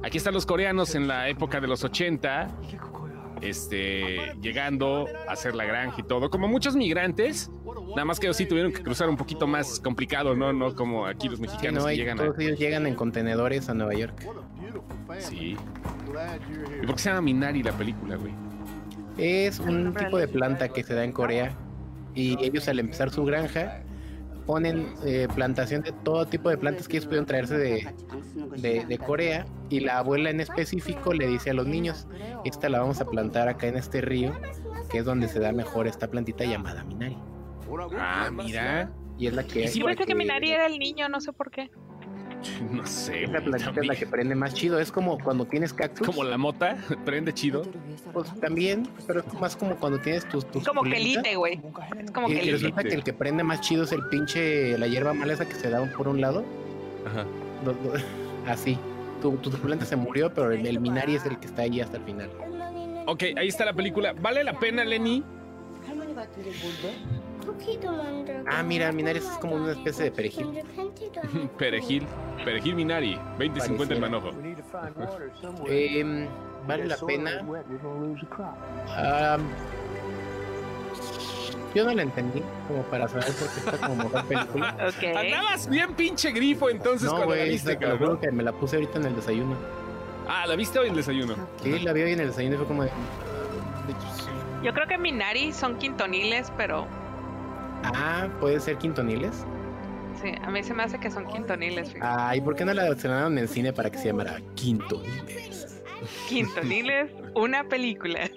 Aquí 0.04 0.17
están 0.17 0.34
los 0.34 0.45
coreanos 0.45 0.95
en 0.95 1.08
la 1.08 1.30
época 1.30 1.62
de 1.62 1.67
los 1.67 1.84
80, 1.84 2.47
este, 3.41 4.34
llegando 4.41 5.08
a 5.28 5.34
hacer 5.34 5.54
la 5.54 5.65
granja 5.65 5.97
y 5.99 6.04
todo. 6.04 6.30
Como 6.30 6.47
muchos 6.47 6.76
migrantes, 6.76 7.52
nada 7.89 8.06
más 8.06 8.19
que 8.19 8.26
ellos 8.28 8.38
sí 8.38 8.47
tuvieron 8.47 8.71
que 8.71 8.82
cruzar 8.82 9.10
un 9.10 9.17
poquito 9.17 9.45
más 9.45 9.80
complicado, 9.80 10.36
¿no? 10.36 10.52
No 10.52 10.76
como 10.76 11.06
aquí 11.06 11.30
los 11.30 11.39
mexicanos 11.39 11.86
que 11.86 11.95
llegan 11.95 12.17
todos 12.17 12.39
ellos 12.39 12.58
llegan 12.58 12.88
en 12.88 12.95
contenedores 12.95 13.69
a 13.69 13.76
Nueva 13.76 13.93
York. 13.93 14.28
Sí. 15.19 15.56
¿Y 16.82 16.86
por 16.86 16.95
qué 16.95 17.02
se 17.02 17.10
llama 17.10 17.21
Minari 17.21 17.62
la 17.62 17.73
película, 17.73 18.15
güey? 18.15 18.34
Es 19.17 19.60
un 19.60 19.93
tipo 19.93 20.17
de 20.17 20.28
planta 20.28 20.69
que 20.69 20.84
se 20.84 20.95
da 20.95 21.04
en 21.04 21.12
Corea 21.12 21.56
y 22.15 22.43
ellos 22.43 22.67
al 22.67 22.80
empezar 22.80 23.10
su 23.10 23.23
granja 23.26 23.84
ponen 24.45 24.93
eh, 25.06 25.28
plantación 25.34 25.82
de 25.82 25.91
todo 26.04 26.26
tipo 26.26 26.49
de 26.49 26.58
plantas 26.58 26.88
que 26.88 26.97
ellos 26.97 27.06
pudieron 27.06 27.26
traerse 27.26 27.58
de, 27.58 27.88
de, 28.88 28.97
Corea 28.97 29.45
y 29.69 29.80
la 29.80 29.99
abuela 29.99 30.30
en 30.30 30.41
específico 30.41 31.13
le 31.13 31.28
dice 31.28 31.52
a 31.52 31.54
los 31.54 31.67
niños, 31.67 32.08
esta 32.43 32.69
la 32.69 32.80
vamos 32.80 32.99
a 32.99 33.06
plantar 33.06 33.47
acá 33.47 33.67
en 33.67 33.78
este 33.78 34.02
río, 34.02 34.34
que 34.91 34.99
es 34.99 35.06
donde 35.06 35.28
se 35.28 35.39
da 35.39 35.52
mejor 35.52 35.88
esta 35.88 36.10
plantita 36.10 36.43
llamada 36.43 36.84
Minari. 36.84 37.17
Ah, 37.97 38.30
mira. 38.32 38.91
Y 39.17 39.28
es 39.28 39.34
la 39.34 39.43
que... 39.43 39.67
Sí, 39.67 39.82
parece 39.82 40.06
que 40.06 40.15
Minari 40.15 40.52
era 40.52 40.65
el 40.65 40.78
niño, 40.80 41.08
no 41.08 41.21
sé 41.21 41.32
por 41.34 41.52
qué. 41.52 41.69
No 42.72 42.86
sé. 42.86 43.26
Esa 43.26 43.40
plantita 43.42 43.82
es 43.82 43.88
la 43.88 43.96
que 43.96 44.06
prende 44.06 44.36
más 44.36 44.54
chido. 44.54 44.80
Es 44.80 44.92
como 44.92 45.18
cuando 45.20 45.46
tienes 45.46 45.74
cactus. 45.74 46.06
Como 46.06 46.24
la 46.24 46.38
mota, 46.38 46.78
prende 47.06 47.34
chido. 47.34 47.64
Pues 48.12 48.34
también, 48.40 48.88
pero 49.08 49.22
es 49.22 49.34
más 49.40 49.56
como 49.56 49.76
cuando 49.76 50.00
tienes 50.00 50.28
tus. 50.30 50.46
tus 50.50 50.66
como 50.66 50.84
quelite, 50.84 51.36
güey. 51.36 51.62
Es 52.00 52.12
como 52.12 52.30
y, 52.30 52.40
resulta 52.52 52.84
que 52.84 52.94
el 52.94 53.04
que 53.04 53.14
prende 53.14 53.44
más 53.44 53.62
chido 53.62 53.84
es 53.84 53.92
el 53.92 54.04
pinche. 54.10 54.78
La 54.78 54.88
hierba 54.88 55.14
maleza 55.14 55.48
que 55.48 55.56
se 55.56 55.70
da 55.70 55.84
por 55.98 56.08
un 56.08 56.22
lado. 56.22 56.44
Ajá. 57.06 57.26
así. 58.48 58.78
Tu, 59.22 59.32
tu 59.38 59.52
suculenta 59.52 59.86
se 59.86 59.96
murió, 59.96 60.34
pero 60.34 60.52
el, 60.52 60.80
Minari 60.80 61.16
es 61.16 61.26
el 61.26 61.40
que 61.40 61.48
está 61.48 61.62
ahí 61.62 61.80
hasta 61.80 61.98
el 61.98 62.04
final. 62.04 62.30
Ok, 63.06 63.24
ahí 63.38 63.48
está 63.48 63.66
la 63.66 63.74
película. 63.74 64.14
¿Vale 64.14 64.44
la 64.44 64.60
pena, 64.60 64.84
Lenny? 64.84 65.24
Ah, 68.48 68.64
mira, 68.64 68.92
Minari 68.92 69.20
es 69.20 69.26
como 69.40 69.56
una 69.56 69.72
especie 69.72 70.06
de 70.06 70.12
perejil. 70.12 70.62
perejil. 71.58 72.08
Perejil 72.44 72.76
Minari. 72.76 73.16
20.50 73.38 73.92
el 73.92 74.00
manojo. 74.00 74.30
eh, 75.68 76.28
vale 76.68 76.86
la 76.86 76.98
pena. 76.98 77.42
yo 81.74 81.86
no 81.86 81.94
la 81.94 82.02
entendí, 82.04 82.42
como 82.68 82.84
para 82.84 83.08
saber 83.08 83.26
por 83.26 83.50
qué 83.50 83.60
está 83.60 83.88
como 83.88 84.04
mejor 84.04 84.26
película. 84.26 84.78
Okay. 84.96 85.16
Andabas 85.16 85.68
bien 85.70 85.94
pinche 85.96 86.32
grifo 86.32 86.70
entonces 86.70 87.10
no, 87.10 87.16
cuando 87.18 87.36
la 87.36 87.44
viste, 87.46 87.78
cabrón. 87.78 88.20
que 88.20 88.32
me 88.32 88.44
la 88.44 88.52
puse 88.52 88.76
ahorita 88.76 89.00
en 89.00 89.06
el 89.06 89.16
desayuno. 89.16 89.56
Ah, 90.28 90.46
¿la 90.48 90.56
viste 90.56 90.80
hoy 90.80 90.86
en 90.88 90.92
el 90.92 90.98
desayuno? 90.98 91.36
Sí, 91.62 91.80
la 91.80 91.92
vi 91.94 92.02
hoy 92.04 92.14
en 92.14 92.20
el 92.20 92.28
desayuno 92.28 92.56
y 92.56 92.58
fue 92.58 92.68
como 92.68 92.84
de... 92.84 92.92
Yo 94.64 94.74
creo 94.74 94.88
que 94.88 94.98
Minari 94.98 95.52
son 95.52 95.78
quintoniles, 95.78 96.52
pero 96.56 96.88
Ah, 97.84 98.30
puede 98.39 98.60
ser 98.60 98.78
quintoniles. 98.78 99.46
Sí, 100.22 100.32
a 100.41 100.50
mí 100.50 100.64
se 100.64 100.74
me 100.74 100.84
hace 100.84 100.99
que 100.99 101.12
son 101.12 101.28
quintoniles. 101.28 101.93
Ah, 102.01 102.36
¿y 102.36 102.41
por 102.41 102.55
qué 102.55 102.66
no 102.66 102.74
la 102.74 102.88
estrenaron 102.88 103.38
en 103.38 103.47
cine 103.47 103.74
para 103.74 103.89
que 103.89 103.97
se 103.97 104.08
llamara 104.08 104.39
Quintoniles? 104.55 105.84
Quintoniles, 106.30 107.12
una 107.36 107.68
película. 107.68 108.30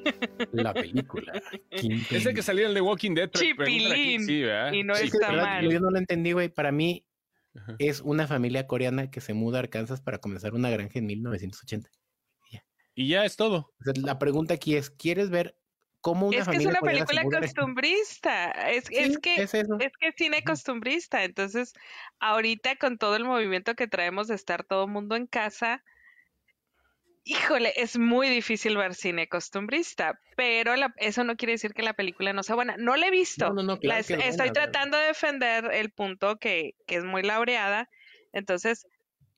La 0.53 0.73
película. 0.73 1.33
Es 1.71 2.27
el 2.27 2.35
que 2.35 2.43
salió 2.43 2.67
en 2.69 2.75
The 2.75 2.81
Walking 2.81 3.15
Dead. 3.15 3.31
Chipilín. 3.31 4.25
Sí, 4.27 4.43
y 4.73 4.83
no 4.83 4.95
está 4.95 5.33
mal. 5.33 5.71
Yo 5.71 5.81
no 5.81 5.91
lo 5.91 5.99
entendí, 5.99 6.33
güey. 6.33 6.49
Para 6.49 6.73
mí 6.73 7.07
es 7.79 8.01
una 8.01 8.27
familia 8.27 8.67
coreana 8.67 9.11
que 9.11 9.21
se 9.21 9.35
muda 9.35 9.59
a 9.59 9.63
Arkansas 9.63 10.01
para 10.01 10.19
comenzar 10.19 10.55
una 10.55 10.71
granja 10.71 10.99
en 10.99 11.07
1980. 11.07 11.91
Y 12.99 13.09
ya 13.09 13.27
es 13.27 13.37
todo. 13.37 13.75
la 13.97 14.19
pregunta 14.19 14.55
aquí 14.55 14.75
es, 14.75 14.89
¿quieres 14.89 15.29
ver 15.29 15.59
es 16.33 16.49
que 16.49 16.57
es 16.57 16.67
una 16.67 16.81
película 16.81 17.25
costumbrista. 17.25 18.51
Es, 18.51 18.85
es 18.91 19.19
que 19.19 19.43
es, 19.43 19.53
que 19.53 20.13
cine 20.17 20.43
costumbrista. 20.45 21.25
Entonces, 21.25 21.73
ahorita 22.21 22.77
con 22.77 22.99
todo 22.99 23.17
el 23.17 23.25
movimiento 23.25 23.75
que 23.75 23.89
traemos 23.89 24.29
de 24.29 24.35
estar 24.35 24.65
todo 24.65 24.85
el 24.85 24.91
mundo 24.91 25.17
en 25.17 25.27
casa, 25.27 25.83
híjole, 27.25 27.73
es 27.77 27.99
muy 27.99 28.29
difícil 28.29 28.77
ver 28.77 28.95
cine 28.95 29.29
costumbrista, 29.29 30.21
pero 30.37 30.75
eso 30.97 31.25
no 31.25 31.37
quiere 31.37 31.53
decir 31.53 31.75
que 31.75 31.83
la 31.83 31.95
película 31.95 32.33
no 32.33 32.43
sea 32.43 32.55
buena. 32.55 32.77
No 32.77 32.97
la 32.97 33.09
he 33.09 33.11
visto. 33.11 33.55
estoy 33.83 34.51
tratando 34.53 34.99
de 34.99 35.07
defender 35.07 35.73
el 35.73 35.91
punto 35.91 36.37
que, 36.39 36.75
que 36.87 36.97
es 36.97 37.05
muy 37.05 37.23
laureada. 37.23 37.89
Entonces, 38.33 38.87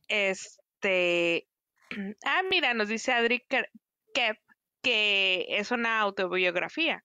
este, 0.09 1.47
Ah, 2.25 2.43
mira, 2.51 2.75
nos 2.75 2.89
dice 2.89 3.13
Adri 3.13 3.41
Kep 3.49 3.67
que 4.15 4.39
es 4.83 5.71
una 5.71 6.01
autobiografía. 6.01 7.05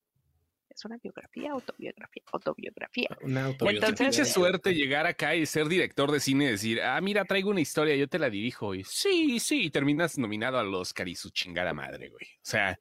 Es 0.70 0.86
una 0.86 0.98
biografía, 0.98 1.52
autobiografía, 1.52 2.24
autobiografía. 2.32 3.10
Una 3.22 3.46
autobiografía. 3.46 3.90
Entonces, 3.90 4.18
pinche 4.18 4.26
suerte 4.26 4.74
llegar 4.74 5.06
acá 5.06 5.36
y 5.36 5.46
ser 5.46 5.68
director 5.68 6.12
de 6.12 6.20
cine 6.20 6.46
y 6.46 6.48
decir, 6.48 6.82
ah, 6.82 7.00
mira, 7.00 7.26
traigo 7.26 7.52
una 7.52 7.62
historia, 7.62 7.96
yo 7.96 8.08
te 8.08 8.18
la 8.18 8.30
dirijo. 8.30 8.74
Y 8.74 8.84
sí, 8.84 9.40
sí, 9.40 9.66
y 9.66 9.70
terminas 9.70 10.18
nominado 10.18 10.58
a 10.58 10.64
los 10.64 10.94
y 11.06 11.16
su 11.16 11.30
chingada 11.30 11.74
madre, 11.74 12.10
güey. 12.10 12.26
O 12.38 12.46
sea, 12.46 12.80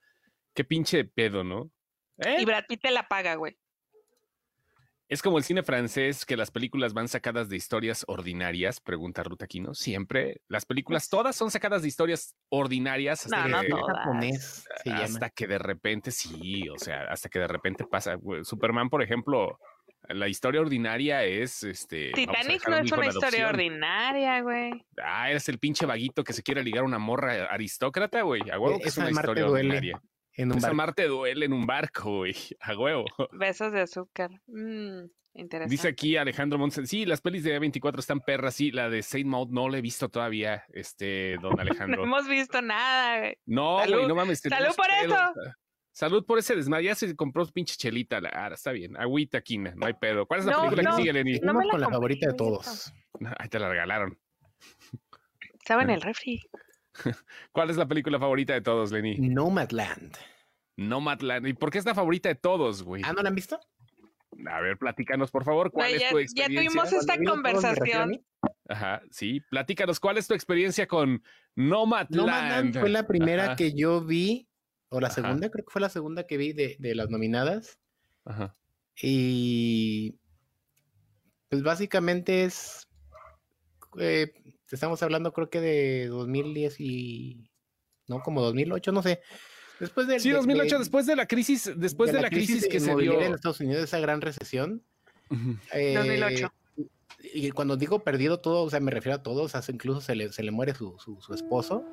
qué 0.55 0.64
pinche 0.64 1.05
pedo, 1.05 1.45
¿no? 1.45 1.70
¿Eh? 2.18 2.36
Y 2.40 2.45
Brad 2.47 2.64
Pitt 2.66 2.80
te 2.80 2.90
la 2.90 3.09
paga, 3.09 3.34
güey. 3.34 3.59
¿Es 5.12 5.20
como 5.20 5.36
el 5.36 5.44
cine 5.44 5.62
francés 5.62 6.24
que 6.24 6.38
las 6.38 6.50
películas 6.50 6.94
van 6.94 7.06
sacadas 7.06 7.50
de 7.50 7.56
historias 7.56 8.02
ordinarias? 8.08 8.80
Pregunta 8.80 9.22
Ruta 9.22 9.44
Aquino. 9.44 9.74
Siempre. 9.74 10.40
Las 10.48 10.64
películas 10.64 11.10
todas 11.10 11.36
son 11.36 11.50
sacadas 11.50 11.82
de 11.82 11.88
historias 11.88 12.34
ordinarias 12.48 13.26
hasta, 13.26 13.46
no, 13.46 13.60
que, 13.60 13.68
no 13.68 14.94
hasta 14.94 15.28
que 15.28 15.46
de 15.46 15.58
repente, 15.58 16.12
sí, 16.12 16.66
o 16.70 16.78
sea, 16.78 17.02
hasta 17.10 17.28
que 17.28 17.40
de 17.40 17.46
repente 17.46 17.84
pasa. 17.84 18.16
Superman, 18.42 18.88
por 18.88 19.02
ejemplo, 19.02 19.58
la 20.08 20.28
historia 20.28 20.62
ordinaria 20.62 21.24
es 21.24 21.62
este. 21.62 22.12
Titanic 22.12 22.66
no 22.66 22.78
es 22.78 22.90
una 22.90 23.06
historia 23.08 23.48
ordinaria, 23.48 24.40
güey. 24.40 24.82
Ah, 24.96 25.28
eres 25.28 25.46
el 25.50 25.58
pinche 25.58 25.84
vaguito 25.84 26.24
que 26.24 26.32
se 26.32 26.42
quiere 26.42 26.64
ligar 26.64 26.84
a 26.84 26.86
una 26.86 26.98
morra 26.98 27.44
aristócrata, 27.50 28.22
güey. 28.22 28.48
A 28.50 28.58
huevo 28.58 28.78
que 28.80 28.88
es 28.88 28.96
una 28.96 29.10
historia 29.10 29.46
ordinaria. 29.46 30.00
En 30.35 30.51
un 30.51 30.59
Esa 30.59 30.72
Marte 30.72 31.07
duele 31.07 31.47
en 31.47 31.53
un 31.53 31.66
barco, 31.66 32.18
güey, 32.18 32.35
a 32.61 32.76
huevo. 32.76 33.05
Besos 33.33 33.72
de 33.72 33.83
azúcar. 33.83 34.30
Mm, 34.47 35.05
interesante. 35.35 35.70
Dice 35.70 35.89
aquí 35.89 36.16
Alejandro 36.16 36.59
Monsen, 36.59 36.87
sí, 36.87 37.05
las 37.05 37.20
pelis 37.20 37.45
de 37.45 37.59
24 37.59 38.01
están 38.01 38.20
perras, 38.20 38.55
sí, 38.55 38.70
la 38.70 38.89
de 38.89 39.03
Saint 39.03 39.28
Maud 39.28 39.51
no 39.51 39.68
la 39.68 39.78
he 39.78 39.83
visto 39.83 40.09
todavía, 40.09 40.64
este, 40.72 41.37
don 41.43 41.59
Alejandro. 41.61 41.99
no 41.99 42.05
hemos 42.05 42.28
visto 42.28 42.62
nada, 42.62 43.18
güey. 43.18 43.37
No, 43.47 43.76
güey, 43.87 44.07
no 44.07 44.14
mames. 44.14 44.41
Salud 44.41 44.74
por 44.74 44.87
eso. 44.91 45.16
Salud 45.95 46.24
por 46.24 46.39
ese 46.39 46.57
desmadre. 46.57 46.85
Ya 46.85 46.95
se 46.95 47.14
compró 47.14 47.45
pinche 47.47 47.76
chelita. 47.76 48.18
Ah, 48.33 48.49
está 48.55 48.72
bien. 48.72 48.97
Agüita, 48.97 49.43
quina. 49.43 49.74
No 49.76 49.85
hay 49.85 49.93
pedo. 49.93 50.24
¿Cuál 50.26 50.41
es 50.41 50.47
la 50.47 50.59
película 50.59 50.91
que 50.91 50.97
sigue, 50.97 51.12
Lenny? 51.12 51.39
No 51.41 51.53
con 51.53 51.80
la 51.80 51.91
favorita 51.91 52.28
de 52.28 52.35
todos. 52.35 52.91
Ahí 53.39 53.49
te 53.51 53.59
la 53.59 53.68
regalaron. 53.68 54.18
Estaba 55.53 55.83
en 55.83 55.91
el 55.91 56.01
refri. 56.01 56.41
¿Cuál 57.53 57.70
es 57.70 57.76
la 57.76 57.86
película 57.86 58.18
favorita 58.18 58.53
de 58.53 58.61
todos, 58.61 58.93
Lenny? 58.93 59.16
Nomadland. 59.18 60.16
Nomadland. 60.76 61.47
¿Y 61.47 61.53
por 61.55 61.70
qué 61.70 61.78
es 61.78 61.84
la 61.84 61.95
favorita 61.95 62.28
de 62.28 62.34
todos, 62.34 62.82
güey? 62.82 63.03
¿Ah, 63.05 63.12
no 63.12 63.22
la 63.22 63.28
han 63.28 63.34
visto? 63.34 63.61
A 64.47 64.61
ver, 64.61 64.78
platícanos, 64.78 65.30
por 65.30 65.45
favor, 65.45 65.70
¿cuál 65.70 65.93
es 65.93 66.09
tu 66.09 66.18
experiencia? 66.18 66.62
Ya 66.62 66.70
tuvimos 66.70 66.93
esta 66.93 67.16
conversación. 67.22 68.24
Ajá, 68.68 69.03
sí. 69.11 69.40
Platícanos, 69.51 70.01
¿cuál 70.01 70.16
es 70.18 70.26
tu 70.26 70.34
experiencia 70.34 70.86
con 70.86 71.22
Nomadland? 71.55 72.16
Nomadland 72.16 72.78
fue 72.78 72.88
la 72.88 73.07
primera 73.07 73.57
que 73.57 73.74
yo 73.74 74.01
vi, 74.01 74.49
o 74.88 75.01
la 75.01 75.11
segunda, 75.11 75.51
creo 75.51 75.64
que 75.64 75.72
fue 75.72 75.82
la 75.82 75.90
segunda 75.90 76.26
que 76.26 76.36
vi 76.36 76.53
de, 76.53 76.95
las 76.95 77.11
nominadas. 77.11 77.78
Ajá. 78.24 78.57
Y 79.01 80.18
pues 81.49 81.62
básicamente 81.62 82.45
es, 82.45 82.88
eh, 83.99 84.32
estamos 84.73 85.03
hablando 85.03 85.33
creo 85.33 85.51
que 85.51 85.61
de 85.61 86.07
2010 86.09 86.81
y, 86.81 87.51
no, 88.09 88.20
como 88.20 88.43
2008, 88.43 88.93
no 88.93 89.03
sé. 89.03 89.20
Después 89.79 90.07
de, 90.07 90.20
sí, 90.20 90.31
2008, 90.31 90.79
después 90.79 91.07
de 91.07 91.16
la 91.16 91.27
crisis, 91.27 91.73
después 91.77 92.12
de, 92.12 92.23
la, 92.23 92.31
crisis, 92.31 92.68
que 92.68 92.81
se 92.81 92.95
dio 92.97 93.20
en 93.20 93.35
Estados 93.35 93.61
Unidos, 93.61 93.85
esa 93.85 93.99
gran 93.99 94.20
recesión. 94.20 94.83
2008. 95.29 96.47
Eh, 96.47 96.87
y 97.35 97.51
cuando 97.51 97.77
digo 97.77 98.03
perdido 98.05 98.41
todo, 98.41 98.62
o 98.64 98.70
sea, 98.70 98.81
me 98.81 98.91
refiero 98.91 99.16
a 99.16 99.23
todos, 99.23 99.55
o 99.55 99.73
incluso 99.73 100.01
se 100.01 100.14
le, 100.14 100.33
se 100.33 100.43
le 100.43 100.51
muere 100.51 100.75
su, 100.75 100.97
su, 100.99 101.35
esposo. 101.35 101.85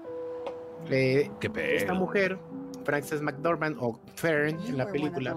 Eh, 0.90 1.30
esta 1.56 1.94
mujer, 1.94 2.40
Frances 2.84 3.22
McDormand 3.22 3.78
o 3.80 4.00
Fern 4.16 4.60
en 4.66 4.78
la 4.78 4.88
película, 4.88 5.36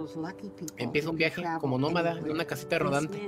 empieza 0.77 1.11
un 1.11 1.17
viaje 1.17 1.43
como 1.61 1.79
nómada 1.79 2.19
en 2.19 2.31
una 2.31 2.45
casita 2.45 2.79
rodante. 2.79 3.19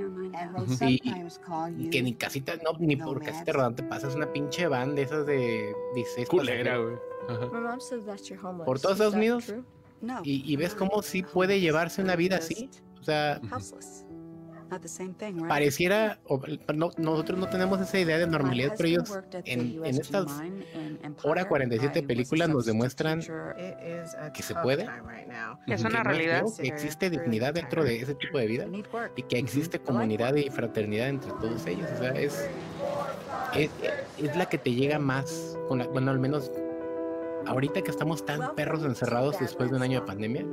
Y, 0.81 1.91
que 1.91 2.03
ni 2.03 2.15
casita, 2.15 2.55
no, 2.65 2.79
ni 2.79 2.97
por 2.97 3.23
casita 3.23 3.53
rodante 3.53 3.83
pasa, 3.83 4.09
es 4.09 4.15
una 4.15 4.33
pinche 4.33 4.67
van 4.67 4.95
de 4.95 5.03
esas 5.03 5.27
de 5.27 5.75
16 5.95 6.29
Culera, 6.29 6.79
güey. 6.79 6.97
Por 8.65 8.81
todos 8.81 8.95
Estados 8.95 9.15
Unidos 9.15 9.55
y, 10.23 10.57
ves 10.57 10.75
cómo 10.75 11.03
sí 11.03 11.23
puede 11.23 11.61
llevarse 11.61 12.03
una 12.03 12.17
vida 12.17 12.37
así. 12.37 12.71
O 13.01 13.03
sea, 13.05 13.41
pareciera, 15.49 16.19
nosotros 16.99 17.39
no 17.39 17.49
tenemos 17.49 17.81
esa 17.81 17.99
idea 17.99 18.19
de 18.19 18.27
normalidad, 18.27 18.75
pero 18.77 18.89
ellos 18.89 19.19
en, 19.45 19.85
en 19.85 19.95
estas 19.95 20.27
hora 21.23 21.47
47 21.47 22.03
películas 22.03 22.49
nos 22.49 22.67
demuestran 22.67 23.21
que 23.21 24.43
se 24.43 24.55
puede. 24.55 24.87
Que 25.67 25.75
es 25.75 25.85
una 25.85 26.03
realidad. 26.03 26.45
que 26.57 26.69
existe 26.69 27.11
dignidad 27.11 27.55
dentro 27.55 27.85
de 27.85 28.01
ese 28.01 28.15
tipo 28.15 28.39
de 28.39 28.47
vida 28.47 28.67
y 29.17 29.23
que 29.23 29.39
existe 29.39 29.79
comunidad 29.79 30.35
y 30.35 30.51
fraternidad 30.51 31.09
entre 31.09 31.31
todos 31.33 31.67
ellos. 31.67 31.89
O 31.95 31.99
sea, 31.99 32.11
es, 32.13 32.49
es, 33.55 34.37
la 34.37 34.47
que 34.47 34.59
te 34.59 34.73
llega 34.73 34.99
más, 34.99 35.57
con 35.69 35.79
bueno, 35.93 36.11
al 36.11 36.19
menos 36.19 36.51
ahorita 37.47 37.83
que 37.83 37.91
estamos 37.91 38.25
tan 38.25 38.55
perros 38.55 38.85
encerrados 38.85 39.39
después 39.39 39.71
de 39.71 39.77
un 39.77 39.83
año 39.83 40.01
de 40.01 40.07
pandemia, 40.07 40.45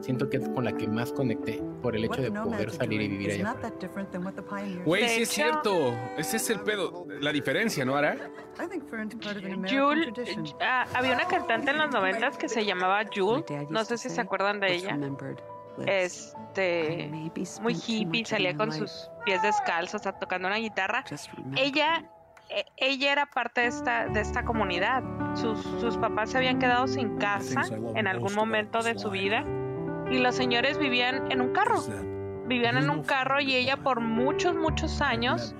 siento 0.00 0.28
que 0.28 0.38
es 0.38 0.48
con 0.48 0.64
la 0.64 0.72
que 0.76 0.88
más 0.88 1.12
conecté 1.12 1.62
por 1.82 1.96
el 1.96 2.04
hecho 2.04 2.22
de 2.22 2.30
poder 2.32 2.70
salir 2.70 3.00
y 3.02 3.08
vivir 3.08 3.30
allá. 3.32 3.56
Güey, 4.84 5.08
sí 5.08 5.22
es 5.22 5.28
cierto. 5.28 5.94
Ese 6.16 6.36
es 6.38 6.50
el 6.50 6.60
pedo. 6.60 7.06
La 7.20 7.32
diferencia, 7.32 7.84
¿no, 7.84 7.96
Ara? 7.96 8.16
Jules, 9.68 10.08
ah, 10.60 10.86
había 10.94 11.14
una 11.14 11.26
cantante 11.26 11.70
en 11.70 11.78
los 11.78 11.90
noventas 11.90 12.36
que 12.36 12.48
se 12.48 12.64
llamaba 12.64 13.02
Jules. 13.14 13.44
No 13.70 13.84
sé 13.84 13.98
si 13.98 14.08
se 14.10 14.20
acuerdan 14.20 14.60
de 14.60 14.74
ella. 14.74 14.98
Este, 15.86 17.10
muy 17.62 17.74
hippie, 17.86 18.24
salía 18.24 18.56
con 18.56 18.72
sus 18.72 19.08
pies 19.24 19.40
descalzos, 19.42 20.02
tocando 20.20 20.48
una 20.48 20.56
guitarra. 20.58 21.04
Ella 21.56 22.04
ella 22.76 23.12
era 23.12 23.26
parte 23.26 23.62
de 23.62 23.66
esta, 23.68 24.06
de 24.06 24.20
esta 24.20 24.44
comunidad. 24.44 25.02
Sus, 25.34 25.62
sus 25.80 25.96
papás 25.96 26.30
se 26.30 26.38
habían 26.38 26.58
quedado 26.58 26.86
sin 26.86 27.16
casa 27.18 27.62
en 27.94 28.06
algún 28.06 28.34
momento 28.34 28.82
de 28.82 28.98
su 28.98 29.10
vida 29.10 29.44
y 30.10 30.18
los 30.18 30.34
señores 30.34 30.78
vivían 30.78 31.30
en 31.30 31.40
un 31.40 31.52
carro. 31.52 31.82
Vivían 32.46 32.76
en 32.76 32.90
un 32.90 33.04
carro 33.04 33.40
y 33.40 33.54
ella 33.54 33.76
por 33.76 34.00
muchos, 34.00 34.56
muchos 34.56 35.00
años 35.00 35.54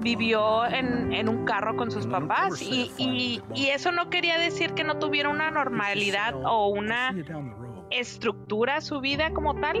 vivió 0.00 0.66
en, 0.66 1.12
en 1.12 1.28
un 1.28 1.44
carro 1.44 1.76
con 1.76 1.92
sus 1.92 2.08
papás. 2.08 2.60
Y, 2.60 2.90
y, 2.98 3.40
y, 3.54 3.66
eso 3.68 3.92
no 3.92 4.10
quería 4.10 4.36
decir 4.36 4.74
que 4.74 4.82
no 4.82 4.98
tuviera 4.98 5.28
una 5.28 5.52
normalidad 5.52 6.34
o 6.44 6.68
una 6.68 7.14
estructura 7.90 8.80
su 8.80 9.00
vida 9.00 9.30
como 9.32 9.54
tal, 9.60 9.80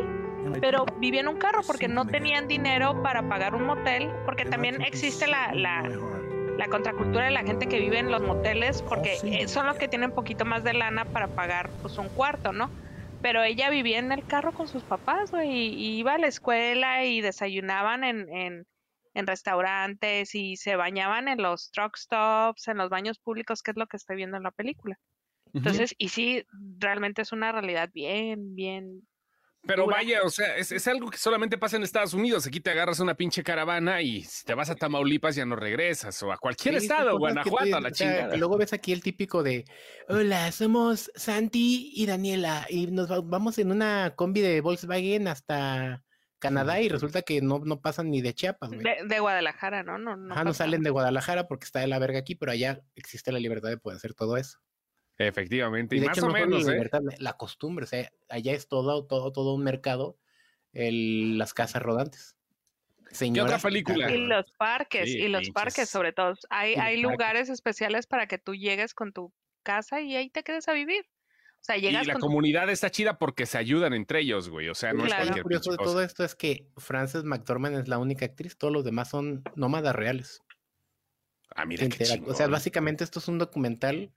pero 0.60 0.86
vivía 1.00 1.22
en 1.22 1.28
un 1.28 1.38
carro 1.38 1.62
porque 1.66 1.88
no 1.88 2.06
tenían 2.06 2.46
dinero 2.46 3.02
para 3.02 3.28
pagar 3.28 3.56
un 3.56 3.66
motel, 3.66 4.08
porque 4.24 4.44
también 4.44 4.80
existe 4.80 5.26
la, 5.26 5.52
la 5.54 5.90
la 6.58 6.68
contracultura 6.68 7.24
de 7.24 7.30
la 7.30 7.42
gente 7.42 7.66
que 7.66 7.80
vive 7.80 7.98
en 7.98 8.10
los 8.10 8.22
moteles, 8.22 8.82
porque 8.82 9.16
oh, 9.44 9.48
son 9.48 9.66
los 9.66 9.76
que 9.76 9.88
tienen 9.88 10.12
poquito 10.12 10.44
más 10.44 10.64
de 10.64 10.74
lana 10.74 11.04
para 11.04 11.28
pagar 11.28 11.70
pues 11.82 11.98
un 11.98 12.08
cuarto, 12.08 12.52
¿no? 12.52 12.70
Pero 13.22 13.42
ella 13.42 13.70
vivía 13.70 13.98
en 13.98 14.12
el 14.12 14.24
carro 14.26 14.52
con 14.52 14.68
sus 14.68 14.82
papás, 14.82 15.30
güey, 15.30 15.50
y, 15.50 15.98
iba 15.98 16.14
a 16.14 16.18
la 16.18 16.26
escuela 16.26 17.04
y 17.04 17.20
desayunaban 17.20 18.04
en, 18.04 18.28
en, 18.34 18.66
en, 19.14 19.26
restaurantes 19.26 20.34
y 20.34 20.56
se 20.56 20.76
bañaban 20.76 21.28
en 21.28 21.42
los 21.42 21.70
truck 21.70 21.96
stops, 21.96 22.68
en 22.68 22.76
los 22.76 22.90
baños 22.90 23.18
públicos, 23.18 23.62
que 23.62 23.70
es 23.70 23.76
lo 23.76 23.86
que 23.86 23.96
estoy 23.96 24.16
viendo 24.16 24.36
en 24.36 24.42
la 24.42 24.50
película. 24.50 24.98
Entonces, 25.54 25.94
y 25.98 26.08
sí, 26.08 26.44
realmente 26.78 27.22
es 27.22 27.32
una 27.32 27.52
realidad 27.52 27.88
bien, 27.94 28.56
bien, 28.56 29.06
pero 29.66 29.86
vaya, 29.86 30.22
o 30.22 30.30
sea, 30.30 30.56
es, 30.56 30.88
algo 30.88 31.10
que 31.10 31.18
solamente 31.18 31.58
pasa 31.58 31.76
en 31.76 31.82
Estados 31.82 32.14
Unidos. 32.14 32.46
Aquí 32.46 32.60
te 32.60 32.70
agarras 32.70 33.00
una 33.00 33.14
pinche 33.14 33.42
caravana 33.42 34.02
y 34.02 34.22
si 34.22 34.44
te 34.44 34.54
vas 34.54 34.70
a 34.70 34.74
Tamaulipas 34.74 35.36
ya 35.36 35.46
no 35.46 35.56
regresas, 35.56 36.22
o 36.22 36.32
a 36.32 36.38
cualquier 36.38 36.76
estado, 36.76 37.18
Guanajuato, 37.18 37.76
a 37.76 37.80
la 37.80 37.90
chingada. 37.90 38.34
Y 38.34 38.38
luego 38.38 38.58
ves 38.58 38.72
aquí 38.72 38.92
el 38.92 39.02
típico 39.02 39.42
de: 39.42 39.64
Hola, 40.08 40.52
somos 40.52 41.10
Santi 41.14 41.92
y 41.94 42.06
Daniela, 42.06 42.66
y 42.68 42.86
nos 42.88 43.08
vamos 43.28 43.58
en 43.58 43.70
una 43.70 44.14
combi 44.16 44.40
de 44.40 44.60
Volkswagen 44.60 45.28
hasta 45.28 46.04
Canadá 46.44 46.80
y 46.80 46.88
resulta 46.90 47.22
que 47.22 47.40
no, 47.40 47.60
no 47.60 47.80
pasan 47.80 48.10
ni 48.10 48.20
de 48.20 48.34
Chiapas, 48.34 48.70
De, 48.70 49.20
Guadalajara, 49.20 49.82
¿no? 49.82 49.96
No, 49.96 50.16
no, 50.16 50.44
no 50.44 50.54
salen 50.54 50.82
de 50.82 50.90
Guadalajara 50.90 51.48
porque 51.48 51.64
está 51.64 51.80
de 51.80 51.86
la 51.86 51.98
verga 51.98 52.18
aquí, 52.18 52.34
pero 52.34 52.52
allá 52.52 52.82
existe 52.96 53.32
la 53.32 53.38
libertad 53.38 53.70
de 53.70 53.78
poder 53.78 53.96
hacer 53.96 54.12
todo 54.12 54.36
eso. 54.36 54.58
Efectivamente, 55.18 55.96
y, 55.96 56.00
más 56.00 56.20
o 56.22 56.28
menos, 56.28 56.66
¿eh? 56.68 56.90
la 57.18 57.34
costumbre, 57.34 57.84
o 57.84 57.86
sea, 57.86 58.10
allá 58.28 58.52
es 58.52 58.66
todo, 58.66 59.06
todo, 59.06 59.32
todo 59.32 59.54
un 59.54 59.62
mercado, 59.62 60.18
el, 60.72 61.38
las 61.38 61.54
casas 61.54 61.82
rodantes. 61.82 62.36
¿Qué 63.16 63.40
otra 63.40 63.58
película? 63.58 64.10
Y 64.10 64.26
los 64.26 64.50
parques, 64.52 65.08
y 65.08 65.28
los 65.28 65.50
parques 65.50 65.88
sobre 65.88 66.12
todo. 66.12 66.34
Hay, 66.50 66.74
hay 66.74 67.00
lugares 67.00 67.48
especiales 67.48 68.06
para 68.06 68.26
que 68.26 68.38
tú 68.38 68.54
llegues 68.54 68.92
con 68.92 69.12
tu 69.12 69.32
casa 69.62 70.00
y 70.00 70.16
ahí 70.16 70.30
te 70.30 70.42
quedes 70.42 70.68
a 70.68 70.72
vivir. 70.72 71.04
O 71.60 71.64
sea, 71.64 71.76
llegas 71.76 72.04
y 72.04 72.08
la 72.08 72.18
comunidad 72.18 72.68
está 72.68 72.90
chida 72.90 73.16
porque 73.16 73.46
se 73.46 73.56
ayudan 73.56 73.94
entre 73.94 74.20
ellos, 74.20 74.50
güey. 74.50 74.68
O 74.68 74.74
sea, 74.74 74.92
no 74.92 75.06
es 75.06 75.14
cualquier 75.14 75.38
Lo 75.38 75.42
curioso 75.44 75.70
de 75.70 75.76
todo 75.78 76.02
esto 76.02 76.24
es 76.24 76.34
que 76.34 76.66
Frances 76.76 77.24
McDormand 77.24 77.78
es 77.78 77.88
la 77.88 77.98
única 77.98 78.26
actriz, 78.26 78.58
todos 78.58 78.72
los 78.72 78.84
demás 78.84 79.08
son 79.08 79.42
nómadas 79.54 79.94
reales. 79.94 80.42
Ah, 81.54 81.64
mira. 81.64 81.86
o 82.26 82.34
sea, 82.34 82.48
básicamente 82.48 83.04
esto 83.04 83.20
es 83.20 83.28
un 83.28 83.38
documental 83.38 84.12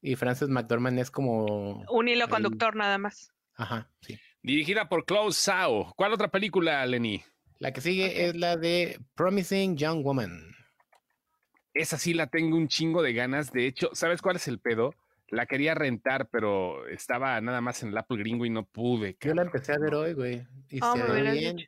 Y 0.00 0.16
Frances 0.16 0.48
McDormand 0.48 0.98
es 0.98 1.10
como... 1.10 1.84
Un 1.90 2.08
hilo 2.08 2.28
conductor 2.28 2.76
nada 2.76 2.98
más. 2.98 3.32
Ajá, 3.54 3.90
sí. 4.00 4.18
Dirigida 4.42 4.88
por 4.88 5.04
Klaus 5.04 5.36
Sao. 5.36 5.92
¿Cuál 5.96 6.12
otra 6.12 6.28
película, 6.28 6.86
Lenny? 6.86 7.22
La 7.58 7.72
que 7.72 7.80
sigue 7.80 8.26
es 8.26 8.36
la 8.36 8.56
de 8.56 9.00
Promising 9.16 9.76
Young 9.76 10.04
Woman. 10.04 10.54
Esa 11.74 11.98
sí 11.98 12.14
la 12.14 12.28
tengo 12.28 12.56
un 12.56 12.68
chingo 12.68 13.02
de 13.02 13.12
ganas. 13.12 13.52
De 13.52 13.66
hecho, 13.66 13.90
¿sabes 13.92 14.22
cuál 14.22 14.36
es 14.36 14.46
el 14.46 14.60
pedo? 14.60 14.94
La 15.30 15.46
quería 15.46 15.74
rentar, 15.74 16.28
pero 16.30 16.86
estaba 16.86 17.40
nada 17.40 17.60
más 17.60 17.82
en 17.82 17.90
el 17.90 17.98
Apple 17.98 18.18
gringo 18.18 18.46
y 18.46 18.50
no 18.50 18.64
pude. 18.64 19.16
Yo 19.20 19.34
la 19.34 19.42
empecé 19.42 19.72
a 19.72 19.78
ver 19.78 19.94
hoy, 19.94 20.12
güey. 20.14 20.46
Y 20.70 20.78
oh, 20.82 20.96
se 20.96 21.02
ve 21.02 21.32
bien. 21.32 21.58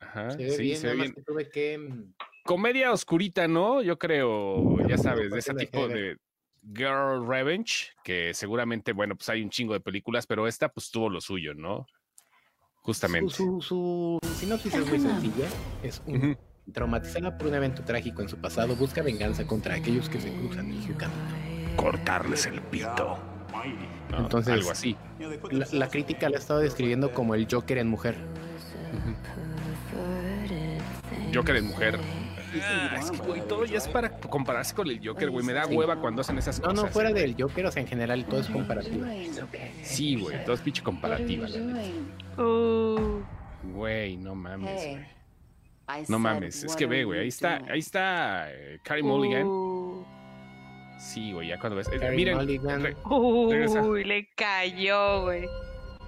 Ajá, 0.00 0.30
se 0.30 0.38
ve 0.38 0.50
sí, 0.50 0.62
bien, 0.62 0.76
se 0.78 0.88
ve 0.88 0.94
bien. 0.94 1.14
tuve 1.24 1.48
que... 1.48 1.78
Mm, 1.78 2.14
Comedia 2.44 2.92
oscurita, 2.92 3.48
¿no? 3.48 3.82
Yo 3.82 3.98
creo, 3.98 4.86
ya 4.86 4.98
sabes, 4.98 5.32
de 5.32 5.38
ese 5.38 5.54
tipo 5.54 5.88
de 5.88 6.16
Girl 6.74 7.26
Revenge, 7.26 7.92
que 8.02 8.34
seguramente, 8.34 8.92
bueno, 8.92 9.16
pues 9.16 9.28
hay 9.28 9.42
un 9.42 9.50
chingo 9.50 9.72
de 9.72 9.80
películas, 9.80 10.26
pero 10.26 10.46
esta 10.46 10.68
pues 10.68 10.90
tuvo 10.90 11.08
lo 11.08 11.20
suyo, 11.20 11.54
¿no? 11.54 11.86
Justamente. 12.82 13.34
Su, 13.34 13.60
su, 13.60 14.18
sinopsis 14.36 14.74
es 14.74 14.88
muy 14.88 15.00
sencilla. 15.00 15.48
Es 15.82 16.02
un, 16.06 16.36
traumatizada 16.72 17.36
por 17.36 17.48
un 17.48 17.54
evento 17.54 17.82
trágico 17.84 18.22
en 18.22 18.28
su 18.28 18.38
pasado, 18.38 18.74
busca 18.76 19.02
venganza 19.02 19.46
contra 19.46 19.74
aquellos 19.74 20.08
que 20.08 20.20
se 20.20 20.32
cruzan 20.32 20.70
en 20.70 20.82
su 20.82 20.96
camino. 20.96 21.76
Cortarles 21.76 22.46
el 22.46 22.60
pito. 22.62 23.18
Entonces, 24.16 24.54
algo 24.54 24.70
así. 24.70 24.96
La, 25.72 25.88
crítica 25.88 26.28
la 26.28 26.36
ha 26.36 26.40
estado 26.40 26.60
describiendo 26.60 27.12
como 27.12 27.34
el 27.34 27.46
Joker 27.50 27.78
en 27.78 27.88
mujer. 27.88 28.16
Joker 31.34 31.56
en 31.56 31.66
mujer. 31.66 31.98
Ah, 32.62 32.96
es 32.98 33.10
que, 33.10 33.18
güey, 33.18 33.40
todo 33.46 33.64
ya 33.64 33.78
es 33.78 33.88
para 33.88 34.10
compararse 34.20 34.74
con 34.74 34.88
el 34.88 35.06
Joker, 35.06 35.30
güey. 35.30 35.44
Me 35.44 35.52
da 35.52 35.66
hueva 35.66 35.96
cuando 35.96 36.20
hacen 36.20 36.38
esas 36.38 36.60
cosas. 36.60 36.74
No, 36.74 36.82
no, 36.82 36.88
fuera 36.88 37.12
del 37.12 37.34
Joker, 37.38 37.66
o 37.66 37.72
sea, 37.72 37.82
en 37.82 37.88
general 37.88 38.24
todo 38.26 38.40
es 38.40 38.48
comparativo. 38.48 39.06
Sí, 39.82 40.16
güey, 40.16 40.44
todo 40.44 40.54
es 40.54 40.60
pinche 40.60 40.82
comparativa. 40.82 41.46
Uh. 42.38 43.22
Güey, 43.62 44.16
no 44.16 44.34
mames, 44.34 44.82
güey. 44.82 45.16
No 46.08 46.18
mames, 46.18 46.64
es 46.64 46.74
que 46.74 46.86
ve, 46.86 47.04
güey, 47.04 47.20
ahí 47.20 47.28
está, 47.28 47.62
ahí 47.70 47.78
está 47.78 48.52
eh, 48.52 48.80
Carrie 48.82 49.02
Mulligan. 49.02 49.46
Uh. 49.46 50.04
Sí, 50.98 51.32
güey, 51.32 51.48
ya 51.48 51.58
cuando 51.58 51.76
ves. 51.76 51.88
Eh, 51.92 52.10
miren, 52.10 52.38
Uy, 53.04 54.04
le 54.04 54.28
cayó, 54.34 55.22
güey. 55.22 55.46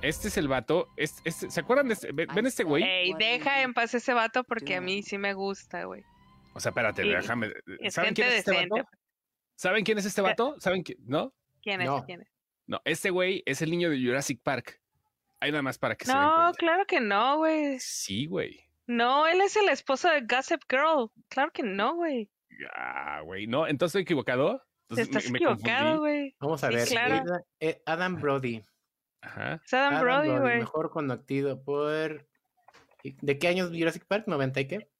Este 0.02 0.28
es 0.28 0.36
el 0.36 0.48
vato. 0.48 0.88
Este, 0.96 1.30
¿Se 1.30 1.60
acuerdan 1.60 1.88
de 1.88 1.94
este? 1.94 2.12
¿Ven 2.12 2.46
este 2.46 2.64
güey? 2.64 2.82
Ey, 2.82 3.14
deja 3.18 3.62
en 3.62 3.74
paz 3.74 3.94
ese 3.94 4.14
vato 4.14 4.44
porque 4.44 4.76
a 4.76 4.80
mí 4.80 5.02
sí 5.02 5.18
me 5.18 5.34
gusta, 5.34 5.84
güey. 5.84 6.04
O 6.58 6.60
sea, 6.60 6.70
espérate, 6.70 7.04
déjame. 7.04 7.52
¿Saben 7.88 8.14
quién 8.14 8.26
es 8.26 8.34
este 8.34 8.66
vato? 8.66 8.88
¿Saben 9.54 9.84
quién 9.84 9.98
es 9.98 10.06
este 10.06 10.20
vato? 10.20 10.56
¿Saben 10.58 10.82
quién? 10.82 10.98
¿No? 11.06 11.32
¿Quién 11.62 11.82
es? 11.82 11.90
¿Quién 12.04 12.22
es? 12.22 12.28
No, 12.66 12.80
este 12.84 13.10
güey 13.10 13.44
es 13.46 13.62
el 13.62 13.70
niño 13.70 13.90
de 13.90 14.04
Jurassic 14.04 14.42
Park. 14.42 14.80
Hay 15.38 15.52
nada 15.52 15.62
más 15.62 15.78
para 15.78 15.94
que 15.94 16.04
no, 16.06 16.12
se 16.12 16.18
No, 16.18 16.52
claro 16.54 16.84
que 16.84 17.00
no, 17.00 17.36
güey. 17.36 17.78
Sí, 17.78 18.26
güey. 18.26 18.68
No, 18.88 19.28
él 19.28 19.40
es 19.40 19.54
el 19.54 19.68
esposo 19.68 20.10
de 20.10 20.22
Gossip 20.22 20.62
Girl. 20.68 21.12
Claro 21.28 21.52
que 21.52 21.62
no, 21.62 21.94
güey. 21.94 22.28
Ah, 22.74 23.20
güey. 23.24 23.46
No, 23.46 23.68
entonces 23.68 23.90
estoy 23.90 24.02
equivocado. 24.02 24.60
Estás 24.90 25.26
equivocado, 25.26 26.00
güey. 26.00 26.34
Vamos 26.40 26.64
a 26.64 26.70
ver. 26.70 26.88
Eh, 27.60 27.80
Adam 27.86 28.20
Brody. 28.20 28.64
Ajá. 29.20 29.62
Es 29.64 29.72
Adam, 29.72 30.02
Brody, 30.02 30.36
güey. 30.36 30.58
Mejor 30.58 30.90
conocido 30.90 31.62
por. 31.62 32.26
¿De 33.04 33.38
qué 33.38 33.46
años 33.46 33.70
Jurassic 33.70 34.04
Park? 34.06 34.26
¿90 34.26 34.60
y 34.60 34.66
qué? 34.66 34.90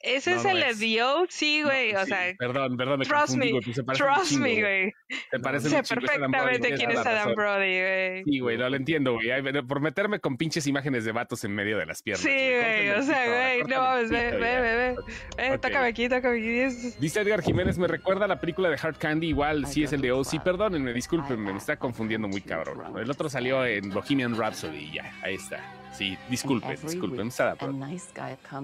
Ese 0.00 0.34
es 0.36 0.44
el 0.44 0.60
de 0.60 1.26
sí, 1.28 1.62
güey. 1.62 1.94
o 1.94 2.04
sea, 2.06 2.32
perdón, 2.38 2.76
perdón, 2.76 3.00
me 3.00 3.04
trust 3.04 3.36
me, 3.36 3.50
trust 3.94 4.32
me, 4.32 4.60
güey. 4.60 4.94
Te 5.30 5.40
parece 5.40 5.68
sé 5.68 5.82
perfectamente 5.82 6.74
quién 6.74 6.90
es 6.92 6.98
Adam 6.98 7.34
Brody, 7.34 7.80
güey. 7.80 8.24
Sí, 8.24 8.38
güey, 8.38 8.58
no 8.58 8.68
lo 8.68 8.76
entiendo, 8.76 9.14
güey. 9.14 9.28
Por 9.66 9.80
meterme 9.80 10.20
con 10.20 10.36
pinches 10.36 10.66
imágenes 10.66 11.04
de 11.04 11.12
vatos 11.12 11.42
en 11.44 11.52
medio 11.52 11.78
de 11.78 11.86
las 11.86 12.02
piernas. 12.02 12.22
Sí, 12.22 12.30
güey, 12.30 12.90
o 12.90 13.02
sea, 13.02 13.26
güey, 13.26 13.64
no 13.64 13.80
mames, 13.80 14.10
ve, 14.10 14.30
ve, 14.32 14.60
ve, 14.60 14.96
ve. 15.36 15.58
Tócame 15.58 15.88
aquí, 15.88 16.08
tócame 16.08 16.38
aquí. 16.38 16.94
Dice 17.00 17.20
Edgar 17.20 17.42
Jiménez, 17.42 17.76
me 17.78 17.88
recuerda 17.88 18.26
a 18.26 18.28
la 18.28 18.40
película 18.40 18.70
de 18.70 18.78
Hard 18.80 18.98
Candy, 18.98 19.28
igual 19.28 19.66
sí 19.66 19.82
es 19.82 19.92
el 19.92 20.00
de 20.00 20.12
OC. 20.12 20.42
Perdónenme, 20.44 20.92
discúlpenme, 20.92 21.52
me 21.52 21.58
está 21.58 21.76
confundiendo 21.76 22.28
muy 22.28 22.40
cabrón. 22.40 22.98
El 22.98 23.10
otro 23.10 23.28
salió 23.28 23.66
en 23.66 23.90
Bohemian 23.90 24.36
Rhapsody 24.36 24.78
y 24.78 24.92
ya, 24.94 25.12
ahí 25.22 25.34
está. 25.34 25.77
Sí, 25.92 26.16
disculpe, 26.28 26.76
disculpe, 26.76 27.24
no 27.24 27.30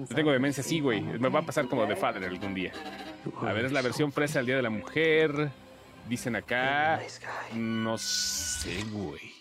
Tengo 0.07 0.31
demencia, 0.31 0.63
sí, 0.63 0.79
güey. 0.79 1.01
Me 1.01 1.29
va 1.29 1.39
a 1.39 1.45
pasar 1.45 1.67
como 1.67 1.85
de 1.85 1.95
Father 1.95 2.23
algún 2.23 2.53
día. 2.53 2.71
A 3.41 3.53
ver, 3.53 3.65
es 3.65 3.71
la 3.71 3.81
versión 3.81 4.11
fresa 4.11 4.39
del 4.39 4.45
Día 4.47 4.55
de 4.55 4.61
la 4.61 4.69
Mujer. 4.69 5.51
Dicen 6.07 6.35
acá. 6.35 7.01
No 7.53 7.97
sé, 7.97 8.83
güey. 8.91 9.33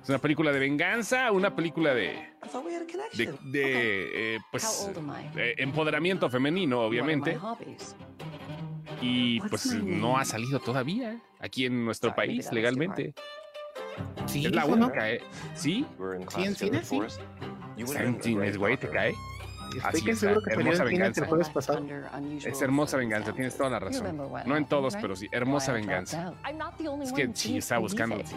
Es 0.00 0.08
una 0.08 0.18
película 0.18 0.52
de 0.52 0.60
venganza, 0.60 1.32
una 1.32 1.54
película 1.54 1.92
de. 1.92 2.30
De. 3.42 4.36
Eh, 4.36 4.38
pues. 4.50 4.90
empoderamiento 5.34 6.30
femenino, 6.30 6.82
obviamente. 6.82 7.38
Y 9.00 9.40
pues 9.40 9.74
no 9.74 10.18
ha 10.18 10.24
salido 10.24 10.60
todavía 10.60 11.20
aquí 11.40 11.66
en 11.66 11.84
nuestro 11.84 12.14
país 12.14 12.50
legalmente. 12.52 13.14
Sí, 14.26 14.46
es 14.46 14.52
la 14.52 14.66
única, 14.66 15.10
¿eh? 15.10 15.20
¿Sí? 15.54 15.86
Sí, 16.34 16.44
en 16.44 16.56
cine, 16.56 16.84
sí. 16.84 17.00
en 17.76 18.22
cines, 18.22 18.56
güey, 18.58 18.76
te 18.76 18.88
cae. 18.88 19.14
Así 19.82 20.14
seguro 20.14 20.40
que 20.42 20.52
hermosa 20.52 20.84
venganza. 20.84 21.26
Es 22.44 22.62
hermosa 22.62 22.96
venganza, 22.96 23.32
tienes 23.32 23.56
toda 23.56 23.70
la 23.70 23.78
razón. 23.78 24.16
No 24.46 24.56
en 24.56 24.66
todos, 24.66 24.96
pero 24.96 25.16
sí, 25.16 25.28
hermosa 25.32 25.72
venganza. 25.72 26.32
Es 27.02 27.12
que 27.12 27.30
sí, 27.34 27.58
estaba 27.58 27.80
buscando, 27.80 28.16
se 28.24 28.36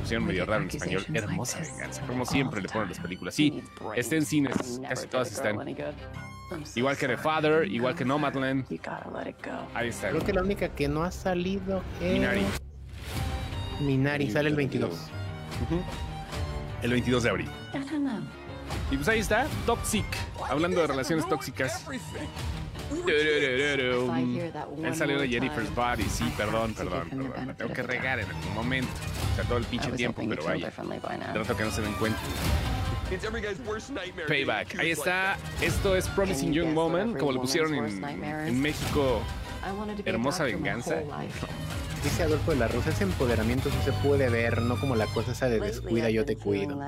pusieron 0.00 0.26
medio 0.26 0.46
raro 0.46 0.62
en 0.62 0.68
español. 0.68 1.04
Hermosa 1.12 1.60
venganza, 1.60 2.02
como 2.06 2.24
siempre 2.24 2.60
le 2.60 2.68
ponen 2.68 2.88
las 2.90 3.00
películas. 3.00 3.34
Sí, 3.34 3.62
está 3.94 4.16
en 4.16 4.26
cines, 4.26 4.80
casi 4.88 5.06
todas 5.06 5.32
están. 5.32 5.56
Igual 6.76 6.96
que 6.96 7.08
The 7.08 7.16
Father, 7.16 7.66
igual 7.66 7.96
que 7.96 8.04
Nomadland. 8.04 8.66
Ahí 9.74 9.88
está. 9.88 10.10
Creo 10.10 10.24
que 10.24 10.32
la 10.32 10.42
única 10.42 10.68
que 10.68 10.86
no 10.88 11.02
ha 11.02 11.10
salido 11.10 11.82
es. 12.00 12.12
Minari. 12.12 12.42
Minari 13.80 14.30
sale 14.30 14.48
el 14.48 14.56
22. 14.56 14.94
El 16.82 16.90
22 16.90 17.22
de 17.22 17.30
abril. 17.30 17.48
Y 18.90 18.96
pues 18.96 19.08
ahí 19.08 19.20
está, 19.20 19.46
Toxic, 19.64 20.04
hablando 20.48 20.80
de 20.80 20.86
relaciones 20.86 21.28
tóxicas. 21.28 21.84
Él 24.84 24.94
salió 24.94 25.18
de 25.18 25.28
Jennifer's 25.28 25.74
Body, 25.74 26.04
sí, 26.04 26.24
perdón, 26.36 26.74
perdón, 26.74 27.08
perdón. 27.10 27.54
Tengo 27.56 27.72
que 27.72 27.82
regar 27.82 28.20
en 28.20 28.26
algún 28.28 28.54
momento. 28.54 28.88
O 29.32 29.36
sea, 29.36 29.44
todo 29.44 29.58
el 29.58 29.64
pinche 29.64 29.90
tiempo, 29.92 30.22
pero 30.28 30.44
vaya. 30.44 30.70
Trato 30.70 31.56
que 31.56 31.64
no 31.64 31.70
se 31.70 31.82
den 31.82 31.92
cuenta. 31.94 32.18
Payback. 34.26 34.78
Ahí 34.78 34.90
está. 34.90 35.36
Esto 35.60 35.96
es 35.96 36.08
Promising 36.08 36.52
Young 36.52 36.74
Woman, 36.74 37.14
como 37.14 37.32
lo 37.32 37.40
pusieron 37.40 37.74
en 37.74 38.60
México. 38.60 39.20
Hermosa 40.04 40.44
venganza. 40.44 40.96
Dice 42.02 42.22
Adolfo 42.22 42.52
de 42.52 42.58
la 42.58 42.68
Rosa, 42.68 42.90
ese 42.90 43.04
empoderamiento 43.04 43.70
sí 43.70 43.76
se 43.84 43.92
puede 43.92 44.28
ver, 44.30 44.62
no 44.62 44.78
como 44.78 44.94
la 44.94 45.06
cosa 45.06 45.32
esa 45.32 45.48
de 45.48 45.60
descuida, 45.60 46.10
yo 46.10 46.24
te 46.24 46.36
cuido. 46.36 46.78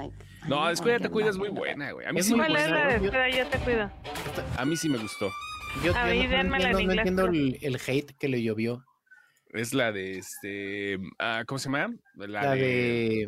No, 0.47 0.69
descuida, 0.69 0.99
te 0.99 1.09
cuido 1.09 1.31
es 1.31 1.37
muy 1.37 1.49
buena, 1.49 1.93
güey. 1.93 2.07
A 2.07 2.13
mí 2.13 2.23
sí 2.23 2.35
me 2.35 2.49
descuida, 2.49 3.29
yo 3.29 3.47
te 3.49 3.59
cuido? 3.59 3.91
A 4.57 4.65
mí 4.65 4.77
sí 4.77 4.89
me 4.89 4.99
gustó. 4.99 5.31
Yo, 5.85 5.93
no, 5.93 6.07
entiendo, 6.07 7.27
el, 7.27 7.81
hate 7.87 8.13
que 8.19 8.29
le 8.29 8.43
llovió. 8.43 8.85
Es 9.51 9.75
la 9.75 9.93
de 9.93 10.19
este. 10.19 10.99
Ah, 11.19 11.45
¿Cómo 11.47 11.59
se 11.59 11.71
llama? 11.71 11.95
La, 12.15 12.55
de. 12.55 13.23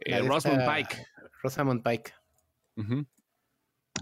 Eh, 0.00 0.22
Rosamund 0.22 0.64
Pike. 0.64 1.04
Rosamund 1.42 1.82
Pike. 1.82 2.12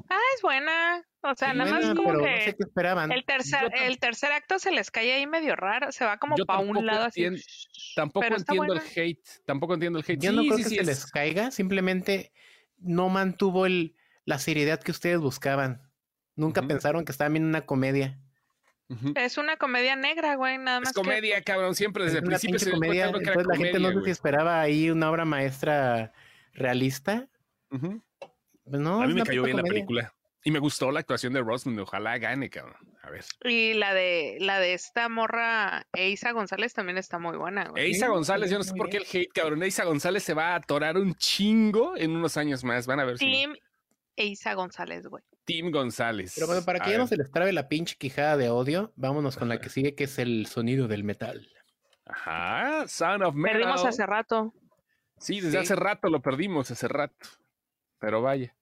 Ah, 0.08 0.18
es 0.36 0.42
buena. 0.42 1.04
O 1.22 1.34
sea, 1.34 1.52
nada 1.54 1.70
más 1.70 1.94
como 1.94 2.18
que 2.18 2.54
esperaban. 2.58 3.10
El 3.10 3.24
tercer, 3.24 3.72
el 3.84 3.98
tercer 3.98 4.32
acto 4.32 4.58
se 4.58 4.70
les 4.70 4.90
cae 4.90 5.12
ahí 5.12 5.26
medio 5.26 5.56
raro, 5.56 5.90
se 5.90 6.04
va 6.04 6.18
como 6.18 6.36
para 6.36 6.60
un 6.60 6.86
lado 6.86 7.06
así. 7.06 7.26
tampoco 7.96 8.26
entiendo 8.26 8.74
el 8.74 8.80
hate, 8.94 9.28
tampoco 9.44 9.74
entiendo 9.74 9.98
el 9.98 10.04
hate. 10.06 10.20
Yo 10.20 10.32
no 10.32 10.42
creo 10.42 10.56
que 10.56 10.64
se 10.64 10.84
les 10.84 11.06
caiga, 11.06 11.50
simplemente 11.50 12.32
no 12.78 13.08
mantuvo 13.08 13.66
el, 13.66 13.96
la 14.24 14.38
seriedad 14.38 14.80
que 14.80 14.92
ustedes 14.92 15.18
buscaban. 15.18 15.82
Nunca 16.36 16.62
pensaron 16.62 17.04
que 17.04 17.12
estaba 17.12 17.30
viendo 17.30 17.48
una 17.48 17.66
comedia. 17.66 18.18
Es 19.16 19.36
una 19.36 19.56
comedia 19.56 19.96
negra, 19.96 20.36
güey, 20.36 20.58
nada 20.58 20.78
más. 20.78 20.90
Es 20.90 20.94
comedia, 20.94 21.42
cabrón, 21.42 21.74
siempre 21.74 22.04
desde 22.04 22.18
el 22.18 22.24
principio 22.24 22.58
se 22.60 22.70
comedia. 22.70 23.06
Entonces 23.06 23.46
la 23.46 23.56
gente 23.56 23.80
no 23.80 23.90
sé 23.90 24.04
si 24.04 24.10
esperaba 24.10 24.60
ahí 24.60 24.90
una 24.90 25.10
obra 25.10 25.24
maestra 25.24 26.12
realista. 26.52 27.28
Pues 27.68 27.82
no, 28.66 29.02
a 29.02 29.06
mí 29.06 29.14
me 29.14 29.22
cayó 29.22 29.42
bien 29.42 29.56
la 29.56 29.62
película. 29.62 30.12
Y 30.44 30.52
me 30.52 30.60
gustó 30.60 30.92
la 30.92 31.00
actuación 31.00 31.32
de 31.32 31.42
Rosman, 31.42 31.76
ojalá 31.80 32.18
gane, 32.18 32.48
cabrón. 32.50 32.76
A 33.02 33.10
ver. 33.10 33.24
Y 33.42 33.74
la 33.74 33.92
de 33.92 34.36
la 34.38 34.60
de 34.60 34.74
esta 34.74 35.08
morra 35.08 35.88
Eisa 35.92 36.30
González 36.30 36.72
también 36.72 36.98
está 36.98 37.18
muy 37.18 37.36
buena, 37.36 37.68
güey. 37.68 37.84
Eisa 37.84 38.06
González, 38.06 38.48
yo 38.48 38.58
no 38.58 38.62
sé 38.62 38.72
por 38.74 38.88
qué 38.88 38.98
el 38.98 39.06
hate, 39.12 39.32
cabrón. 39.32 39.64
Eisa 39.64 39.84
González 39.84 40.22
se 40.22 40.34
va 40.34 40.52
a 40.52 40.54
atorar 40.54 40.98
un 40.98 41.14
chingo 41.16 41.96
en 41.96 42.12
unos 42.12 42.36
años 42.36 42.62
más. 42.62 42.86
Van 42.86 43.00
a 43.00 43.04
ver 43.04 43.18
Team 43.18 43.54
si... 43.54 43.60
Eisa 44.14 44.54
González, 44.54 45.08
güey. 45.08 45.24
Team 45.44 45.72
González. 45.72 46.32
Pero 46.36 46.46
bueno, 46.46 46.64
para 46.64 46.78
que 46.78 46.92
ya 46.92 46.98
no 46.98 47.08
se 47.08 47.16
les 47.16 47.30
trabe 47.30 47.52
la 47.52 47.68
pinche 47.68 47.96
quijada 47.96 48.36
de 48.36 48.48
odio, 48.48 48.92
vámonos 48.94 49.36
con 49.36 49.48
la 49.48 49.60
que 49.60 49.68
sigue, 49.68 49.96
que 49.96 50.04
es 50.04 50.18
el 50.20 50.46
sonido 50.46 50.86
del 50.86 51.02
metal. 51.02 51.48
Ajá, 52.04 52.86
Son 52.86 53.22
of 53.22 53.34
Metal. 53.34 53.60
Perdimos 53.60 53.84
hace 53.84 54.06
rato. 54.06 54.54
Sí, 55.18 55.40
desde 55.40 55.58
hace 55.58 55.74
rato 55.74 56.08
lo 56.08 56.22
perdimos, 56.22 56.70
hace 56.70 56.86
rato. 56.86 57.26
Pero 57.98 58.22
vaya. 58.22 58.55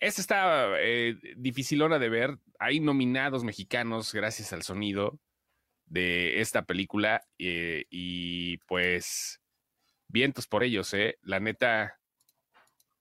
Esta 0.00 0.20
está 0.20 0.80
eh, 0.80 1.16
dificilona 1.36 1.98
de 1.98 2.08
ver. 2.08 2.38
Hay 2.58 2.80
nominados 2.80 3.44
mexicanos 3.44 4.12
gracias 4.12 4.52
al 4.52 4.62
sonido 4.62 5.20
de 5.86 6.40
esta 6.40 6.62
película. 6.64 7.22
Eh, 7.38 7.86
y 7.90 8.58
pues, 8.58 9.40
vientos 10.08 10.46
por 10.46 10.64
ellos, 10.64 10.92
¿eh? 10.94 11.18
La 11.22 11.40
neta, 11.40 11.98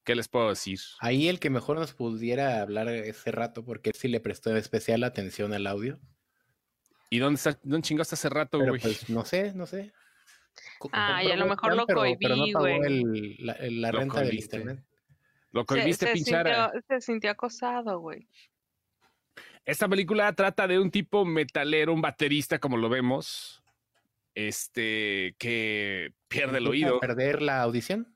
¿qué 0.03 0.15
les 0.15 0.27
puedo 0.27 0.49
decir? 0.49 0.79
Ahí 0.99 1.27
el 1.27 1.39
que 1.39 1.49
mejor 1.49 1.77
nos 1.77 1.93
pudiera 1.93 2.61
hablar 2.61 2.89
ese 2.89 3.31
rato, 3.31 3.63
porque 3.63 3.91
él 3.91 3.95
sí 3.95 4.07
le 4.07 4.19
prestó 4.19 4.55
especial 4.55 5.03
atención 5.03 5.53
al 5.53 5.67
audio. 5.67 5.99
¿Y 7.09 7.19
dónde, 7.19 7.37
está, 7.37 7.59
dónde 7.63 7.87
chingaste 7.87 8.15
hace 8.15 8.29
rato, 8.29 8.59
güey? 8.59 8.81
Pues 8.81 9.09
no 9.09 9.23
sé, 9.23 9.53
no 9.53 9.65
sé. 9.65 9.93
Ah, 10.91 11.23
y 11.23 11.31
a 11.31 11.35
lo 11.35 11.45
mejor 11.45 11.75
lo 11.75 11.85
cohibí, 11.85 12.51
güey. 12.53 13.37
la, 13.37 13.57
la 13.59 13.91
renta 13.91 14.21
del 14.21 14.35
internet. 14.35 14.83
Lo 15.57 15.65
cohibiste, 15.65 16.13
pinchara. 16.13 16.71
se 16.87 17.01
sintió 17.01 17.31
acosado, 17.31 17.99
güey. 17.99 18.29
Esta 19.65 19.89
película 19.89 20.31
trata 20.33 20.67
de 20.67 20.77
un 20.77 20.91
tipo 20.91 21.25
metalero, 21.25 21.93
un 21.93 22.01
baterista, 22.01 22.59
como 22.59 22.77
lo 22.77 22.89
vemos, 22.89 23.63
este, 24.35 25.35
que 25.39 26.13
pierde 26.27 26.59
el 26.59 26.67
oído. 26.67 26.99
¿Perder 26.99 27.41
la 27.41 27.63
audición? 27.63 28.15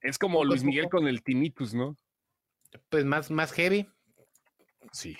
Es 0.00 0.18
como 0.18 0.44
Luis 0.46 0.64
Miguel 0.64 0.88
con 0.88 1.06
el 1.06 1.22
tinnitus, 1.22 1.74
¿no? 1.74 1.94
Pues 2.88 3.04
más, 3.04 3.30
más 3.30 3.52
heavy. 3.52 3.86
Sí. 4.92 5.18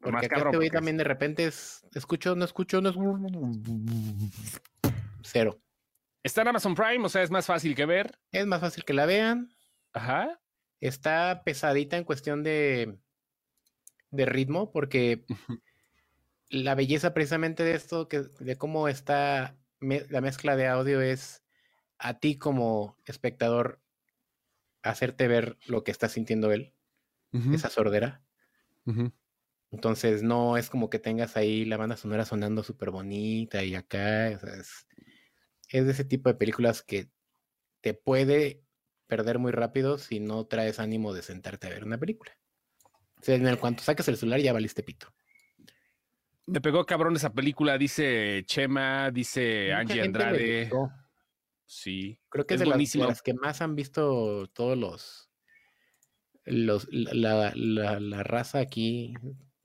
Porque 0.00 0.24
acá 0.24 0.50
te 0.50 0.70
también 0.70 0.96
de 0.96 1.04
repente 1.04 1.44
es, 1.44 1.86
escucho, 1.94 2.34
no 2.34 2.46
escucho, 2.46 2.80
no 2.80 2.88
es... 2.88 2.96
Cero. 5.22 5.60
Está 6.22 6.40
en 6.40 6.48
Amazon 6.48 6.74
Prime, 6.74 7.04
o 7.04 7.08
sea, 7.10 7.22
es 7.22 7.30
más 7.30 7.44
fácil 7.44 7.74
que 7.74 7.84
ver. 7.84 8.18
Es 8.32 8.46
más 8.46 8.62
fácil 8.62 8.84
que 8.84 8.94
la 8.94 9.04
vean. 9.04 9.52
Ajá. 9.92 10.40
Está 10.80 11.42
pesadita 11.44 11.96
en 11.96 12.04
cuestión 12.04 12.42
de, 12.42 12.98
de 14.10 14.26
ritmo, 14.26 14.72
porque 14.72 15.24
la 16.48 16.74
belleza 16.74 17.14
precisamente 17.14 17.64
de 17.64 17.74
esto, 17.74 18.08
que, 18.08 18.20
de 18.40 18.56
cómo 18.56 18.88
está 18.88 19.56
la 19.80 20.20
mezcla 20.20 20.54
de 20.54 20.68
audio 20.68 21.00
es 21.00 21.42
a 21.98 22.18
ti 22.18 22.36
como 22.36 22.96
espectador 23.04 23.80
hacerte 24.82 25.28
ver 25.28 25.58
lo 25.66 25.84
que 25.84 25.90
está 25.90 26.08
sintiendo 26.08 26.52
él, 26.52 26.74
esa 27.52 27.70
sordera. 27.70 28.22
Entonces 29.70 30.22
no 30.22 30.56
es 30.56 30.68
como 30.68 30.90
que 30.90 30.98
tengas 30.98 31.36
ahí 31.36 31.64
la 31.64 31.76
banda 31.76 31.96
sonora 31.96 32.24
sonando 32.24 32.62
súper 32.62 32.90
bonita 32.90 33.64
y 33.64 33.74
acá. 33.74 34.28
es, 34.28 34.42
es, 35.68 35.84
de 35.86 35.90
ese 35.90 36.04
tipo 36.04 36.28
de 36.28 36.34
películas 36.34 36.82
que 36.82 37.08
te 37.80 37.94
puede 37.94 38.61
perder 39.12 39.38
muy 39.38 39.52
rápido 39.52 39.98
si 39.98 40.20
no 40.20 40.46
traes 40.46 40.80
ánimo 40.80 41.12
de 41.12 41.20
sentarte 41.20 41.66
a 41.66 41.70
ver 41.70 41.84
una 41.84 41.98
película. 41.98 42.34
O 43.20 43.22
sea, 43.22 43.34
en 43.34 43.46
el 43.46 43.58
cuanto 43.58 43.82
saques 43.82 44.08
el 44.08 44.16
celular 44.16 44.40
ya 44.40 44.54
valiste 44.54 44.82
pito. 44.82 45.12
Me 46.46 46.62
pegó 46.62 46.86
cabrón 46.86 47.14
esa 47.14 47.30
película, 47.30 47.76
dice 47.76 48.42
Chema, 48.46 49.10
dice 49.10 49.74
Angie 49.74 50.00
Andrade. 50.00 50.70
Sí. 51.66 52.18
Creo 52.30 52.46
que 52.46 52.54
es, 52.54 52.60
de 52.60 52.66
las, 52.96 53.20
que 53.20 53.34
más 53.34 53.60
han 53.60 53.76
visto 53.76 54.46
todos 54.54 54.78
los, 54.78 55.30
los 56.46 56.88
la, 56.90 57.52
la, 57.54 58.00
la 58.00 58.22
raza 58.22 58.60
aquí 58.60 59.12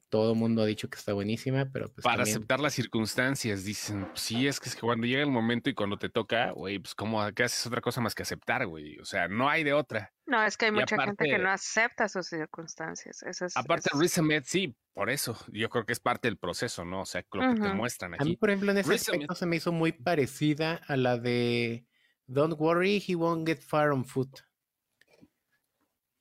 todo 0.10 0.34
el 0.34 0.38
mundo 0.38 0.62
ha 0.62 0.66
dicho 0.66 0.90
que 0.90 0.98
está 0.98 1.14
buenísima, 1.14 1.70
pero 1.72 1.92
pues. 1.92 2.04
Para 2.04 2.24
aceptar 2.24 2.60
las 2.60 2.74
circunstancias, 2.74 3.64
dicen, 3.64 4.08
sí, 4.14 4.48
es 4.48 4.60
que, 4.60 4.70
es 4.70 4.76
que 4.76 4.82
cuando 4.82 5.06
llega 5.06 5.22
el 5.22 5.32
momento 5.32 5.70
y 5.70 5.74
cuando 5.74 5.98
te 5.98 6.10
toca, 6.10 6.52
güey, 6.52 6.80
pues 6.80 6.96
como 6.96 7.30
que 7.34 7.44
haces 7.44 7.66
otra 7.68 7.82
cosa 7.82 8.02
más 8.02 8.16
que 8.16 8.24
aceptar, 8.24 8.66
güey. 8.68 8.98
O 9.00 9.06
sea, 9.06 9.28
no 9.28 9.50
hay 9.50 9.64
de 9.64 9.74
otra. 9.74 10.14
No, 10.26 10.44
es 10.44 10.58
que 10.58 10.66
hay 10.66 10.72
mucha 10.72 11.02
gente 11.02 11.26
que 11.26 11.38
no 11.38 11.50
acepta 11.50 12.08
sus 12.08 12.28
circunstancias. 12.28 13.24
aparte, 13.56 13.90
eso 13.94 14.24
sí, 14.44 14.76
por 14.94 15.10
eso. 15.10 15.38
Yo 15.52 15.70
creo 15.70 15.86
que 15.86 15.94
es 15.94 16.00
parte 16.00 16.28
del 16.28 16.38
proceso, 16.38 16.86
¿no? 16.86 17.02
O 17.02 17.06
sea, 17.06 17.24
lo 17.32 17.54
que 17.54 17.62
te 17.62 17.74
muestran 17.74 18.14
aquí. 18.14 18.24
A 18.24 18.26
mí, 18.26 18.36
por 18.36 18.50
ejemplo, 18.50 18.72
en 18.72 18.78
ese 18.80 18.94
aspecto 18.94 19.36
se 19.36 19.46
me 19.46 19.58
hizo 19.58 19.72
muy 19.72 19.92
parecida 19.92 20.82
a 20.88 20.98
la 20.98 21.18
de 21.18 21.86
Don't 22.28 22.60
worry, 22.60 23.04
he 23.06 23.16
won't 23.16 23.48
get 23.48 23.60
far 23.60 23.92
on 23.92 24.04
foot. 24.04 24.42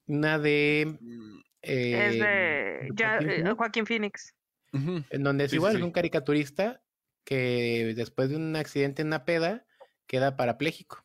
Una 0.07 0.39
de 0.39 0.99
mm, 1.01 1.41
es 1.67 2.19
de 2.19 2.87
eh, 2.89 3.55
Joaquín, 3.57 3.87
Phoenix. 3.87 4.35
En 4.73 5.23
donde 5.23 5.45
es 5.45 5.53
igual, 5.53 5.77
es 5.77 5.83
un 5.83 5.91
caricaturista 5.91 6.83
que 7.25 7.95
después 7.97 8.29
de 8.29 8.37
un 8.37 8.55
accidente 8.57 9.03
en 9.03 9.09
una 9.09 9.25
peda 9.25 9.65
queda 10.07 10.37
parapléjico. 10.37 11.05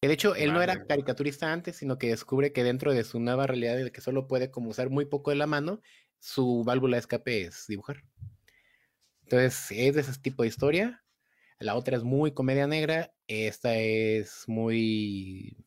Que 0.00 0.08
de 0.08 0.14
hecho 0.14 0.34
él 0.34 0.52
no 0.52 0.60
era 0.62 0.84
caricaturista 0.86 1.52
antes, 1.52 1.76
sino 1.76 1.96
que 1.96 2.08
descubre 2.08 2.52
que 2.52 2.64
dentro 2.64 2.92
de 2.92 3.04
su 3.04 3.20
nueva 3.20 3.46
realidad 3.46 3.76
de 3.76 3.92
que 3.92 4.00
solo 4.00 4.26
puede 4.26 4.50
como 4.50 4.70
usar 4.70 4.90
muy 4.90 5.06
poco 5.06 5.30
de 5.30 5.36
la 5.36 5.46
mano, 5.46 5.80
su 6.18 6.64
válvula 6.64 6.96
de 6.96 7.00
escape 7.00 7.42
es 7.42 7.66
dibujar. 7.68 8.04
Entonces 9.22 9.66
es 9.70 9.94
de 9.94 10.00
ese 10.00 10.20
tipo 10.20 10.42
de 10.42 10.48
historia. 10.48 11.04
La 11.58 11.76
otra 11.76 11.96
es 11.96 12.02
muy 12.02 12.32
comedia 12.32 12.66
negra. 12.66 13.14
Esta 13.28 13.76
es 13.76 14.44
muy 14.48 15.64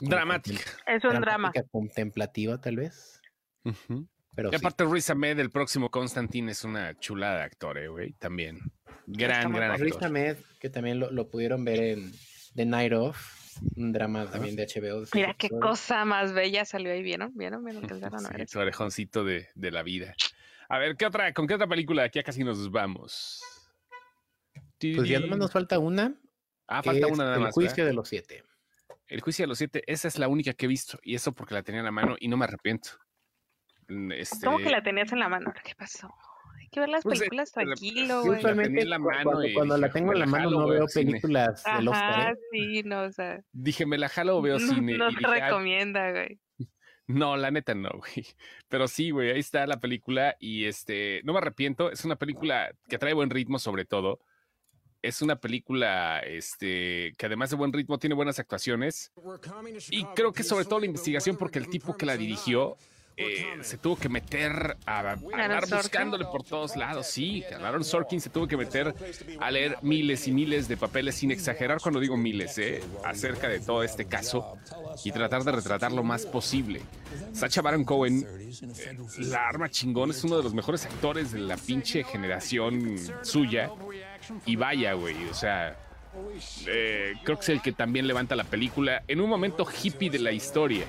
Dramática. 0.00 0.62
Es 0.86 1.04
un 1.04 1.20
drama. 1.20 1.52
Contemplativa, 1.70 2.60
tal 2.60 2.76
vez. 2.76 3.20
Pero 4.34 4.50
y 4.52 4.54
aparte, 4.54 4.84
Ruiz 4.84 5.08
Ahmed, 5.10 5.38
el 5.38 5.50
próximo 5.50 5.90
Constantine, 5.90 6.50
es 6.50 6.64
una 6.64 6.98
chulada 6.98 7.38
de 7.38 7.42
actor, 7.44 7.78
eh, 7.78 7.88
güey. 7.88 8.12
También. 8.14 8.58
Gran, 9.06 9.52
gran 9.52 9.70
actor. 9.72 9.88
Ruiz 9.88 10.02
Ahmed, 10.02 10.36
que 10.58 10.70
también 10.70 10.98
lo, 10.98 11.30
pudieron 11.30 11.64
ver 11.64 11.80
en 11.80 12.12
The 12.54 12.66
Night 12.66 12.92
Of, 12.92 13.60
un 13.76 13.92
drama 13.92 14.26
también 14.26 14.56
de 14.56 14.66
HBO. 14.66 15.04
Mira 15.14 15.34
qué 15.34 15.48
cosa 15.48 16.04
más 16.04 16.32
bella 16.32 16.64
salió 16.64 16.92
ahí, 16.92 17.02
¿vieron? 17.02 17.32
¿Vieron? 17.34 17.64
¿Vieron 17.64 17.82
que 17.86 17.94
sí, 18.38 18.46
su 18.48 18.58
orejoncito 18.58 19.24
de, 19.24 19.48
de, 19.54 19.70
la 19.70 19.82
vida. 19.82 20.14
A 20.68 20.78
ver, 20.78 20.96
¿qué 20.96 21.06
otra, 21.06 21.32
¿con 21.32 21.46
qué 21.46 21.54
otra 21.54 21.66
película 21.66 22.02
aquí 22.02 22.22
casi 22.22 22.42
nos 22.42 22.70
vamos? 22.70 23.42
Pues 24.92 25.08
ya 25.08 25.20
nomás 25.20 25.38
nos 25.38 25.52
falta 25.52 25.78
una. 25.78 26.14
Ah, 26.66 26.82
falta 26.82 27.06
una 27.06 27.24
nada 27.24 27.38
más. 27.38 27.48
El 27.48 27.52
juicio 27.52 27.84
de 27.86 27.92
los 27.92 28.08
siete. 28.08 28.42
El 29.14 29.20
juicio 29.20 29.44
de 29.44 29.46
los 29.46 29.58
siete, 29.58 29.84
esa 29.86 30.08
es 30.08 30.18
la 30.18 30.26
única 30.26 30.54
que 30.54 30.66
he 30.66 30.68
visto. 30.68 30.98
Y 31.04 31.14
eso 31.14 31.32
porque 31.32 31.54
la 31.54 31.62
tenía 31.62 31.78
en 31.78 31.84
la 31.84 31.92
mano 31.92 32.16
y 32.18 32.26
no 32.26 32.36
me 32.36 32.46
arrepiento. 32.46 32.90
Mm, 33.86 34.10
este... 34.10 34.44
¿Cómo 34.44 34.58
que 34.58 34.70
la 34.70 34.82
tenías 34.82 35.12
en 35.12 35.20
la 35.20 35.28
mano? 35.28 35.54
¿Qué 35.62 35.72
pasó? 35.76 36.12
Hay 36.58 36.66
que 36.68 36.80
ver 36.80 36.88
las 36.88 37.04
pues, 37.04 37.20
películas 37.20 37.52
tranquilo, 37.52 38.22
güey. 38.24 38.40
Usualmente 38.40 38.84
la 38.84 38.98
mano 38.98 39.38
cuando, 39.54 39.76
la 39.76 39.88
tengo 39.92 40.12
en 40.14 40.18
la 40.18 40.26
mano 40.26 40.50
no 40.50 40.66
veo 40.66 40.86
películas 40.92 41.62
de 41.62 41.82
los 41.84 41.94
Ah, 41.96 42.32
sí, 42.50 42.82
no, 42.82 43.02
o 43.02 43.12
sea. 43.12 43.40
Dije, 43.52 43.86
me 43.86 43.98
la 43.98 44.08
jalo 44.08 44.36
o 44.36 44.42
veo 44.42 44.58
cine. 44.58 44.98
No 44.98 45.08
te 45.10 45.24
recomienda, 45.24 46.10
güey. 46.10 46.40
No, 47.06 47.36
la 47.36 47.52
neta 47.52 47.74
no, 47.74 47.90
güey. 47.90 48.26
Pero 48.68 48.88
sí, 48.88 49.10
güey, 49.10 49.30
ahí 49.30 49.38
está 49.38 49.64
la 49.66 49.78
película 49.78 50.34
y 50.40 50.64
este, 50.64 51.20
no 51.22 51.34
me 51.34 51.38
arrepiento. 51.38 51.92
Es 51.92 52.04
una 52.04 52.16
película 52.16 52.72
que 52.88 52.98
trae 52.98 53.12
buen 53.12 53.30
ritmo 53.30 53.60
sobre 53.60 53.84
todo 53.84 54.20
es 55.04 55.20
una 55.20 55.36
película 55.36 56.20
este, 56.20 57.12
que 57.18 57.26
además 57.26 57.50
de 57.50 57.56
buen 57.56 57.72
ritmo 57.72 57.98
tiene 57.98 58.14
buenas 58.14 58.38
actuaciones. 58.38 59.12
Y 59.90 60.04
creo 60.06 60.32
que 60.32 60.42
sobre 60.42 60.64
todo 60.64 60.80
la 60.80 60.86
investigación, 60.86 61.36
porque 61.36 61.58
el 61.58 61.68
tipo 61.68 61.94
que 61.96 62.06
la 62.06 62.16
dirigió 62.16 62.78
eh, 63.16 63.58
se 63.62 63.78
tuvo 63.78 63.96
que 63.96 64.08
meter 64.08 64.76
a, 64.86 65.12
andar 65.12 65.68
buscándole 65.68 66.24
por 66.24 66.42
todos 66.42 66.76
lados. 66.76 67.06
Sí, 67.06 67.44
Aaron 67.62 67.84
Sorkin 67.84 68.20
se 68.20 68.30
tuvo 68.30 68.48
que 68.48 68.56
meter 68.56 68.94
a 69.40 69.50
leer 69.50 69.78
miles 69.82 70.26
y 70.26 70.32
miles 70.32 70.68
de 70.68 70.76
papeles, 70.76 71.14
sin 71.14 71.30
exagerar 71.30 71.80
cuando 71.80 72.00
digo 72.00 72.16
miles, 72.16 72.58
eh, 72.58 72.82
acerca 73.04 73.48
de 73.48 73.60
todo 73.60 73.82
este 73.82 74.06
caso 74.06 74.56
y 75.04 75.12
tratar 75.12 75.44
de 75.44 75.52
retratar 75.52 75.92
lo 75.92 76.02
más 76.02 76.26
posible. 76.26 76.80
Sacha 77.32 77.62
Baron 77.62 77.84
Cohen, 77.84 78.26
eh, 78.26 78.96
la 79.18 79.48
arma 79.48 79.68
chingón, 79.68 80.10
es 80.10 80.24
uno 80.24 80.36
de 80.36 80.42
los 80.42 80.54
mejores 80.54 80.84
actores 80.84 81.32
de 81.32 81.40
la 81.40 81.56
pinche 81.56 82.04
generación 82.04 82.96
suya. 83.22 83.70
Y 84.46 84.56
vaya, 84.56 84.94
güey, 84.94 85.16
o 85.28 85.34
sea, 85.34 85.76
eh, 86.66 87.14
creo 87.24 87.36
que 87.36 87.42
es 87.42 87.48
el 87.50 87.62
que 87.62 87.72
también 87.72 88.06
levanta 88.06 88.36
la 88.36 88.44
película 88.44 89.02
en 89.06 89.20
un 89.20 89.28
momento 89.28 89.66
hippie 89.66 90.10
de 90.10 90.18
la 90.18 90.32
historia. 90.32 90.86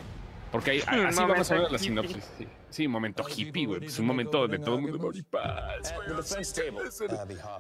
Porque 0.56 0.72
ahí, 0.72 0.80
así 0.88 1.20
vamos 1.20 1.52
a 1.52 1.56
ver 1.56 1.70
la 1.70 1.78
sinopsis. 1.78 2.24
Sí. 2.70 2.86
un 2.86 2.94
momento 2.94 3.26
hippie, 3.28 3.66
güey. 3.66 3.86
Es 3.88 4.00
un 4.00 4.06
momento 4.06 4.40
donde 4.40 4.58
todo 4.60 4.78
el 4.78 4.84
mundo 4.84 5.12
paz. 5.30 5.94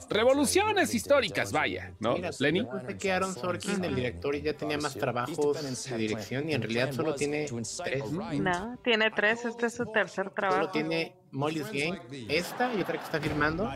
Revoluciones 0.09 0.95
históricas, 0.95 1.51
vaya, 1.51 1.93
¿no? 1.99 2.15
Lenny. 2.39 2.65
que 2.97 3.11
Aaron 3.11 3.33
Sorkin, 3.33 3.83
el 3.83 3.95
director, 3.95 4.33
ya 4.37 4.53
tenía 4.53 4.77
más 4.77 4.93
trabajos 4.93 5.89
de 5.89 5.97
dirección 5.97 6.49
y 6.49 6.53
en 6.53 6.61
realidad 6.61 6.93
solo 6.93 7.15
tiene 7.15 7.47
tres. 7.83 8.11
No, 8.11 8.77
tiene 8.81 9.11
tres. 9.11 9.43
Este 9.43 9.65
es 9.65 9.73
su 9.73 9.85
tercer 9.87 10.29
trabajo. 10.29 10.61
Solo 10.61 10.71
tiene 10.71 11.17
Molly's 11.35 11.69
Game, 11.71 11.99
esta 12.29 12.73
y 12.73 12.81
otra 12.81 12.97
que 12.97 13.03
está 13.03 13.19
firmando, 13.19 13.69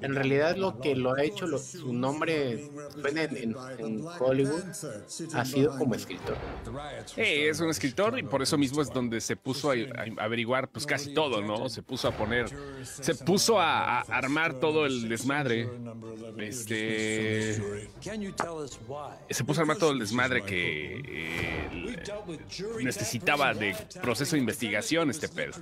en 0.00 0.14
realidad 0.14 0.56
lo 0.56 0.80
que 0.80 0.96
lo 0.96 1.14
ha 1.14 1.22
hecho, 1.22 1.46
su 1.58 1.92
nombre 1.92 2.70
en, 3.04 3.54
Hollywood, 4.18 4.64
ha 5.34 5.44
sido 5.44 5.76
como 5.76 5.94
escritor. 5.94 6.36
es 7.16 7.60
un 7.60 7.70
escritor 7.70 8.18
y 8.18 8.22
por 8.22 8.42
eso 8.42 8.56
mismo 8.56 8.80
es 8.80 8.90
donde 8.90 9.20
se 9.20 9.36
puso 9.36 9.70
a, 9.70 9.74
averiguar 10.18 10.68
pues 10.68 10.86
casi 10.86 11.12
todo, 11.12 11.42
¿no? 11.42 11.68
Se 11.68 11.82
puso 11.82 12.08
a 12.08 12.12
poner, 12.12 12.48
se 12.82 13.14
puso 13.14 13.60
a, 13.60 14.00
armar 14.00 14.54
todo 14.54 14.86
el 14.86 15.08
desmadre. 15.08 15.68
Este, 16.38 17.54
se 19.30 19.44
puso 19.44 19.60
a 19.60 19.62
armar 19.62 19.78
todo 19.78 19.92
el 19.92 19.98
desmadre 19.98 20.42
que 20.42 21.02
eh, 21.06 22.02
necesitaba 22.82 23.54
de 23.54 23.74
proceso 24.02 24.36
de 24.36 24.40
investigación 24.40 25.10
este 25.10 25.28
pedo. 25.28 25.52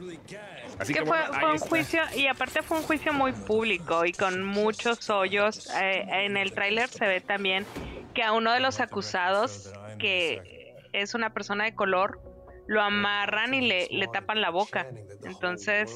Así 0.79 0.93
que, 0.93 1.05
fue, 1.05 1.19
un 1.53 1.59
juicio, 1.59 2.03
y 2.17 2.27
aparte 2.27 2.63
fue 2.63 2.79
un 2.79 2.83
juicio 2.85 3.13
muy 3.13 3.33
público 3.33 4.05
y 4.05 4.13
con 4.13 4.45
muchos 4.45 5.11
hoyos. 5.11 5.69
Eh, 5.81 6.07
en 6.25 6.37
el 6.37 6.53
tráiler 6.53 6.89
se 6.89 7.07
ve 7.07 7.21
también 7.21 7.67
que 8.15 8.23
a 8.23 8.33
uno 8.33 8.53
de 8.53 8.61
los 8.61 8.81
acusados, 8.81 9.73
que 9.99 10.75
es 10.93 11.15
una 11.15 11.31
persona 11.31 11.65
de 11.65 11.75
color, 11.75 12.21
lo 12.67 12.83
amarran 12.83 13.55
y 13.55 13.63
le, 13.63 13.89
le 13.91 14.07
tapan 14.09 14.41
la 14.41 14.51
boca. 14.51 14.87
Entonces, 15.25 15.95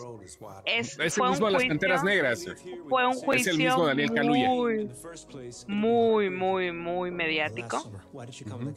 es, 0.64 0.98
es 0.98 1.18
el 1.18 1.28
mismo 1.28 1.46
de 1.46 1.52
las 1.52 1.64
Panteras 1.64 2.04
Negras. 2.04 2.46
Fue 2.88 3.06
un 3.06 3.14
juicio 3.14 3.52
es 3.52 3.58
el 3.58 3.64
mismo 3.64 3.86
Daniel 3.86 4.10
muy, 4.28 4.88
muy, 5.66 6.30
muy, 6.30 6.72
muy 6.72 7.10
mediático. 7.10 7.90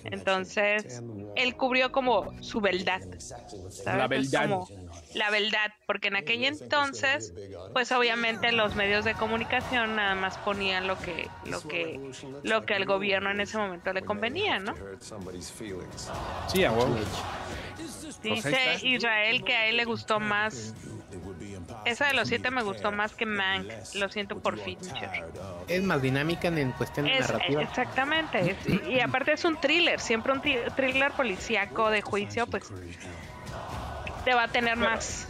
Entonces, 0.06 1.02
él 1.36 1.56
cubrió 1.56 1.92
como 1.92 2.32
su 2.42 2.62
verdad. 2.62 3.02
La 3.86 4.08
verdad. 4.08 4.50
la 5.14 5.30
verdad, 5.30 5.74
porque 5.86 6.08
en 6.08 6.16
aquel 6.16 6.32
entonces, 6.44 7.34
pues 7.74 7.92
obviamente 7.92 8.52
los 8.52 8.76
medios 8.76 9.06
de 9.06 9.14
comunicación 9.14 9.96
nada 9.96 10.16
más 10.16 10.38
ponían 10.40 10.88
lo 10.88 10.98
que, 10.98 11.28
lo 11.46 11.62
que, 11.62 12.00
lo 12.44 12.66
que 12.66 12.74
al 12.74 12.86
gobierno 12.86 13.32
en 13.32 13.42
ese 13.42 13.58
momento 13.58 13.94
le 13.94 14.02
convenía, 14.02 14.60
¿no? 14.60 14.74
Sí, 16.48 16.64
a 16.64 16.72
Dice 18.22 18.78
Israel 18.84 19.44
que 19.44 19.56
a 19.56 19.68
él 19.68 19.78
le 19.78 19.86
gustó 19.86 20.20
más. 20.20 20.74
Esa 21.86 22.08
de 22.08 22.14
los 22.14 22.28
siete 22.28 22.52
me 22.52 22.64
gustó 22.64 22.92
más 22.92 23.14
que 23.14 23.26
Mank. 23.26 23.68
Lo 23.96 24.10
siento 24.10 24.40
por 24.40 24.60
Fincher. 24.60 25.26
Es 25.68 25.84
más 25.84 26.02
dinámica 26.02 26.48
en 26.48 26.72
cuestión 26.74 27.06
de 27.06 27.20
narrativa. 27.20 27.64
Exactamente. 27.64 28.56
y, 28.90 29.00
aparte 29.00 29.34
es 29.34 29.46
un 29.46 29.60
thriller. 29.60 30.00
Siempre 30.00 30.34
un 30.34 30.42
thriller 30.42 31.12
policíaco 31.12 31.90
de 31.90 32.02
juicio, 32.02 32.48
pues 32.48 32.72
te 34.26 34.34
va 34.34 34.44
a 34.44 34.48
tener 34.48 34.78
más. 34.78 35.28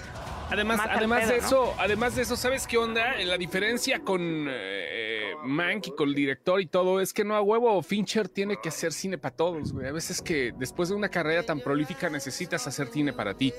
Además, 0.51 0.81
además 0.89 1.27
de 1.27 1.37
eso, 1.37 1.73
además 1.77 2.15
de 2.15 2.23
eso, 2.23 2.35
¿sabes 2.35 2.67
qué 2.67 2.77
onda? 2.77 3.15
La 3.23 3.37
diferencia 3.37 3.99
con 3.99 4.47
eh, 4.49 5.33
Mank 5.43 5.87
y 5.87 5.95
con 5.95 6.09
el 6.09 6.15
director 6.15 6.59
y 6.59 6.65
todo 6.65 6.99
es 6.99 7.13
que 7.13 7.23
no 7.23 7.35
a 7.35 7.41
huevo 7.41 7.81
Fincher 7.81 8.27
tiene 8.27 8.57
que 8.61 8.69
hacer 8.69 8.91
cine 8.91 9.17
para 9.17 9.35
todos, 9.35 9.71
güey. 9.73 9.87
A 9.87 9.91
veces 9.91 10.21
que 10.21 10.53
después 10.57 10.89
de 10.89 10.95
una 10.95 11.09
carrera 11.09 11.43
tan 11.43 11.59
prolífica 11.59 12.09
necesitas 12.09 12.67
hacer 12.67 12.87
cine 12.87 13.13
para 13.13 13.33
ti. 13.33 13.53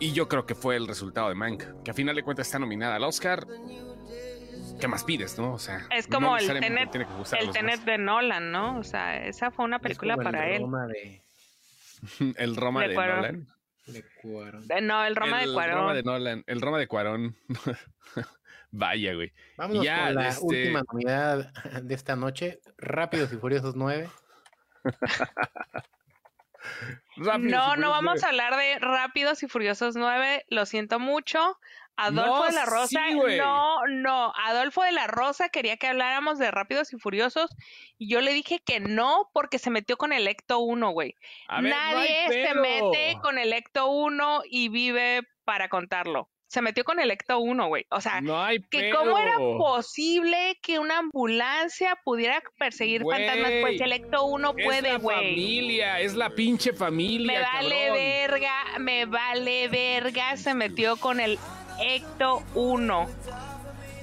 Y 0.00 0.12
yo 0.12 0.28
creo 0.28 0.44
que 0.44 0.54
fue 0.54 0.76
el 0.76 0.86
resultado 0.86 1.28
de 1.28 1.34
Mank, 1.34 1.82
que 1.82 1.90
a 1.90 1.94
final 1.94 2.14
de 2.14 2.22
cuentas 2.22 2.48
está 2.48 2.58
nominada 2.58 2.96
al 2.96 3.04
Oscar. 3.04 3.46
¿Qué 4.80 4.88
más 4.88 5.04
pides, 5.04 5.38
no? 5.38 5.54
O 5.54 5.58
sea, 5.58 5.86
es 5.90 6.06
como 6.06 6.36
el 6.36 6.46
Tenet, 6.46 6.94
el 6.94 7.50
Tenet 7.50 7.80
de 7.84 7.96
Nolan, 7.96 8.50
¿no? 8.50 8.78
O 8.78 8.84
sea, 8.84 9.24
esa 9.24 9.50
fue 9.50 9.64
una 9.64 9.78
película 9.78 10.16
para 10.16 10.50
él. 10.50 10.66
el 12.36 12.56
Roma 12.56 12.86
de 12.86 12.94
Nolan. 12.94 13.48
Eh, 13.86 14.80
no, 14.80 15.04
el 15.04 15.16
Roma 15.16 15.40
de 15.40 15.52
Cuarón. 15.52 15.76
Roma 15.76 15.94
de 15.94 16.02
Nolan, 16.02 16.44
el 16.46 16.60
Roma 16.60 16.78
de 16.78 16.88
Cuarón. 16.88 17.36
Vaya, 18.70 19.14
güey. 19.14 19.32
Vamos 19.56 19.84
ya, 19.84 20.06
con 20.06 20.14
la 20.16 20.28
este 20.28 20.44
última 20.44 20.82
novedad 20.90 21.52
de 21.82 21.94
esta 21.94 22.16
noche. 22.16 22.60
Rápidos 22.78 23.32
y 23.32 23.36
Furiosos 23.36 23.76
9. 23.76 24.08
no, 27.16 27.76
no 27.76 27.90
vamos 27.90 28.24
a 28.24 28.28
hablar 28.28 28.56
de 28.56 28.78
Rápidos 28.80 29.42
y 29.42 29.48
Furiosos 29.48 29.94
9. 29.96 30.46
Lo 30.48 30.66
siento 30.66 30.98
mucho. 30.98 31.58
Adolfo 31.96 32.44
de 32.46 32.52
la 32.52 32.64
Rosa, 32.64 33.00
no, 33.10 33.86
no, 33.86 34.32
Adolfo 34.36 34.82
de 34.82 34.92
la 34.92 35.06
Rosa 35.06 35.48
quería 35.48 35.76
que 35.76 35.86
habláramos 35.86 36.38
de 36.38 36.50
Rápidos 36.50 36.92
y 36.92 36.98
Furiosos 36.98 37.50
y 37.98 38.08
yo 38.08 38.20
le 38.20 38.32
dije 38.32 38.60
que 38.64 38.80
no 38.80 39.30
porque 39.32 39.58
se 39.58 39.70
metió 39.70 39.96
con 39.96 40.12
el 40.12 40.26
Ecto 40.26 40.58
1, 40.58 40.90
güey. 40.90 41.14
Nadie 41.48 42.28
se 42.28 42.54
mete 42.54 43.18
con 43.22 43.38
el 43.38 43.52
Ecto 43.52 43.88
1 43.88 44.42
y 44.50 44.68
vive 44.68 45.22
para 45.44 45.68
contarlo. 45.68 46.28
Se 46.46 46.62
metió 46.62 46.84
con 46.84 47.00
el 47.00 47.10
Ecto 47.10 47.38
1, 47.38 47.66
güey. 47.66 47.86
O 47.90 48.00
sea, 48.00 48.20
que 48.70 48.90
cómo 48.90 49.18
era 49.18 49.38
posible 49.38 50.58
que 50.62 50.78
una 50.78 50.98
ambulancia 50.98 51.98
pudiera 52.04 52.42
perseguir 52.58 53.02
fantasmas, 53.02 53.52
pues 53.60 53.80
el 53.80 53.92
Ecto 53.92 54.24
1 54.24 54.54
puede, 54.54 54.98
güey. 54.98 55.16
Es 55.16 55.22
la 55.22 55.28
familia, 55.30 56.00
es 56.00 56.14
la 56.14 56.30
pinche 56.30 56.72
familia. 56.72 57.38
Me 57.38 57.40
vale 57.40 57.90
verga, 57.90 58.78
me 58.78 59.06
vale 59.06 59.68
verga, 59.68 60.36
se 60.36 60.54
metió 60.54 60.96
con 60.96 61.18
el 61.18 61.38
Ecto 61.80 62.42
1. 62.54 63.08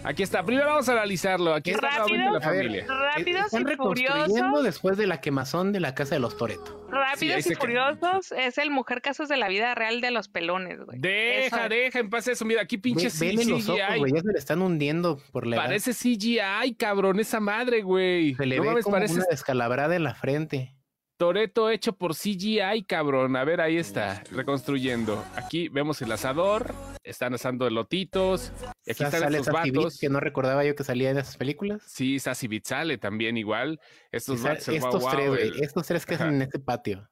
Aquí 0.04 0.24
está, 0.24 0.44
primero 0.44 0.68
vamos 0.68 0.90
a 0.90 0.94
analizarlo. 0.94 1.54
Aquí 1.54 1.72
está 1.72 2.00
rápido, 2.00 2.32
la 2.32 2.42
familia. 2.42 2.86
Rápidos 2.88 3.54
y 3.54 3.76
furiosos. 3.76 4.64
después 4.64 4.98
de 4.98 5.06
la 5.06 5.22
quemazón 5.22 5.72
de 5.72 5.80
la 5.80 5.94
casa 5.94 6.16
de 6.16 6.20
los 6.20 6.38
Toreto. 6.38 6.88
Rápidos 6.90 7.46
y 7.46 7.56
furiosos 7.56 8.32
es 8.32 8.58
el 8.58 8.72
mujer 8.72 9.02
casos 9.02 9.30
de 9.30 9.38
la 9.38 9.48
vida 9.48 9.76
real 9.76 10.02
de 10.02 10.10
los 10.10 10.28
pelones, 10.28 10.80
güey. 10.84 11.00
Deja, 11.00 11.70
deja 11.70 12.00
en 12.00 12.10
paz 12.10 12.28
eso. 12.28 12.46
Mira, 12.46 12.64
aquí 12.64 12.78
pinche 12.78 13.10
CGI. 13.10 13.46
los 13.46 13.70
ojos, 13.70 13.98
güey, 13.98 14.12
ya 14.12 14.22
se 14.22 14.32
le 14.32 14.40
están 14.40 14.62
hundiendo 14.62 15.22
por 15.32 15.46
la 15.46 15.58
Parece 15.58 15.94
CGI, 15.94 16.76
cabrón, 16.78 17.20
esa 17.20 17.40
madre, 17.40 17.84
güey. 17.84 18.34
Se 18.34 18.46
le 18.46 18.60
ve 18.60 18.82
como 18.82 18.98
una 18.98 19.26
descalabrada 19.30 19.96
en 19.96 20.04
la 20.04 20.16
frente. 20.16 20.76
Toreto 21.18 21.70
hecho 21.70 21.94
por 21.94 22.16
CGI, 22.16 22.84
cabrón. 22.88 23.36
A 23.36 23.44
ver, 23.44 23.62
ahí 23.62 23.78
está, 23.78 24.24
reconstruyendo. 24.32 25.24
Aquí 25.36 25.70
vemos 25.70 26.02
el 26.02 26.12
asador, 26.12 26.74
están 27.04 27.34
asando 27.34 27.68
elotitos. 27.68 28.52
Y 28.86 28.92
aquí 28.92 29.04
están 29.04 29.34
estos 29.34 29.54
vatos. 29.54 29.98
que 30.00 30.10
no 30.10 30.20
recordaba 30.20 30.64
yo 30.64 30.76
que 30.76 30.84
salía 30.84 31.12
en 31.12 31.18
esas 31.18 31.38
películas. 31.38 31.82
Sí, 31.86 32.20
Sassy 32.20 32.48
Beat 32.48 32.66
sale 32.66 32.98
también 32.98 33.38
igual. 33.38 33.80
Estos 34.12 34.42
vatos, 34.42 34.68
estos 34.68 35.10
tres, 35.10 35.54
estos 35.62 35.88
tres 35.88 36.06
que 36.06 36.14
están 36.14 36.36
en 36.36 36.42
este 36.44 36.60
patio. 36.60 37.10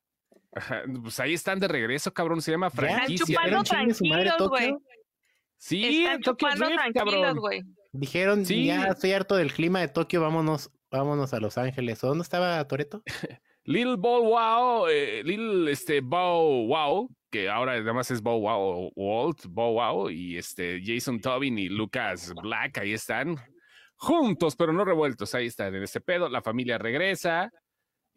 Pues 1.03 1.19
ahí 1.19 1.33
están 1.33 1.59
de 1.59 1.67
regreso, 1.67 2.13
cabrón. 2.13 2.41
Se 2.41 2.51
llama 2.51 2.69
franquicia. 2.69 3.23
Están 3.23 3.27
chupando 3.27 3.63
tranquilos, 3.63 4.49
güey. 4.49 4.75
Sí, 5.57 6.03
están 6.03 6.21
chupando 6.21 6.67
tranquilos, 6.67 7.35
güey. 7.35 7.63
Dijeron, 7.91 8.45
ya 8.45 8.85
estoy 8.87 9.13
harto 9.13 9.35
del 9.35 9.51
clima 9.51 9.79
de 9.79 9.87
Tokio, 9.87 10.21
vámonos, 10.21 10.71
vámonos 10.91 11.33
a 11.33 11.39
Los 11.39 11.57
Ángeles. 11.57 11.99
¿Dónde 12.01 12.21
estaba 12.21 12.65
Toreto? 12.67 13.01
Little 13.63 13.97
Bow 13.97 14.23
Wow, 14.23 14.87
eh, 14.87 15.23
Little 15.23 15.71
este, 15.71 16.01
Bow 16.01 16.67
Wow, 16.67 17.09
que 17.29 17.49
ahora 17.49 17.73
además 17.73 18.11
es 18.11 18.21
Bow 18.21 18.39
Wow, 18.39 18.91
Walt, 18.95 19.45
Bow 19.47 19.73
Wow, 19.73 20.09
y 20.09 20.37
este, 20.37 20.81
Jason 20.83 21.19
Tobin 21.21 21.57
y 21.57 21.69
Lucas 21.69 22.33
Black, 22.41 22.79
ahí 22.79 22.93
están, 22.93 23.37
juntos, 23.95 24.55
pero 24.55 24.73
no 24.73 24.85
revueltos, 24.85 25.35
ahí 25.35 25.47
están 25.47 25.75
en 25.75 25.83
este 25.83 26.01
pedo, 26.01 26.29
la 26.29 26.41
familia 26.41 26.77
regresa, 26.77 27.51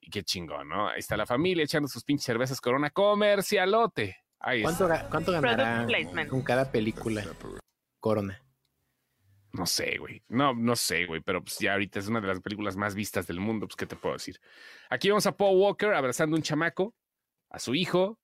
y 0.00 0.10
qué 0.10 0.22
chingón, 0.22 0.68
¿no? 0.68 0.88
Ahí 0.88 0.98
está 0.98 1.16
la 1.16 1.26
familia 1.26 1.64
echando 1.64 1.88
sus 1.88 2.04
pinches 2.04 2.24
cervezas 2.24 2.60
Corona 2.60 2.90
comercialote. 2.90 4.16
Ahí 4.40 4.62
¿Cuánto, 4.62 4.88
¿Cuánto 5.08 5.32
ganará 5.32 5.86
con 6.28 6.42
cada 6.42 6.70
película 6.72 7.24
Corona? 8.00 8.42
No 9.52 9.66
sé, 9.66 9.98
güey. 9.98 10.22
No, 10.28 10.54
no 10.54 10.74
sé, 10.74 11.06
güey, 11.06 11.20
pero 11.20 11.42
pues 11.42 11.58
ya 11.58 11.74
ahorita 11.74 11.98
es 11.98 12.08
una 12.08 12.20
de 12.20 12.26
las 12.26 12.40
películas 12.40 12.76
más 12.76 12.94
vistas 12.94 13.26
del 13.26 13.38
mundo, 13.38 13.66
pues 13.66 13.76
qué 13.76 13.86
te 13.86 13.96
puedo 13.96 14.14
decir. 14.14 14.40
Aquí 14.90 15.08
vemos 15.08 15.26
a 15.26 15.36
Paul 15.36 15.58
Walker 15.58 15.92
abrazando 15.92 16.36
un 16.36 16.42
chamaco, 16.42 16.94
a 17.50 17.58
su 17.58 17.74
hijo, 17.74 18.18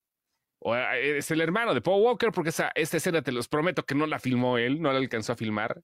o 0.61 0.75
es 0.75 1.31
el 1.31 1.41
hermano 1.41 1.73
de 1.73 1.81
Paul 1.81 2.03
Walker, 2.03 2.31
porque 2.33 2.51
esa, 2.51 2.71
esta 2.75 2.97
escena 2.97 3.23
te 3.23 3.33
los 3.33 3.49
prometo 3.49 3.85
que 3.85 3.95
no 3.95 4.07
la 4.07 4.19
filmó 4.19 4.59
él, 4.59 4.81
no 4.81 4.93
la 4.93 4.99
alcanzó 4.99 5.33
a 5.33 5.37
filmar. 5.37 5.83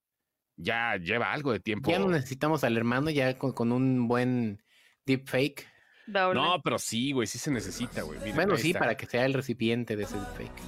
Ya 0.57 0.97
lleva 0.97 1.33
algo 1.33 1.53
de 1.53 1.61
tiempo. 1.61 1.91
Ya 1.91 1.99
no 1.99 2.09
necesitamos 2.09 2.65
al 2.65 2.77
hermano, 2.77 3.11
ya 3.11 3.39
con, 3.39 3.73
un 3.73 4.09
buen 4.09 4.63
deepfake. 5.07 5.69
No, 6.07 6.61
pero 6.63 6.79
sí, 6.79 7.13
güey, 7.13 7.27
sí 7.27 7.39
se 7.39 7.51
necesita, 7.51 8.03
güey. 8.03 8.19
Bueno, 8.33 8.57
sí, 8.57 8.75
para 8.75 8.97
que 8.97 9.07
sea 9.07 9.25
el 9.25 9.33
recipiente 9.33 9.97
de 9.97 10.05
ese 10.05 10.17
deepfake. 10.17 10.63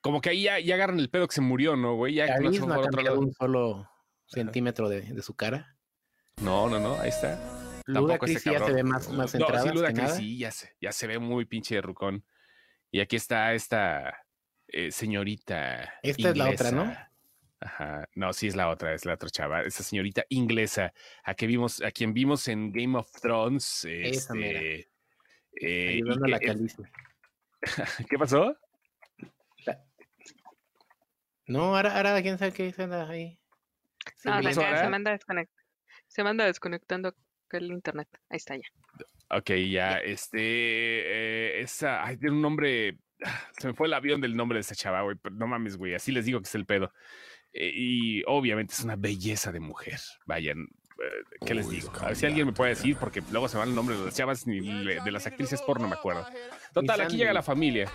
Como 0.00 0.20
que 0.20 0.30
ahí 0.30 0.42
ya, 0.44 0.54
agarran 0.74 1.00
el 1.00 1.10
pedo 1.10 1.26
que 1.26 1.34
se 1.34 1.40
murió, 1.40 1.76
¿no, 1.76 1.96
güey? 1.96 2.14
Ya 2.14 2.38
no 2.38 2.74
ha 2.74 2.82
cambiado 2.82 3.18
un 3.18 3.32
solo 3.32 3.90
centímetro 4.26 4.88
de, 4.88 5.22
su 5.22 5.34
cara. 5.34 5.76
No, 6.40 6.68
no, 6.68 6.78
no, 6.78 6.94
ahí 7.00 7.08
está. 7.08 7.38
Luda 7.86 8.18
Chris 8.18 8.44
ya 8.44 8.64
se 8.64 8.72
ve 8.72 8.84
más, 8.84 9.10
más. 9.10 9.34
No, 9.34 9.46
sí, 9.46 9.68
Luda 9.72 9.92
Chris 9.92 10.10
sí, 10.12 10.38
ya 10.38 10.50
se, 10.50 10.76
ya 10.80 10.92
se 10.92 11.06
ve 11.06 11.18
muy 11.18 11.46
pinche 11.46 11.74
de 11.76 11.80
rucón. 11.80 12.24
Y 12.90 13.00
aquí 13.00 13.16
está 13.16 13.54
esta 13.54 14.24
eh, 14.68 14.90
señorita. 14.90 15.94
Esta 16.02 16.30
es 16.30 16.36
la 16.36 16.50
otra, 16.50 16.70
¿no? 16.70 16.96
Ajá, 17.60 18.08
no, 18.14 18.32
sí 18.32 18.46
es 18.46 18.54
la 18.54 18.68
otra, 18.68 18.94
es 18.94 19.04
la 19.04 19.14
otra 19.14 19.28
chava, 19.30 19.62
esa 19.62 19.82
señorita 19.82 20.24
inglesa, 20.28 20.92
a 21.24 21.34
que 21.34 21.48
vimos, 21.48 21.82
a 21.82 21.90
quien 21.90 22.14
vimos 22.14 22.46
en 22.46 22.70
Game 22.70 22.96
of 22.96 23.10
Thrones, 23.20 23.84
este, 23.84 24.88
eh, 25.60 25.88
Ayudando 25.88 26.26
a 26.26 26.28
la 26.28 26.38
¿Qué 28.08 28.16
pasó? 28.16 28.56
No, 31.46 31.74
ahora, 31.74 31.96
ahora 31.96 32.22
quién 32.22 32.38
sabe 32.38 32.52
qué 32.52 32.72
se 32.72 32.82
ahí. 32.84 33.40
No, 34.24 34.52
se, 34.52 34.88
manda 34.88 35.18
se 36.06 36.22
manda 36.22 36.44
desconectando 36.44 37.14
el 37.50 37.72
internet. 37.72 38.08
Ahí 38.28 38.36
está 38.36 38.54
ya. 38.54 38.62
Ok, 39.30 39.50
ya, 39.70 39.98
este, 39.98 40.38
eh, 40.40 41.60
esa, 41.60 42.04
ay, 42.04 42.16
tiene 42.16 42.36
un 42.36 42.42
nombre, 42.42 42.98
se 43.58 43.68
me 43.68 43.74
fue 43.74 43.86
el 43.86 43.94
avión 43.94 44.20
del 44.20 44.34
nombre 44.36 44.56
de 44.56 44.60
esa 44.62 44.74
chava, 44.74 45.02
güey, 45.02 45.16
pero 45.20 45.34
no 45.34 45.46
mames, 45.46 45.76
güey, 45.76 45.94
así 45.94 46.12
les 46.12 46.24
digo 46.24 46.40
que 46.40 46.48
es 46.48 46.54
el 46.54 46.64
pedo. 46.64 46.92
Eh, 47.52 47.70
y 47.74 48.22
obviamente 48.26 48.72
es 48.72 48.80
una 48.80 48.96
belleza 48.96 49.52
de 49.52 49.60
mujer, 49.60 49.98
vayan, 50.24 50.62
eh, 50.62 51.36
¿qué 51.44 51.54
les 51.54 51.68
digo? 51.68 51.92
A 52.00 52.06
ver 52.06 52.16
si 52.16 52.24
alguien 52.24 52.46
me 52.46 52.52
puede 52.52 52.70
decir, 52.70 52.96
porque 52.96 53.22
luego 53.30 53.48
se 53.48 53.58
van 53.58 53.68
el 53.68 53.74
nombre 53.74 53.96
de 53.96 54.06
las 54.06 54.16
chavas 54.16 54.46
ni 54.46 54.60
de 54.60 55.10
las 55.10 55.26
actrices 55.26 55.60
porno, 55.60 55.88
me 55.88 55.94
acuerdo. 55.94 56.26
Total, 56.72 57.00
aquí 57.02 57.16
llega 57.16 57.32
la 57.32 57.42
familia. 57.42 57.90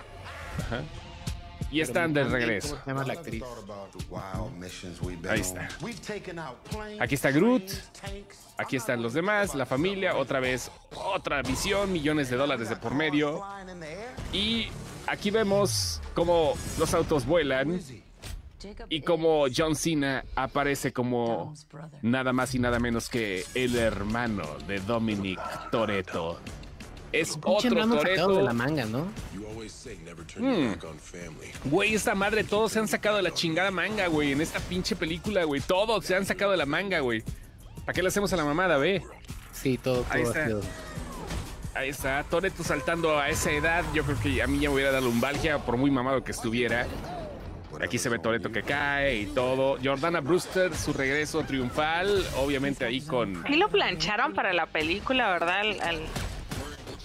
Ajá. 0.59 0.83
Y 1.73 1.81
están 1.81 2.13
de 2.13 2.23
regreso. 2.23 2.69
¿Cómo 2.69 2.83
se 2.83 2.89
llama 2.91 3.03
la 3.05 3.13
actriz? 3.13 3.43
Ahí 5.27 5.39
está. 5.39 5.67
Aquí 6.99 7.15
está 7.15 7.31
Groot. 7.31 7.63
Aquí 8.57 8.75
están 8.75 9.01
los 9.01 9.13
demás, 9.13 9.55
la 9.55 9.65
familia. 9.65 10.15
Otra 10.15 10.39
vez, 10.39 10.69
otra 10.91 11.41
visión, 11.41 11.91
millones 11.91 12.29
de 12.29 12.37
dólares 12.37 12.69
de 12.69 12.75
por 12.75 12.93
medio. 12.93 13.43
Y 14.31 14.67
aquí 15.07 15.31
vemos 15.31 15.99
cómo 16.13 16.53
los 16.77 16.93
autos 16.93 17.25
vuelan. 17.25 17.81
Y 18.89 19.01
como 19.01 19.45
John 19.53 19.75
Cena 19.75 20.23
aparece 20.35 20.93
como 20.93 21.53
nada 22.01 22.31
más 22.31 22.53
y 22.55 22.59
nada 22.59 22.79
menos 22.79 23.09
que 23.09 23.43
el 23.55 23.75
hermano 23.75 24.43
de 24.67 24.79
Dominic 24.79 25.39
Toretto 25.71 26.39
es 27.13 27.37
otro 27.43 27.87
Toreto. 27.87 28.35
de 28.35 28.43
la 28.43 28.53
manga, 28.53 28.85
¿no? 28.85 29.07
Hmm. 30.37 30.73
Güey, 31.65 31.93
esta 31.93 32.15
madre, 32.15 32.43
todos 32.43 32.71
se 32.71 32.79
han 32.79 32.87
sacado 32.87 33.17
de 33.17 33.23
la 33.23 33.33
chingada 33.33 33.71
manga, 33.71 34.07
güey. 34.07 34.31
En 34.31 34.41
esta 34.41 34.59
pinche 34.59 34.95
película, 34.95 35.43
güey. 35.43 35.61
Todos 35.61 36.05
se 36.05 36.15
han 36.15 36.25
sacado 36.25 36.51
de 36.51 36.57
la 36.57 36.65
manga, 36.65 36.99
güey. 36.99 37.23
¿Para 37.85 37.93
qué 37.93 38.01
le 38.01 38.07
hacemos 38.07 38.33
a 38.33 38.37
la 38.37 38.45
mamada, 38.45 38.77
ve? 38.77 39.03
Sí, 39.51 39.77
todo, 39.77 40.05
Ahí 40.09 40.23
está. 40.23 40.47
Ahí 41.75 41.89
está. 41.89 42.23
Toreto 42.23 42.63
saltando 42.63 43.19
a 43.19 43.29
esa 43.29 43.51
edad. 43.51 43.85
Yo 43.93 44.03
creo 44.03 44.19
que 44.19 44.41
a 44.41 44.47
mí 44.47 44.59
ya 44.59 44.69
me 44.69 44.75
hubiera 44.75 44.91
dado 44.91 45.05
lumbalgia, 45.05 45.59
por 45.59 45.77
muy 45.77 45.91
mamado 45.91 46.23
que 46.23 46.31
estuviera. 46.31 46.87
Aquí 47.81 47.97
se 47.97 48.09
ve 48.09 48.19
Toreto 48.19 48.51
que 48.51 48.63
cae 48.63 49.17
y 49.17 49.25
todo. 49.27 49.77
Jordana 49.83 50.21
Brewster, 50.21 50.75
su 50.75 50.93
regreso 50.93 51.43
triunfal. 51.43 52.25
Obviamente 52.37 52.85
ahí 52.85 53.01
con. 53.01 53.43
Y 53.47 53.55
lo 53.55 53.69
plancharon 53.69 54.33
para 54.33 54.53
la 54.53 54.67
película, 54.67 55.29
¿verdad? 55.31 55.61
al, 55.81 56.01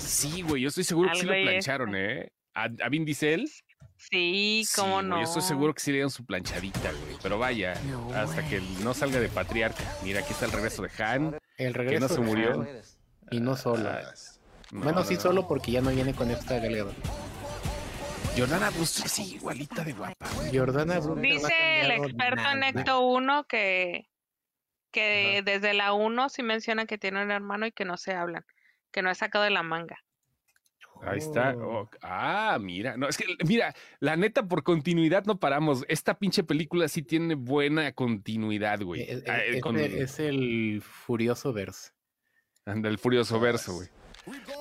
Sí, 0.08 0.40
güey, 0.40 0.62
yo 0.62 0.68
estoy 0.68 0.84
seguro 0.84 1.10
que 1.12 1.18
sí 1.20 1.26
lo 1.26 1.32
plancharon, 1.32 1.94
¿eh? 1.94 2.32
¿A, 2.54 2.88
Vin 2.88 3.04
Diesel? 3.04 3.48
Sí, 3.96 4.64
cómo 4.74 5.02
no. 5.02 5.16
Yo 5.16 5.22
estoy 5.22 5.42
seguro 5.42 5.74
que 5.74 5.80
sí 5.80 5.90
le 5.90 5.96
dieron 5.96 6.10
su 6.10 6.24
planchadita, 6.24 6.90
güey. 6.92 7.16
Pero 7.22 7.38
vaya, 7.38 7.74
hasta 8.14 8.48
que 8.48 8.60
no 8.82 8.94
salga 8.94 9.20
de 9.20 9.28
patriarca. 9.28 9.84
Mira, 10.02 10.20
aquí 10.20 10.32
está 10.32 10.46
el 10.46 10.52
regreso 10.52 10.82
de 10.82 10.90
Han. 11.02 11.38
El 11.58 11.74
regreso 11.74 11.94
que 11.94 12.00
no 12.00 12.08
se 12.08 12.20
murió. 12.20 12.66
y 13.30 13.40
no 13.40 13.54
solo. 13.54 13.88
Ah, 13.90 14.14
bueno, 14.70 15.04
sí, 15.04 15.16
solo 15.16 15.46
porque 15.46 15.72
ya 15.72 15.82
no 15.82 15.90
viene 15.90 16.14
con 16.14 16.30
esta 16.30 16.58
galera. 16.58 16.86
Jordana 18.36 18.70
Brewster 18.70 19.08
sí, 19.08 19.34
igualita 19.34 19.84
de 19.84 19.92
guapa. 19.92 20.26
Jordana 20.52 21.00
Dice 21.00 21.80
el 21.80 21.90
experto 21.90 22.50
en 22.50 22.62
Ecto 22.62 23.00
1 23.00 23.44
que, 23.44 24.08
que 24.90 25.42
desde 25.44 25.74
la 25.74 25.92
1 25.92 26.28
sí 26.28 26.42
menciona 26.42 26.86
que 26.86 26.98
tiene 26.98 27.22
un 27.22 27.30
hermano 27.30 27.66
y 27.66 27.72
que 27.72 27.84
no 27.84 27.96
se 27.96 28.14
hablan 28.14 28.44
que 28.98 29.02
no 29.02 29.10
he 29.12 29.14
sacado 29.14 29.44
de 29.44 29.50
la 29.50 29.62
manga. 29.62 30.02
Ahí 31.02 31.18
está. 31.18 31.54
Oh, 31.56 31.88
ah, 32.02 32.58
mira. 32.60 32.96
No, 32.96 33.08
es 33.08 33.16
que, 33.16 33.26
mira, 33.46 33.72
la 34.00 34.16
neta, 34.16 34.48
por 34.48 34.64
continuidad 34.64 35.24
no 35.24 35.38
paramos. 35.38 35.84
Esta 35.86 36.18
pinche 36.18 36.42
película 36.42 36.88
sí 36.88 37.02
tiene 37.02 37.36
buena 37.36 37.92
continuidad, 37.92 38.82
güey. 38.82 39.02
Es, 39.02 39.22
ah, 39.28 39.38
es, 39.44 40.18
el 40.18 40.82
Furioso 40.82 41.52
Verso. 41.52 41.92
Anda, 42.66 42.88
el 42.88 42.98
Furioso 42.98 43.38
Verso, 43.38 43.74
güey. 43.74 43.88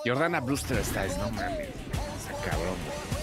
Jordana 0.05 0.39
Brewster 0.39 0.77
está, 0.77 1.03
es, 1.03 1.17
no 1.17 1.31
mames. 1.31 1.69
cabrón, 2.45 2.75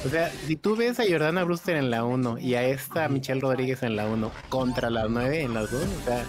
O 0.04 0.08
sea, 0.08 0.30
si 0.30 0.56
tú 0.56 0.74
ves 0.74 0.98
a 0.98 1.04
Jordana 1.08 1.44
Brewster 1.44 1.76
en 1.76 1.92
la 1.92 2.04
1 2.04 2.38
y 2.38 2.56
a 2.56 2.64
esta 2.64 3.08
Michelle 3.08 3.40
Rodríguez 3.40 3.84
en 3.84 3.94
la 3.94 4.08
1 4.08 4.32
contra 4.48 4.90
la 4.90 5.06
9 5.06 5.42
en 5.42 5.54
las 5.54 5.70
2, 5.70 5.80
o 5.80 6.04
sea, 6.06 6.24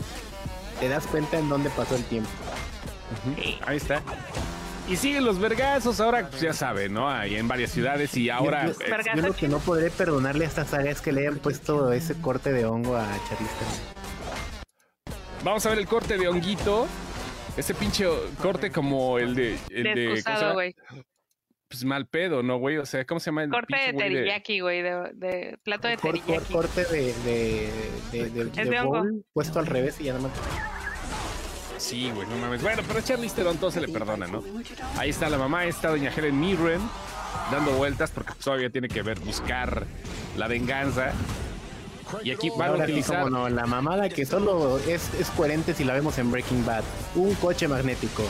te 0.79 0.89
das 0.89 1.07
cuenta 1.07 1.39
en 1.39 1.49
dónde 1.49 1.71
pasó 1.71 1.95
el 1.95 2.03
tiempo. 2.03 2.29
Ahí 3.65 3.77
está. 3.77 4.03
Y 4.88 4.97
siguen 4.97 5.25
los 5.25 5.39
vergazos, 5.39 5.99
ahora 5.99 6.27
pues, 6.29 6.41
ya 6.41 6.53
saben, 6.53 6.93
¿no? 6.93 7.09
Hay 7.09 7.36
en 7.36 7.47
varias 7.47 7.71
ciudades 7.71 8.15
y 8.17 8.29
ahora... 8.29 8.67
Yo, 8.67 9.21
lo 9.21 9.33
que 9.33 9.47
no 9.47 9.57
podré 9.59 9.89
perdonarle 9.89 10.45
a 10.45 10.47
esta 10.47 10.63
saga 10.63 10.91
es 10.91 11.01
que 11.01 11.11
le 11.11 11.21
hayan 11.21 11.39
puesto 11.39 11.91
ese 11.91 12.13
corte 12.21 12.53
de 12.53 12.65
hongo 12.65 12.95
a 12.95 13.07
Charista. 13.27 13.65
Vamos 15.43 15.65
a 15.65 15.69
ver 15.69 15.79
el 15.79 15.88
corte 15.88 16.19
de 16.19 16.27
honguito. 16.27 16.88
Ese 17.57 17.73
pinche 17.73 18.05
corte 18.39 18.69
como 18.69 19.17
el 19.17 19.33
de... 19.33 19.57
El 19.71 19.83
de, 19.83 20.23
güey. 20.53 20.75
Pues 21.67 21.83
mal 21.83 22.05
pedo, 22.05 22.43
¿no, 22.43 22.59
güey? 22.59 22.77
O 22.77 22.86
sea, 22.86 23.05
¿cómo 23.05 23.19
se 23.19 23.31
llama? 23.31 23.43
El 23.43 23.49
corte 23.49 23.75
de 23.75 23.93
teriyaki, 23.93 24.59
güey, 24.59 24.83
de, 24.83 25.57
plato 25.63 25.88
de 25.88 25.97
teriyaki. 25.97 26.53
Corte 26.53 26.86
de, 26.86 27.11
de, 27.23 27.69
de, 28.11 28.29
de, 28.29 28.65
de 28.65 28.81
bowl 28.81 29.25
puesto 29.33 29.57
al 29.57 29.65
revés 29.65 29.99
y 29.99 30.03
ya 30.03 30.13
nada 30.13 30.27
más... 30.27 30.74
Sí, 31.78 32.11
güey, 32.13 32.28
no 32.28 32.38
mames. 32.38 32.61
Bueno, 32.61 32.82
pero 32.88 32.99
a 32.99 33.03
Charlize 33.03 33.36
Theron 33.36 33.57
todo 33.57 33.71
se 33.71 33.82
le 33.82 33.88
perdona, 33.88 34.28
¿no? 34.28 34.43
Ahí 34.97 35.09
está 35.09 35.30
la 35.30 35.38
mamá, 35.38 35.65
está 35.65 35.89
doña 35.89 36.11
Helen 36.15 36.39
Mirren 36.39 36.82
dando 37.51 37.71
vueltas 37.71 38.11
porque 38.11 38.34
todavía 38.43 38.69
tiene 38.69 38.88
que 38.88 39.01
ver, 39.01 39.19
buscar 39.19 39.86
la 40.38 40.47
venganza. 40.47 41.11
Y 42.23 42.32
aquí 42.32 42.49
van 42.57 42.82
a 42.82 42.84
utilizar. 42.84 43.30
no, 43.32 43.49
la 43.49 43.65
mamada 43.65 44.09
que 44.09 44.26
solo 44.26 44.78
es, 44.80 45.13
es 45.15 45.30
coherente 45.32 45.73
si 45.73 45.84
la 45.84 45.93
vemos 45.93 46.17
en 46.17 46.32
Breaking 46.32 46.65
Bad. 46.65 46.84
Un 47.15 47.34
coche 47.36 47.67
magnético. 47.67 48.23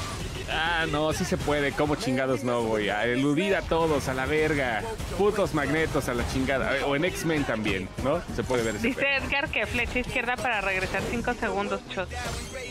Ah, 0.51 0.85
no, 0.91 1.11
sí 1.13 1.25
se 1.25 1.37
puede. 1.37 1.71
¿Cómo 1.71 1.95
chingados 1.95 2.43
no, 2.43 2.63
güey? 2.63 2.89
A 2.89 3.05
eludir 3.05 3.55
a 3.55 3.61
todos, 3.61 4.07
a 4.07 4.13
la 4.13 4.25
verga. 4.25 4.83
Putos 5.17 5.53
magnetos 5.53 6.07
a 6.09 6.13
la 6.13 6.27
chingada. 6.27 6.85
O 6.85 6.95
en 6.95 7.05
X-Men 7.05 7.43
también, 7.43 7.89
¿no? 8.03 8.21
Se 8.35 8.43
puede 8.43 8.63
ver 8.63 8.75
ese 8.75 8.87
Dice 8.87 9.15
Edgar 9.15 9.49
que 9.49 9.65
flecha 9.65 9.99
izquierda 9.99 10.35
para 10.35 10.61
regresar 10.61 11.01
5 11.09 11.33
segundos, 11.33 11.81
chos. 11.89 12.07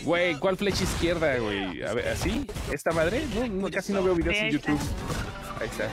Güey, 0.03 0.35
¿cuál 0.35 0.57
flecha 0.57 0.83
izquierda, 0.83 1.37
güey? 1.37 1.83
A 1.83 1.93
ver, 1.93 2.07
¿así? 2.09 2.47
¿Esta 2.71 2.91
madre? 2.91 3.25
No, 3.51 3.69
casi 3.69 3.93
no 3.93 4.03
veo 4.03 4.15
videos 4.15 4.37
en 4.37 4.51
YouTube. 4.51 4.79
Ahí 5.59 5.67
está. 5.67 5.89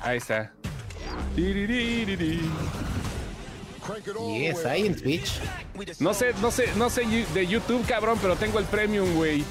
Ahí 0.00 0.18
está. 0.18 0.52
Y 4.28 4.46
es 4.46 4.58
Science 4.58 5.04
Beach. 5.04 5.40
No 5.98 6.14
sé, 6.14 6.32
no 6.40 6.50
sé, 6.50 6.68
no 6.76 6.90
sé 6.90 7.04
de 7.34 7.46
YouTube, 7.46 7.86
cabrón, 7.86 8.18
pero 8.20 8.36
tengo 8.36 8.58
el 8.58 8.64
premium, 8.64 9.14
güey. 9.14 9.44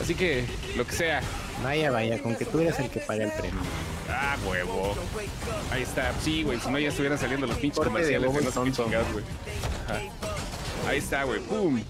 Así 0.00 0.14
que, 0.14 0.44
lo 0.76 0.86
que 0.86 0.92
sea. 0.92 1.20
Vaya, 1.62 1.90
vaya, 1.90 2.22
con 2.22 2.34
que 2.36 2.46
tú 2.46 2.60
eres 2.60 2.78
el 2.78 2.88
que 2.88 3.00
paga 3.00 3.24
el 3.24 3.32
premio. 3.32 3.60
Ah, 4.08 4.36
huevo. 4.46 4.96
Ahí 5.70 5.82
está. 5.82 6.12
Sí, 6.22 6.42
güey, 6.42 6.58
si 6.58 6.70
no 6.70 6.78
ya 6.78 6.88
estuvieran 6.88 7.18
saliendo 7.18 7.46
los 7.46 7.58
pinches 7.58 7.84
comerciales 7.84 8.32
de 8.32 8.40
no 8.42 8.50
sé 8.50 8.60
güey. 8.82 9.24
Ahí 10.88 10.98
está, 10.98 11.24
güey. 11.24 11.40
¡Pum! 11.40 11.82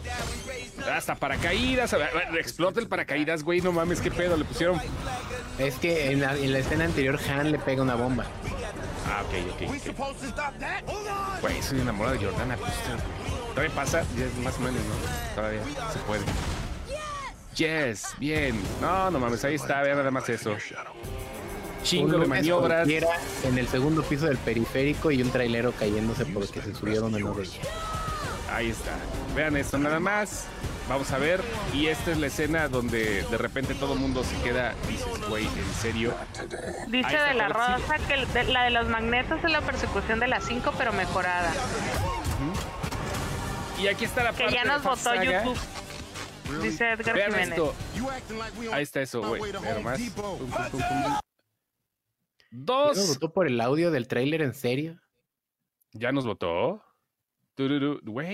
Hasta 0.92 1.14
paracaídas. 1.14 1.94
Explota 2.36 2.80
el 2.80 2.88
paracaídas, 2.88 3.44
güey. 3.44 3.60
No 3.60 3.72
mames, 3.72 4.00
qué 4.00 4.10
pedo 4.10 4.36
le 4.36 4.44
pusieron. 4.44 4.80
Es 5.58 5.76
que 5.76 6.10
en 6.10 6.20
la, 6.20 6.36
en 6.36 6.52
la 6.52 6.58
escena 6.58 6.84
anterior 6.84 7.18
Han 7.30 7.52
le 7.52 7.58
pega 7.58 7.82
una 7.82 7.94
bomba. 7.94 8.26
Ah, 9.10 9.22
ok, 9.22 9.34
ok. 9.48 9.54
okay. 9.54 9.94
Güey, 11.40 11.62
soy 11.62 11.80
enamorado 11.80 12.16
de 12.16 12.24
Jordana 12.24 12.56
Brewster. 12.56 12.96
Todavía 13.50 13.74
pasa, 13.74 14.04
ya 14.16 14.26
más 14.42 14.56
o 14.56 14.60
menos, 14.60 14.80
¿no? 14.80 15.34
Todavía 15.34 15.62
se 15.92 15.98
puede. 16.00 16.22
Yes, 17.56 18.14
bien. 18.18 18.60
No, 18.80 19.10
no 19.10 19.18
mames, 19.18 19.44
ahí 19.44 19.56
está, 19.56 19.82
vean 19.82 19.98
nada 19.98 20.10
más 20.10 20.28
eso. 20.28 20.56
Chingo 21.82 22.18
de 22.18 22.26
maniobras. 22.26 22.88
En 23.44 23.58
el 23.58 23.66
segundo 23.68 24.02
piso 24.02 24.26
del 24.26 24.38
periférico 24.38 25.10
y 25.10 25.22
un 25.22 25.30
trailero 25.30 25.72
cayéndose 25.72 26.26
porque 26.26 26.62
se 26.62 26.74
subieron 26.74 27.14
el 27.14 27.22
nube. 27.22 27.48
Ahí 28.52 28.70
está. 28.70 28.96
Vean 29.34 29.56
esto 29.56 29.78
nada 29.78 29.98
más. 29.98 30.46
Vamos 30.90 31.12
a 31.12 31.18
ver. 31.18 31.40
Y 31.72 31.86
esta 31.86 32.10
es 32.10 32.18
la 32.18 32.26
escena 32.26 32.66
donde 32.66 33.22
de 33.22 33.38
repente 33.38 33.76
todo 33.76 33.92
el 33.92 34.00
mundo 34.00 34.24
se 34.24 34.36
queda. 34.42 34.74
Dices, 34.88 35.06
güey, 35.28 35.46
¿en 35.46 35.74
serio? 35.74 36.12
Dice 36.88 37.16
de 37.16 37.34
la 37.34 37.48
rosa 37.48 37.96
que 38.08 38.16
la 38.46 38.64
de 38.64 38.70
los 38.70 38.88
magnetos 38.88 39.38
es 39.44 39.52
la 39.52 39.60
persecución 39.60 40.18
de 40.18 40.26
las 40.26 40.44
5, 40.44 40.74
pero 40.76 40.92
mejorada. 40.92 41.52
Y 43.80 43.86
aquí 43.86 44.04
está 44.04 44.24
la 44.24 44.32
parte 44.32 44.46
Que 44.46 44.52
ya 44.52 44.64
nos 44.64 44.82
votó 44.82 45.14
YouTube. 45.14 45.58
Dice 46.60 46.90
Edgar 46.90 47.14
Vean 47.14 47.30
Jiménez. 47.30 47.50
Esto. 47.56 47.74
Ahí 48.72 48.82
está 48.82 49.00
eso, 49.00 49.22
güey. 49.22 49.40
más. 49.84 50.00
Dos. 52.50 52.96
¿Ya 52.96 53.02
nos 53.02 53.14
votó 53.14 53.32
por 53.32 53.46
el 53.46 53.60
audio 53.60 53.92
del 53.92 54.08
trailer 54.08 54.42
en 54.42 54.54
serio? 54.54 55.00
¿Ya 55.92 56.10
nos 56.10 56.26
votó? 56.26 56.82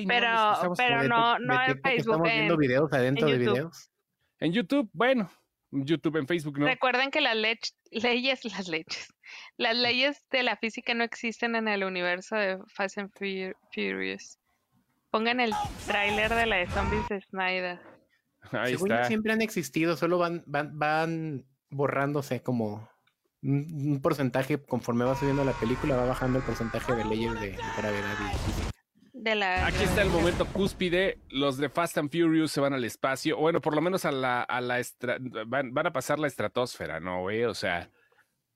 Pero, 0.06 0.74
pero 0.76 1.02
no, 1.04 1.38
no 1.38 1.54
en 1.62 1.80
Facebook. 1.80 2.14
Estamos 2.14 2.22
viendo 2.22 2.56
videos 2.56 2.92
adentro 2.92 3.28
de 3.28 3.38
videos. 3.38 3.90
En 4.38 4.52
YouTube, 4.52 4.90
bueno, 4.92 5.30
YouTube, 5.70 6.16
en 6.16 6.26
Facebook, 6.26 6.58
¿no? 6.58 6.66
Recuerden 6.66 7.10
que 7.10 7.20
las 7.20 7.36
leyes, 7.36 7.74
las 7.90 8.68
leyes, 8.68 9.14
las 9.56 9.76
leyes 9.76 10.24
de 10.30 10.42
la 10.42 10.56
física 10.56 10.94
no 10.94 11.04
existen 11.04 11.56
en 11.56 11.68
el 11.68 11.84
universo 11.84 12.36
de 12.36 12.58
Fast 12.74 12.98
and 12.98 13.10
Furious. 13.72 14.38
Pongan 15.10 15.40
el 15.40 15.52
tráiler 15.86 16.34
de 16.34 16.46
la 16.46 16.56
de 16.56 16.66
Zombies 16.68 17.08
de 17.08 17.20
Snyder. 17.22 17.80
Ahí 18.52 18.74
está. 18.74 19.04
siempre 19.04 19.32
han 19.32 19.42
existido, 19.42 19.96
solo 19.96 20.18
van, 20.18 20.44
van, 20.46 20.78
van 20.78 21.46
borrándose 21.70 22.42
como 22.42 22.88
un, 23.42 24.00
porcentaje 24.02 24.62
conforme 24.62 25.04
va 25.04 25.16
subiendo 25.16 25.44
la 25.44 25.52
película, 25.52 25.96
va 25.96 26.06
bajando 26.06 26.38
el 26.38 26.44
porcentaje 26.44 26.94
de 26.94 27.04
leyes 27.04 27.32
de, 27.40 27.56
gravedad 27.76 28.14
y 28.20 28.38
física. 28.38 28.75
Aquí 29.28 29.82
está 29.82 30.02
el 30.02 30.10
momento 30.10 30.46
cúspide. 30.46 31.18
Los 31.30 31.56
de 31.56 31.68
Fast 31.68 31.98
and 31.98 32.10
Furious 32.12 32.52
se 32.52 32.60
van 32.60 32.74
al 32.74 32.84
espacio. 32.84 33.36
Bueno, 33.36 33.60
por 33.60 33.74
lo 33.74 33.80
menos 33.80 34.04
a 34.04 34.12
la, 34.12 34.42
a 34.42 34.60
la 34.60 34.80
van, 35.46 35.74
van, 35.74 35.86
a 35.88 35.92
pasar 35.92 36.20
la 36.20 36.28
estratosfera, 36.28 37.00
¿no, 37.00 37.22
güey? 37.22 37.42
O 37.42 37.54
sea, 37.54 37.90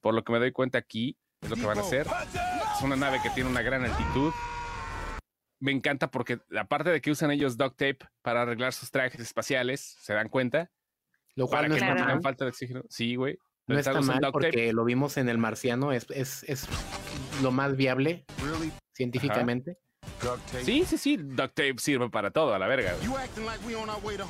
por 0.00 0.14
lo 0.14 0.22
que 0.22 0.32
me 0.32 0.38
doy 0.38 0.52
cuenta 0.52 0.78
aquí, 0.78 1.18
es 1.40 1.50
lo 1.50 1.56
que 1.56 1.66
van 1.66 1.78
a 1.78 1.80
hacer. 1.80 2.06
Es 2.06 2.82
una 2.82 2.94
nave 2.94 3.18
que 3.20 3.30
tiene 3.30 3.50
una 3.50 3.62
gran 3.62 3.84
altitud. 3.84 4.32
Me 5.58 5.72
encanta 5.72 6.08
porque, 6.08 6.38
aparte 6.56 6.90
de 6.90 7.00
que 7.00 7.10
usan 7.10 7.32
ellos 7.32 7.56
duct 7.56 7.76
tape 7.76 7.98
para 8.22 8.42
arreglar 8.42 8.72
sus 8.72 8.92
trajes 8.92 9.20
espaciales, 9.20 9.80
¿se 9.80 10.14
dan 10.14 10.28
cuenta? 10.28 10.70
Lo 11.34 11.48
cual 11.48 11.68
no 11.68 11.74
es 11.74 12.22
falta 12.22 12.44
de 12.44 12.50
oxígeno. 12.50 12.82
Sí, 12.88 13.16
güey. 13.16 13.38
No 13.66 13.76
está 13.76 14.00
mal 14.00 14.20
porque 14.30 14.72
lo 14.72 14.84
vimos 14.84 15.16
en 15.16 15.28
el 15.28 15.38
marciano, 15.38 15.90
es, 15.90 16.06
es, 16.10 16.44
es 16.44 16.68
lo 17.42 17.50
más 17.50 17.76
viable 17.76 18.24
científicamente. 18.94 19.78
Sí, 20.64 20.84
sí, 20.84 20.98
sí, 20.98 21.16
duct 21.16 21.54
tape 21.54 21.78
sirve 21.78 22.10
para 22.10 22.30
todo, 22.30 22.54
a 22.54 22.58
la 22.58 22.66
verga. 22.66 22.94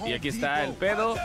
Y 0.07 0.13
aquí 0.13 0.29
está 0.29 0.65
el 0.65 0.75
pedo. 0.75 1.17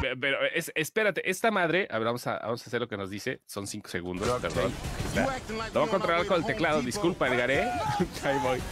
Pero 0.00 0.38
espérate, 0.74 1.28
esta 1.28 1.50
madre, 1.50 1.88
a 1.90 1.98
ver, 1.98 2.06
vamos 2.06 2.26
a, 2.26 2.38
vamos 2.38 2.62
a 2.62 2.66
hacer 2.66 2.80
lo 2.80 2.88
que 2.88 2.96
nos 2.96 3.10
dice. 3.10 3.40
Son 3.46 3.66
cinco 3.66 3.88
segundos, 3.88 4.28
perdón. 4.40 4.72
Lo 5.72 5.80
voy 5.80 5.88
a 5.88 5.90
controlar 5.90 6.26
con 6.26 6.38
el 6.38 6.46
teclado, 6.46 6.82
disculpa, 6.82 7.28
Edgaré. 7.28 7.62
Ahí 8.24 8.38
voy. 8.42 8.62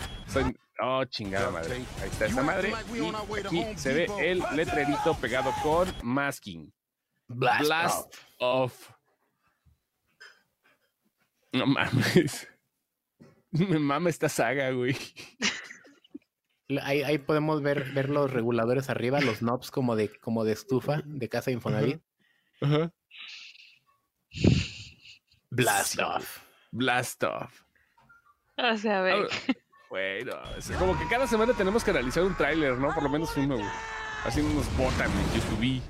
Oh, 0.80 1.04
chingada 1.04 1.50
madre. 1.50 1.76
Ahí 1.76 2.08
está 2.10 2.26
esta 2.26 2.42
madre. 2.42 2.72
Y 2.92 3.46
aquí 3.46 3.78
se 3.78 3.94
ve 3.94 4.06
el 4.18 4.42
letrerito 4.54 5.14
pegado 5.14 5.52
con 5.62 5.94
masking. 6.02 6.72
Blast, 7.28 8.12
off. 8.38 8.90
No 11.52 11.66
mames. 11.66 12.48
Me 13.68 13.78
mama 13.78 14.10
esta 14.10 14.28
saga, 14.28 14.70
güey. 14.72 14.96
Ahí, 16.82 17.18
podemos 17.18 17.62
ver, 17.62 17.92
ver 17.92 18.10
los 18.10 18.32
reguladores 18.32 18.90
arriba, 18.90 19.20
los 19.20 19.40
knobs 19.40 19.70
como 19.70 19.94
de, 19.94 20.10
como 20.18 20.44
de 20.44 20.52
estufa 20.52 21.02
de 21.04 21.28
casa 21.28 21.52
Infonavit. 21.52 22.00
Blast 25.50 26.00
off. 26.00 26.38
Blast 26.72 27.22
off. 27.22 27.62
O 28.56 28.76
sea, 28.76 28.98
a 28.98 29.02
ver. 29.02 29.28
Bueno, 29.88 30.32
es 30.56 30.70
como 30.72 30.98
que 30.98 31.06
cada 31.06 31.28
semana 31.28 31.52
tenemos 31.52 31.84
que 31.84 31.92
realizar 31.92 32.24
un 32.24 32.36
tráiler, 32.36 32.76
¿no? 32.78 32.92
Por 32.92 33.04
lo 33.04 33.08
menos 33.08 33.36
uno, 33.36 33.56
güey. 33.56 33.68
Haciendo 34.24 34.50
unos 34.50 34.76
botan 34.76 35.10
en 35.10 35.40
YouTube. 35.40 35.80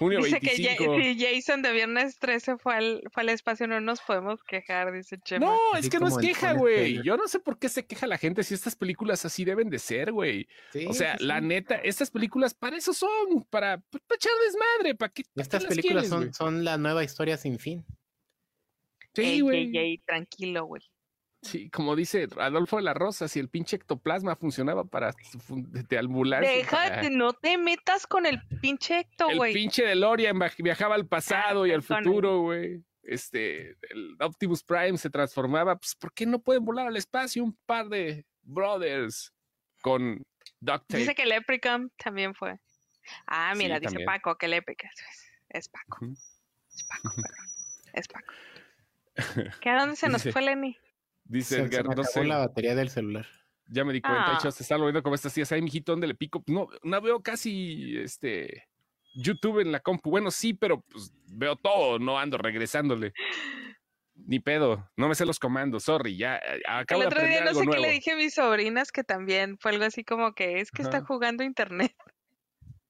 Junio 0.00 0.18
dice 0.22 0.40
que 0.40 0.56
si 0.56 0.64
Jason 0.64 1.60
de 1.60 1.74
viernes 1.74 2.18
13 2.18 2.56
fue 2.56 2.74
al, 2.74 3.02
fue 3.12 3.22
al 3.22 3.28
espacio, 3.28 3.66
no 3.66 3.82
nos 3.82 4.00
podemos 4.00 4.42
quejar, 4.44 4.90
dice 4.92 5.18
Chema. 5.22 5.44
No, 5.44 5.76
es 5.76 5.90
que 5.90 5.98
no 5.98 6.08
es 6.08 6.16
queja, 6.16 6.54
güey. 6.54 7.02
Yo 7.02 7.18
no 7.18 7.28
sé 7.28 7.38
por 7.38 7.58
qué 7.58 7.68
se 7.68 7.84
queja 7.84 8.06
la 8.06 8.16
gente 8.16 8.42
si 8.42 8.54
estas 8.54 8.74
películas 8.76 9.26
así 9.26 9.44
deben 9.44 9.68
de 9.68 9.78
ser, 9.78 10.10
güey. 10.10 10.48
o 10.88 10.94
sea, 10.94 11.16
la 11.20 11.42
neta, 11.42 11.74
estas 11.74 12.10
películas 12.10 12.54
para 12.54 12.78
eso 12.78 12.94
son, 12.94 13.44
para, 13.50 13.76
para 13.76 14.16
echar 14.16 14.32
desmadre, 14.46 14.94
para 14.94 15.12
que. 15.12 15.22
Estas 15.36 15.66
películas 15.66 16.08
son, 16.08 16.32
son 16.32 16.64
la 16.64 16.78
nueva 16.78 17.04
historia 17.04 17.36
sin 17.36 17.58
fin. 17.58 17.84
Sí, 19.12 19.40
güey. 19.40 19.98
tranquilo, 20.06 20.64
güey. 20.64 20.82
Sí, 21.42 21.70
como 21.70 21.96
dice 21.96 22.28
Adolfo 22.38 22.76
de 22.76 22.82
la 22.82 22.92
Rosa, 22.92 23.26
si 23.26 23.38
el 23.38 23.48
pinche 23.48 23.76
ectoplasma 23.76 24.36
funcionaba 24.36 24.84
para 24.84 25.14
deambular. 25.88 26.42
Déjate, 26.42 27.08
no 27.08 27.32
te 27.32 27.56
metas 27.56 28.06
con 28.06 28.26
el 28.26 28.42
pinche 28.60 29.00
ecto, 29.00 29.26
güey. 29.34 29.52
El 29.52 29.54
pinche 29.54 29.84
DeLorean 29.84 30.38
viajaba 30.58 30.96
al 30.96 31.06
pasado 31.06 31.66
y 31.66 31.72
al 31.72 31.82
futuro, 31.82 32.40
güey. 32.40 32.84
Este, 33.02 33.70
el 33.88 34.16
Optimus 34.20 34.62
Prime 34.62 34.98
se 34.98 35.08
transformaba. 35.08 35.76
Pues, 35.76 35.94
¿por 35.94 36.12
qué 36.12 36.26
no 36.26 36.40
pueden 36.40 36.64
volar 36.64 36.86
al 36.86 36.96
espacio 36.96 37.42
un 37.42 37.56
par 37.64 37.88
de 37.88 38.26
brothers 38.42 39.32
con 39.80 40.22
duct 40.60 40.86
tape? 40.88 40.98
Dice 40.98 41.14
que 41.14 41.22
el 41.22 41.30
Leprechaun 41.30 41.90
también 41.96 42.34
fue. 42.34 42.60
Ah, 43.26 43.54
mira, 43.56 43.80
dice 43.80 44.00
Paco 44.04 44.36
que 44.36 44.44
el 44.44 44.52
Leprechaun 44.52 44.92
es, 45.48 45.68
Paco. 45.70 46.06
Es 46.70 46.84
Paco, 46.84 47.14
perdón. 47.16 47.46
Es 47.94 48.08
Paco. 48.08 48.32
¿Qué 49.60 49.70
a 49.70 49.78
dónde 49.78 49.96
se 49.96 50.08
nos 50.08 50.22
fue 50.22 50.42
Lenny? 50.42 50.76
Dice 51.30 51.56
se, 51.56 51.62
Edgar, 51.62 51.96
no 51.96 52.02
sé. 52.02 52.24
la 52.24 52.38
batería 52.38 52.74
del 52.74 52.90
celular. 52.90 53.24
Ya 53.68 53.84
me 53.84 53.92
di 53.92 54.00
cuenta, 54.00 54.36
ah. 54.36 54.50
se 54.50 54.64
está 54.64 54.76
volviendo 54.76 55.00
como 55.00 55.14
estas 55.14 55.32
tías. 55.32 55.52
Ay, 55.52 55.62
mijito, 55.62 55.92
¿dónde 55.92 56.08
le 56.08 56.16
pico? 56.16 56.42
No, 56.48 56.68
no 56.82 57.00
veo 57.00 57.22
casi 57.22 57.96
este 57.98 58.66
YouTube 59.14 59.60
en 59.60 59.70
la 59.70 59.78
compu. 59.78 60.10
Bueno, 60.10 60.32
sí, 60.32 60.54
pero 60.54 60.80
pues 60.80 61.12
veo 61.28 61.54
todo, 61.54 62.00
no 62.00 62.18
ando 62.18 62.36
regresándole. 62.36 63.12
Ni 64.16 64.40
pedo, 64.40 64.90
no 64.96 65.08
me 65.08 65.14
sé 65.14 65.24
los 65.24 65.38
comandos, 65.38 65.84
sorry, 65.84 66.16
ya 66.16 66.36
eh, 66.36 66.60
acabo 66.68 67.00
El 67.00 67.06
otro 67.06 67.24
día 67.24 67.42
no 67.42 67.54
sé 67.54 67.64
qué 67.66 67.78
le 67.78 67.90
dije 67.90 68.12
a 68.12 68.16
mis 68.16 68.34
sobrinas 68.34 68.92
que 68.92 69.02
también 69.02 69.56
fue 69.58 69.70
algo 69.70 69.84
así 69.84 70.04
como 70.04 70.34
que 70.34 70.60
es 70.60 70.70
que 70.70 70.82
está 70.82 71.02
jugando 71.02 71.44
internet. 71.44 71.94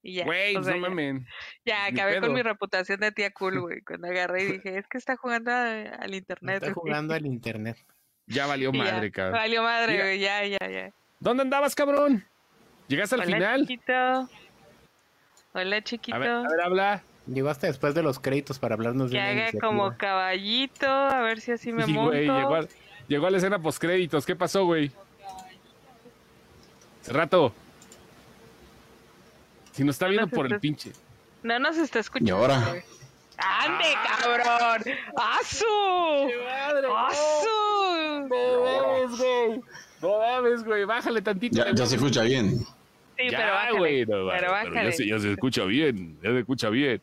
Y 0.02 0.14
ya. 0.14 0.24
Güey, 0.24 0.54
no 0.54 0.78
mames. 0.78 1.22
Ya, 1.66 1.84
acabé 1.84 2.20
con 2.20 2.32
mi 2.32 2.40
reputación 2.40 3.00
de 3.00 3.12
tía 3.12 3.30
cool, 3.32 3.60
güey. 3.60 3.82
Cuando 3.82 4.08
agarré 4.08 4.44
y 4.44 4.52
dije, 4.52 4.78
es 4.78 4.86
que 4.88 4.96
está 4.96 5.16
jugando 5.16 5.52
al 5.52 6.14
internet. 6.14 6.62
Está 6.62 6.72
jugando 6.72 7.12
al 7.12 7.26
internet. 7.26 7.76
Ya 8.30 8.46
valió 8.46 8.72
madre, 8.72 9.10
cabrón. 9.10 9.32
Valió 9.40 9.62
madre, 9.62 9.98
güey, 9.98 10.20
ya, 10.20 10.46
ya, 10.46 10.68
ya. 10.68 10.90
¿Dónde 11.18 11.42
andabas, 11.42 11.74
cabrón? 11.74 12.24
¿Llegaste 12.86 13.16
al 13.16 13.22
Hola, 13.22 13.32
final? 13.32 13.60
Chiquito. 13.66 14.28
Hola, 15.52 15.82
chiquito. 15.82 16.16
A 16.16 16.18
ver, 16.18 16.30
a 16.30 16.42
ver, 16.42 16.60
habla. 16.62 17.02
Llegaste 17.26 17.66
después 17.66 17.92
de 17.92 18.04
los 18.04 18.20
créditos 18.20 18.60
para 18.60 18.74
hablarnos 18.76 19.10
de 19.10 19.16
Que 19.16 19.20
haga 19.20 19.50
como 19.60 19.96
caballito, 19.96 20.86
a 20.86 21.20
ver 21.22 21.40
si 21.40 21.52
así 21.52 21.72
me 21.72 21.84
sí, 21.84 21.92
monto. 21.92 22.10
Güey, 22.10 22.22
llegó, 22.22 22.54
a, 22.54 22.66
llegó 23.08 23.26
a 23.26 23.30
la 23.30 23.36
escena 23.36 23.58
postcréditos. 23.58 24.24
¿Qué 24.24 24.36
pasó, 24.36 24.64
güey? 24.64 24.92
Hace 27.02 27.12
rato. 27.12 27.52
Si 29.72 29.82
nos 29.82 29.96
está 29.96 30.06
viendo 30.06 30.28
por 30.28 30.46
el 30.46 30.60
pinche. 30.60 30.92
No 31.42 31.58
nos 31.58 31.76
está 31.78 31.98
escuchando. 31.98 32.30
Y 32.30 32.32
ahora. 32.32 32.56
¡Ande, 33.38 33.84
cabrón! 34.18 34.82
¡Asu! 35.16 35.64
¡Asu! 37.08 37.69
No 38.30 38.64
mames, 38.64 39.18
güey. 39.18 39.60
No 40.00 40.18
mames, 40.18 40.64
güey. 40.64 40.84
Bájale 40.84 41.22
tantito. 41.22 41.56
Ya, 41.56 41.74
ya 41.74 41.86
se 41.86 41.96
escucha 41.96 42.22
bien. 42.22 42.58
Sí, 42.58 43.30
ya, 43.30 43.38
pero 43.38 43.52
bájale. 43.52 44.06
No, 44.06 44.28
pero 44.30 44.50
bájale. 44.52 44.84
ya, 44.84 44.92
se, 44.92 45.06
ya, 45.06 45.18
se, 45.18 45.32
escucha 45.32 45.64
bien. 45.64 46.18
Ya 46.22 46.30
se 46.30 46.38
escucha 46.38 46.70
bien. 46.70 47.02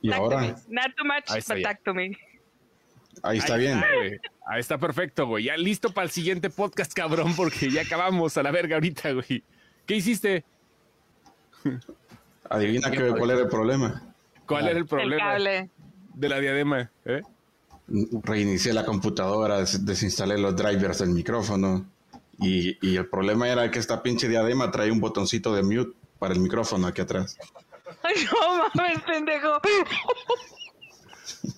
¿Y 0.00 0.12
ahora? 0.12 0.56
Not 0.68 0.94
too 0.96 1.04
much, 1.04 1.46
but 1.48 1.62
talk 1.62 1.82
to 1.84 1.92
me. 1.92 2.16
Ahí 3.22 3.38
está 3.38 3.56
bien. 3.56 3.82
Ahí 4.46 4.60
está 4.60 4.78
perfecto, 4.78 5.26
güey. 5.26 5.44
Ya 5.44 5.56
listo 5.56 5.92
para 5.92 6.04
el 6.04 6.10
siguiente 6.10 6.50
podcast, 6.50 6.92
cabrón, 6.92 7.34
porque 7.36 7.70
ya 7.70 7.82
acabamos 7.82 8.36
a 8.38 8.42
la 8.42 8.50
verga 8.50 8.76
ahorita, 8.76 9.12
güey. 9.12 9.42
¿Qué 9.84 9.96
hiciste? 9.96 10.44
Adivina 12.48 12.90
que, 12.90 13.10
cuál 13.10 13.30
era 13.30 13.40
el 13.40 13.48
problema. 13.48 14.02
¿Cuál 14.46 14.68
era 14.68 14.78
el 14.78 14.86
problema? 14.86 15.36
El 15.36 15.44
cable 15.44 15.70
de 16.14 16.28
la 16.28 16.40
diadema. 16.40 16.90
¿eh? 17.04 17.22
Reinicié 17.88 18.72
la 18.72 18.84
computadora, 18.84 19.64
desinstalé 19.80 20.38
los 20.38 20.54
drivers 20.54 20.98
del 20.98 21.10
micrófono. 21.10 21.86
Y, 22.40 22.78
y, 22.86 22.96
el 22.96 23.06
problema 23.06 23.48
era 23.48 23.70
que 23.70 23.78
esta 23.80 24.02
pinche 24.02 24.28
diadema 24.28 24.70
trae 24.70 24.92
un 24.92 25.00
botoncito 25.00 25.52
de 25.54 25.62
mute 25.62 25.96
para 26.18 26.34
el 26.34 26.40
micrófono 26.40 26.86
aquí 26.86 27.00
atrás. 27.00 27.36
Ay, 28.02 28.14
no 28.30 28.70
mames, 28.74 29.02
pendejo. 29.02 29.60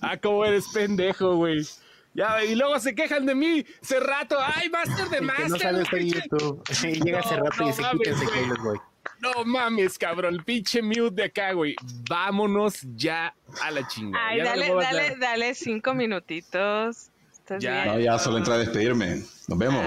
ah, 0.01 0.17
cómo 0.17 0.45
eres 0.45 0.65
pendejo, 0.73 1.35
güey. 1.35 1.67
Ya, 2.13 2.43
y 2.43 2.55
luego 2.55 2.79
se 2.79 2.93
quejan 2.93 3.25
de 3.25 3.35
mí. 3.35 3.65
Cerrato, 3.81 4.37
ay, 4.39 4.69
Master 4.69 5.09
de 5.09 5.21
Master. 5.21 5.45
Que 5.45 5.49
no 5.49 5.57
sabes 5.57 5.87
hacer 5.87 6.03
YouTube. 6.03 6.63
Llega 7.03 7.23
Cerrato 7.23 7.69
y 7.69 7.73
se 7.73 7.83
quita 7.83 8.09
ese 8.09 8.25
güey. 8.61 8.79
No 9.19 9.43
mames, 9.45 9.97
cabrón, 9.97 10.41
pinche 10.45 10.81
mute 10.81 11.11
de 11.11 11.23
acá, 11.25 11.53
güey. 11.53 11.75
Vámonos 12.09 12.81
ya 12.95 13.33
a 13.61 13.71
la 13.71 13.87
chingada. 13.87 14.27
Ay, 14.27 14.41
dale, 14.41 14.73
dale, 14.73 15.15
dale 15.17 15.55
cinco 15.55 15.93
minutitos. 15.93 17.11
Ya, 17.59 17.85
no, 17.85 17.99
ya 17.99 18.17
solo 18.17 18.37
entra 18.37 18.55
a 18.55 18.57
despedirme. 18.59 19.23
Nos 19.47 19.57
vemos. 19.57 19.85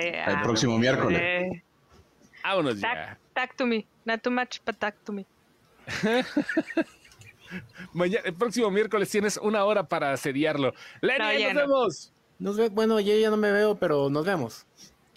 el 0.00 0.42
próximo 0.42 0.78
miércoles. 0.78 1.62
Vámonos 2.42 2.80
ya. 2.80 3.18
Talk 3.34 3.56
to 3.56 3.66
me. 3.66 3.86
Not 4.04 4.22
too 4.22 4.30
much, 4.30 4.60
but 4.64 4.78
talk 4.78 4.94
to 5.04 5.12
me. 5.12 5.26
Mañana, 7.92 8.22
el 8.24 8.34
próximo 8.34 8.70
miércoles 8.70 9.10
tienes 9.10 9.36
una 9.36 9.64
hora 9.64 9.88
para 9.88 10.12
asediarlo. 10.12 10.74
Lenny, 11.00 11.44
nos 11.44 11.54
vemos. 11.54 12.12
Nos 12.38 12.56
ve, 12.56 12.68
bueno, 12.68 13.00
yo 13.00 13.16
ya 13.16 13.30
no 13.30 13.36
me 13.36 13.52
veo, 13.52 13.76
pero 13.78 14.10
nos 14.10 14.24
vemos. 14.24 14.66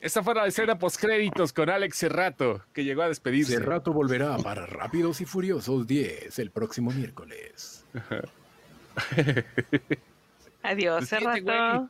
Esta 0.07 0.23
fue 0.23 0.33
la 0.35 0.47
escena 0.47 0.79
postcréditos 0.79 1.51
con 1.51 1.69
Alex 1.69 1.97
Cerrato, 1.97 2.63
que 2.71 2.85
llegó 2.85 3.01
a 3.01 3.09
despedirse. 3.09 3.55
Cerrato 3.55 3.91
volverá 3.91 4.37
para 4.37 4.65
Rápidos 4.65 5.19
y 5.19 5.25
Furiosos 5.25 5.85
10 5.85 6.39
el 6.39 6.49
próximo 6.49 6.91
miércoles. 6.91 7.83
Adiós, 10.63 11.09
Cerrato. 11.09 11.89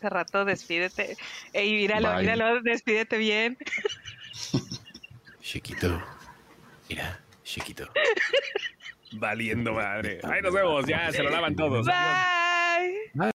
Cerrato, 0.00 0.44
despídete. 0.44 1.16
Ey, 1.52 1.72
míralo, 1.72 2.20
míralo, 2.20 2.62
despídete 2.62 3.18
bien. 3.18 3.58
Chiquito. 5.40 6.00
Mira, 6.88 7.18
chiquito. 7.42 7.88
Valiendo 9.14 9.72
madre. 9.72 10.20
Ahí 10.22 10.40
nos 10.40 10.54
vemos, 10.54 10.86
ya 10.86 11.10
se 11.10 11.24
lo 11.24 11.30
lavan 11.30 11.56
todos. 11.56 11.84
Bye. 11.84 13.32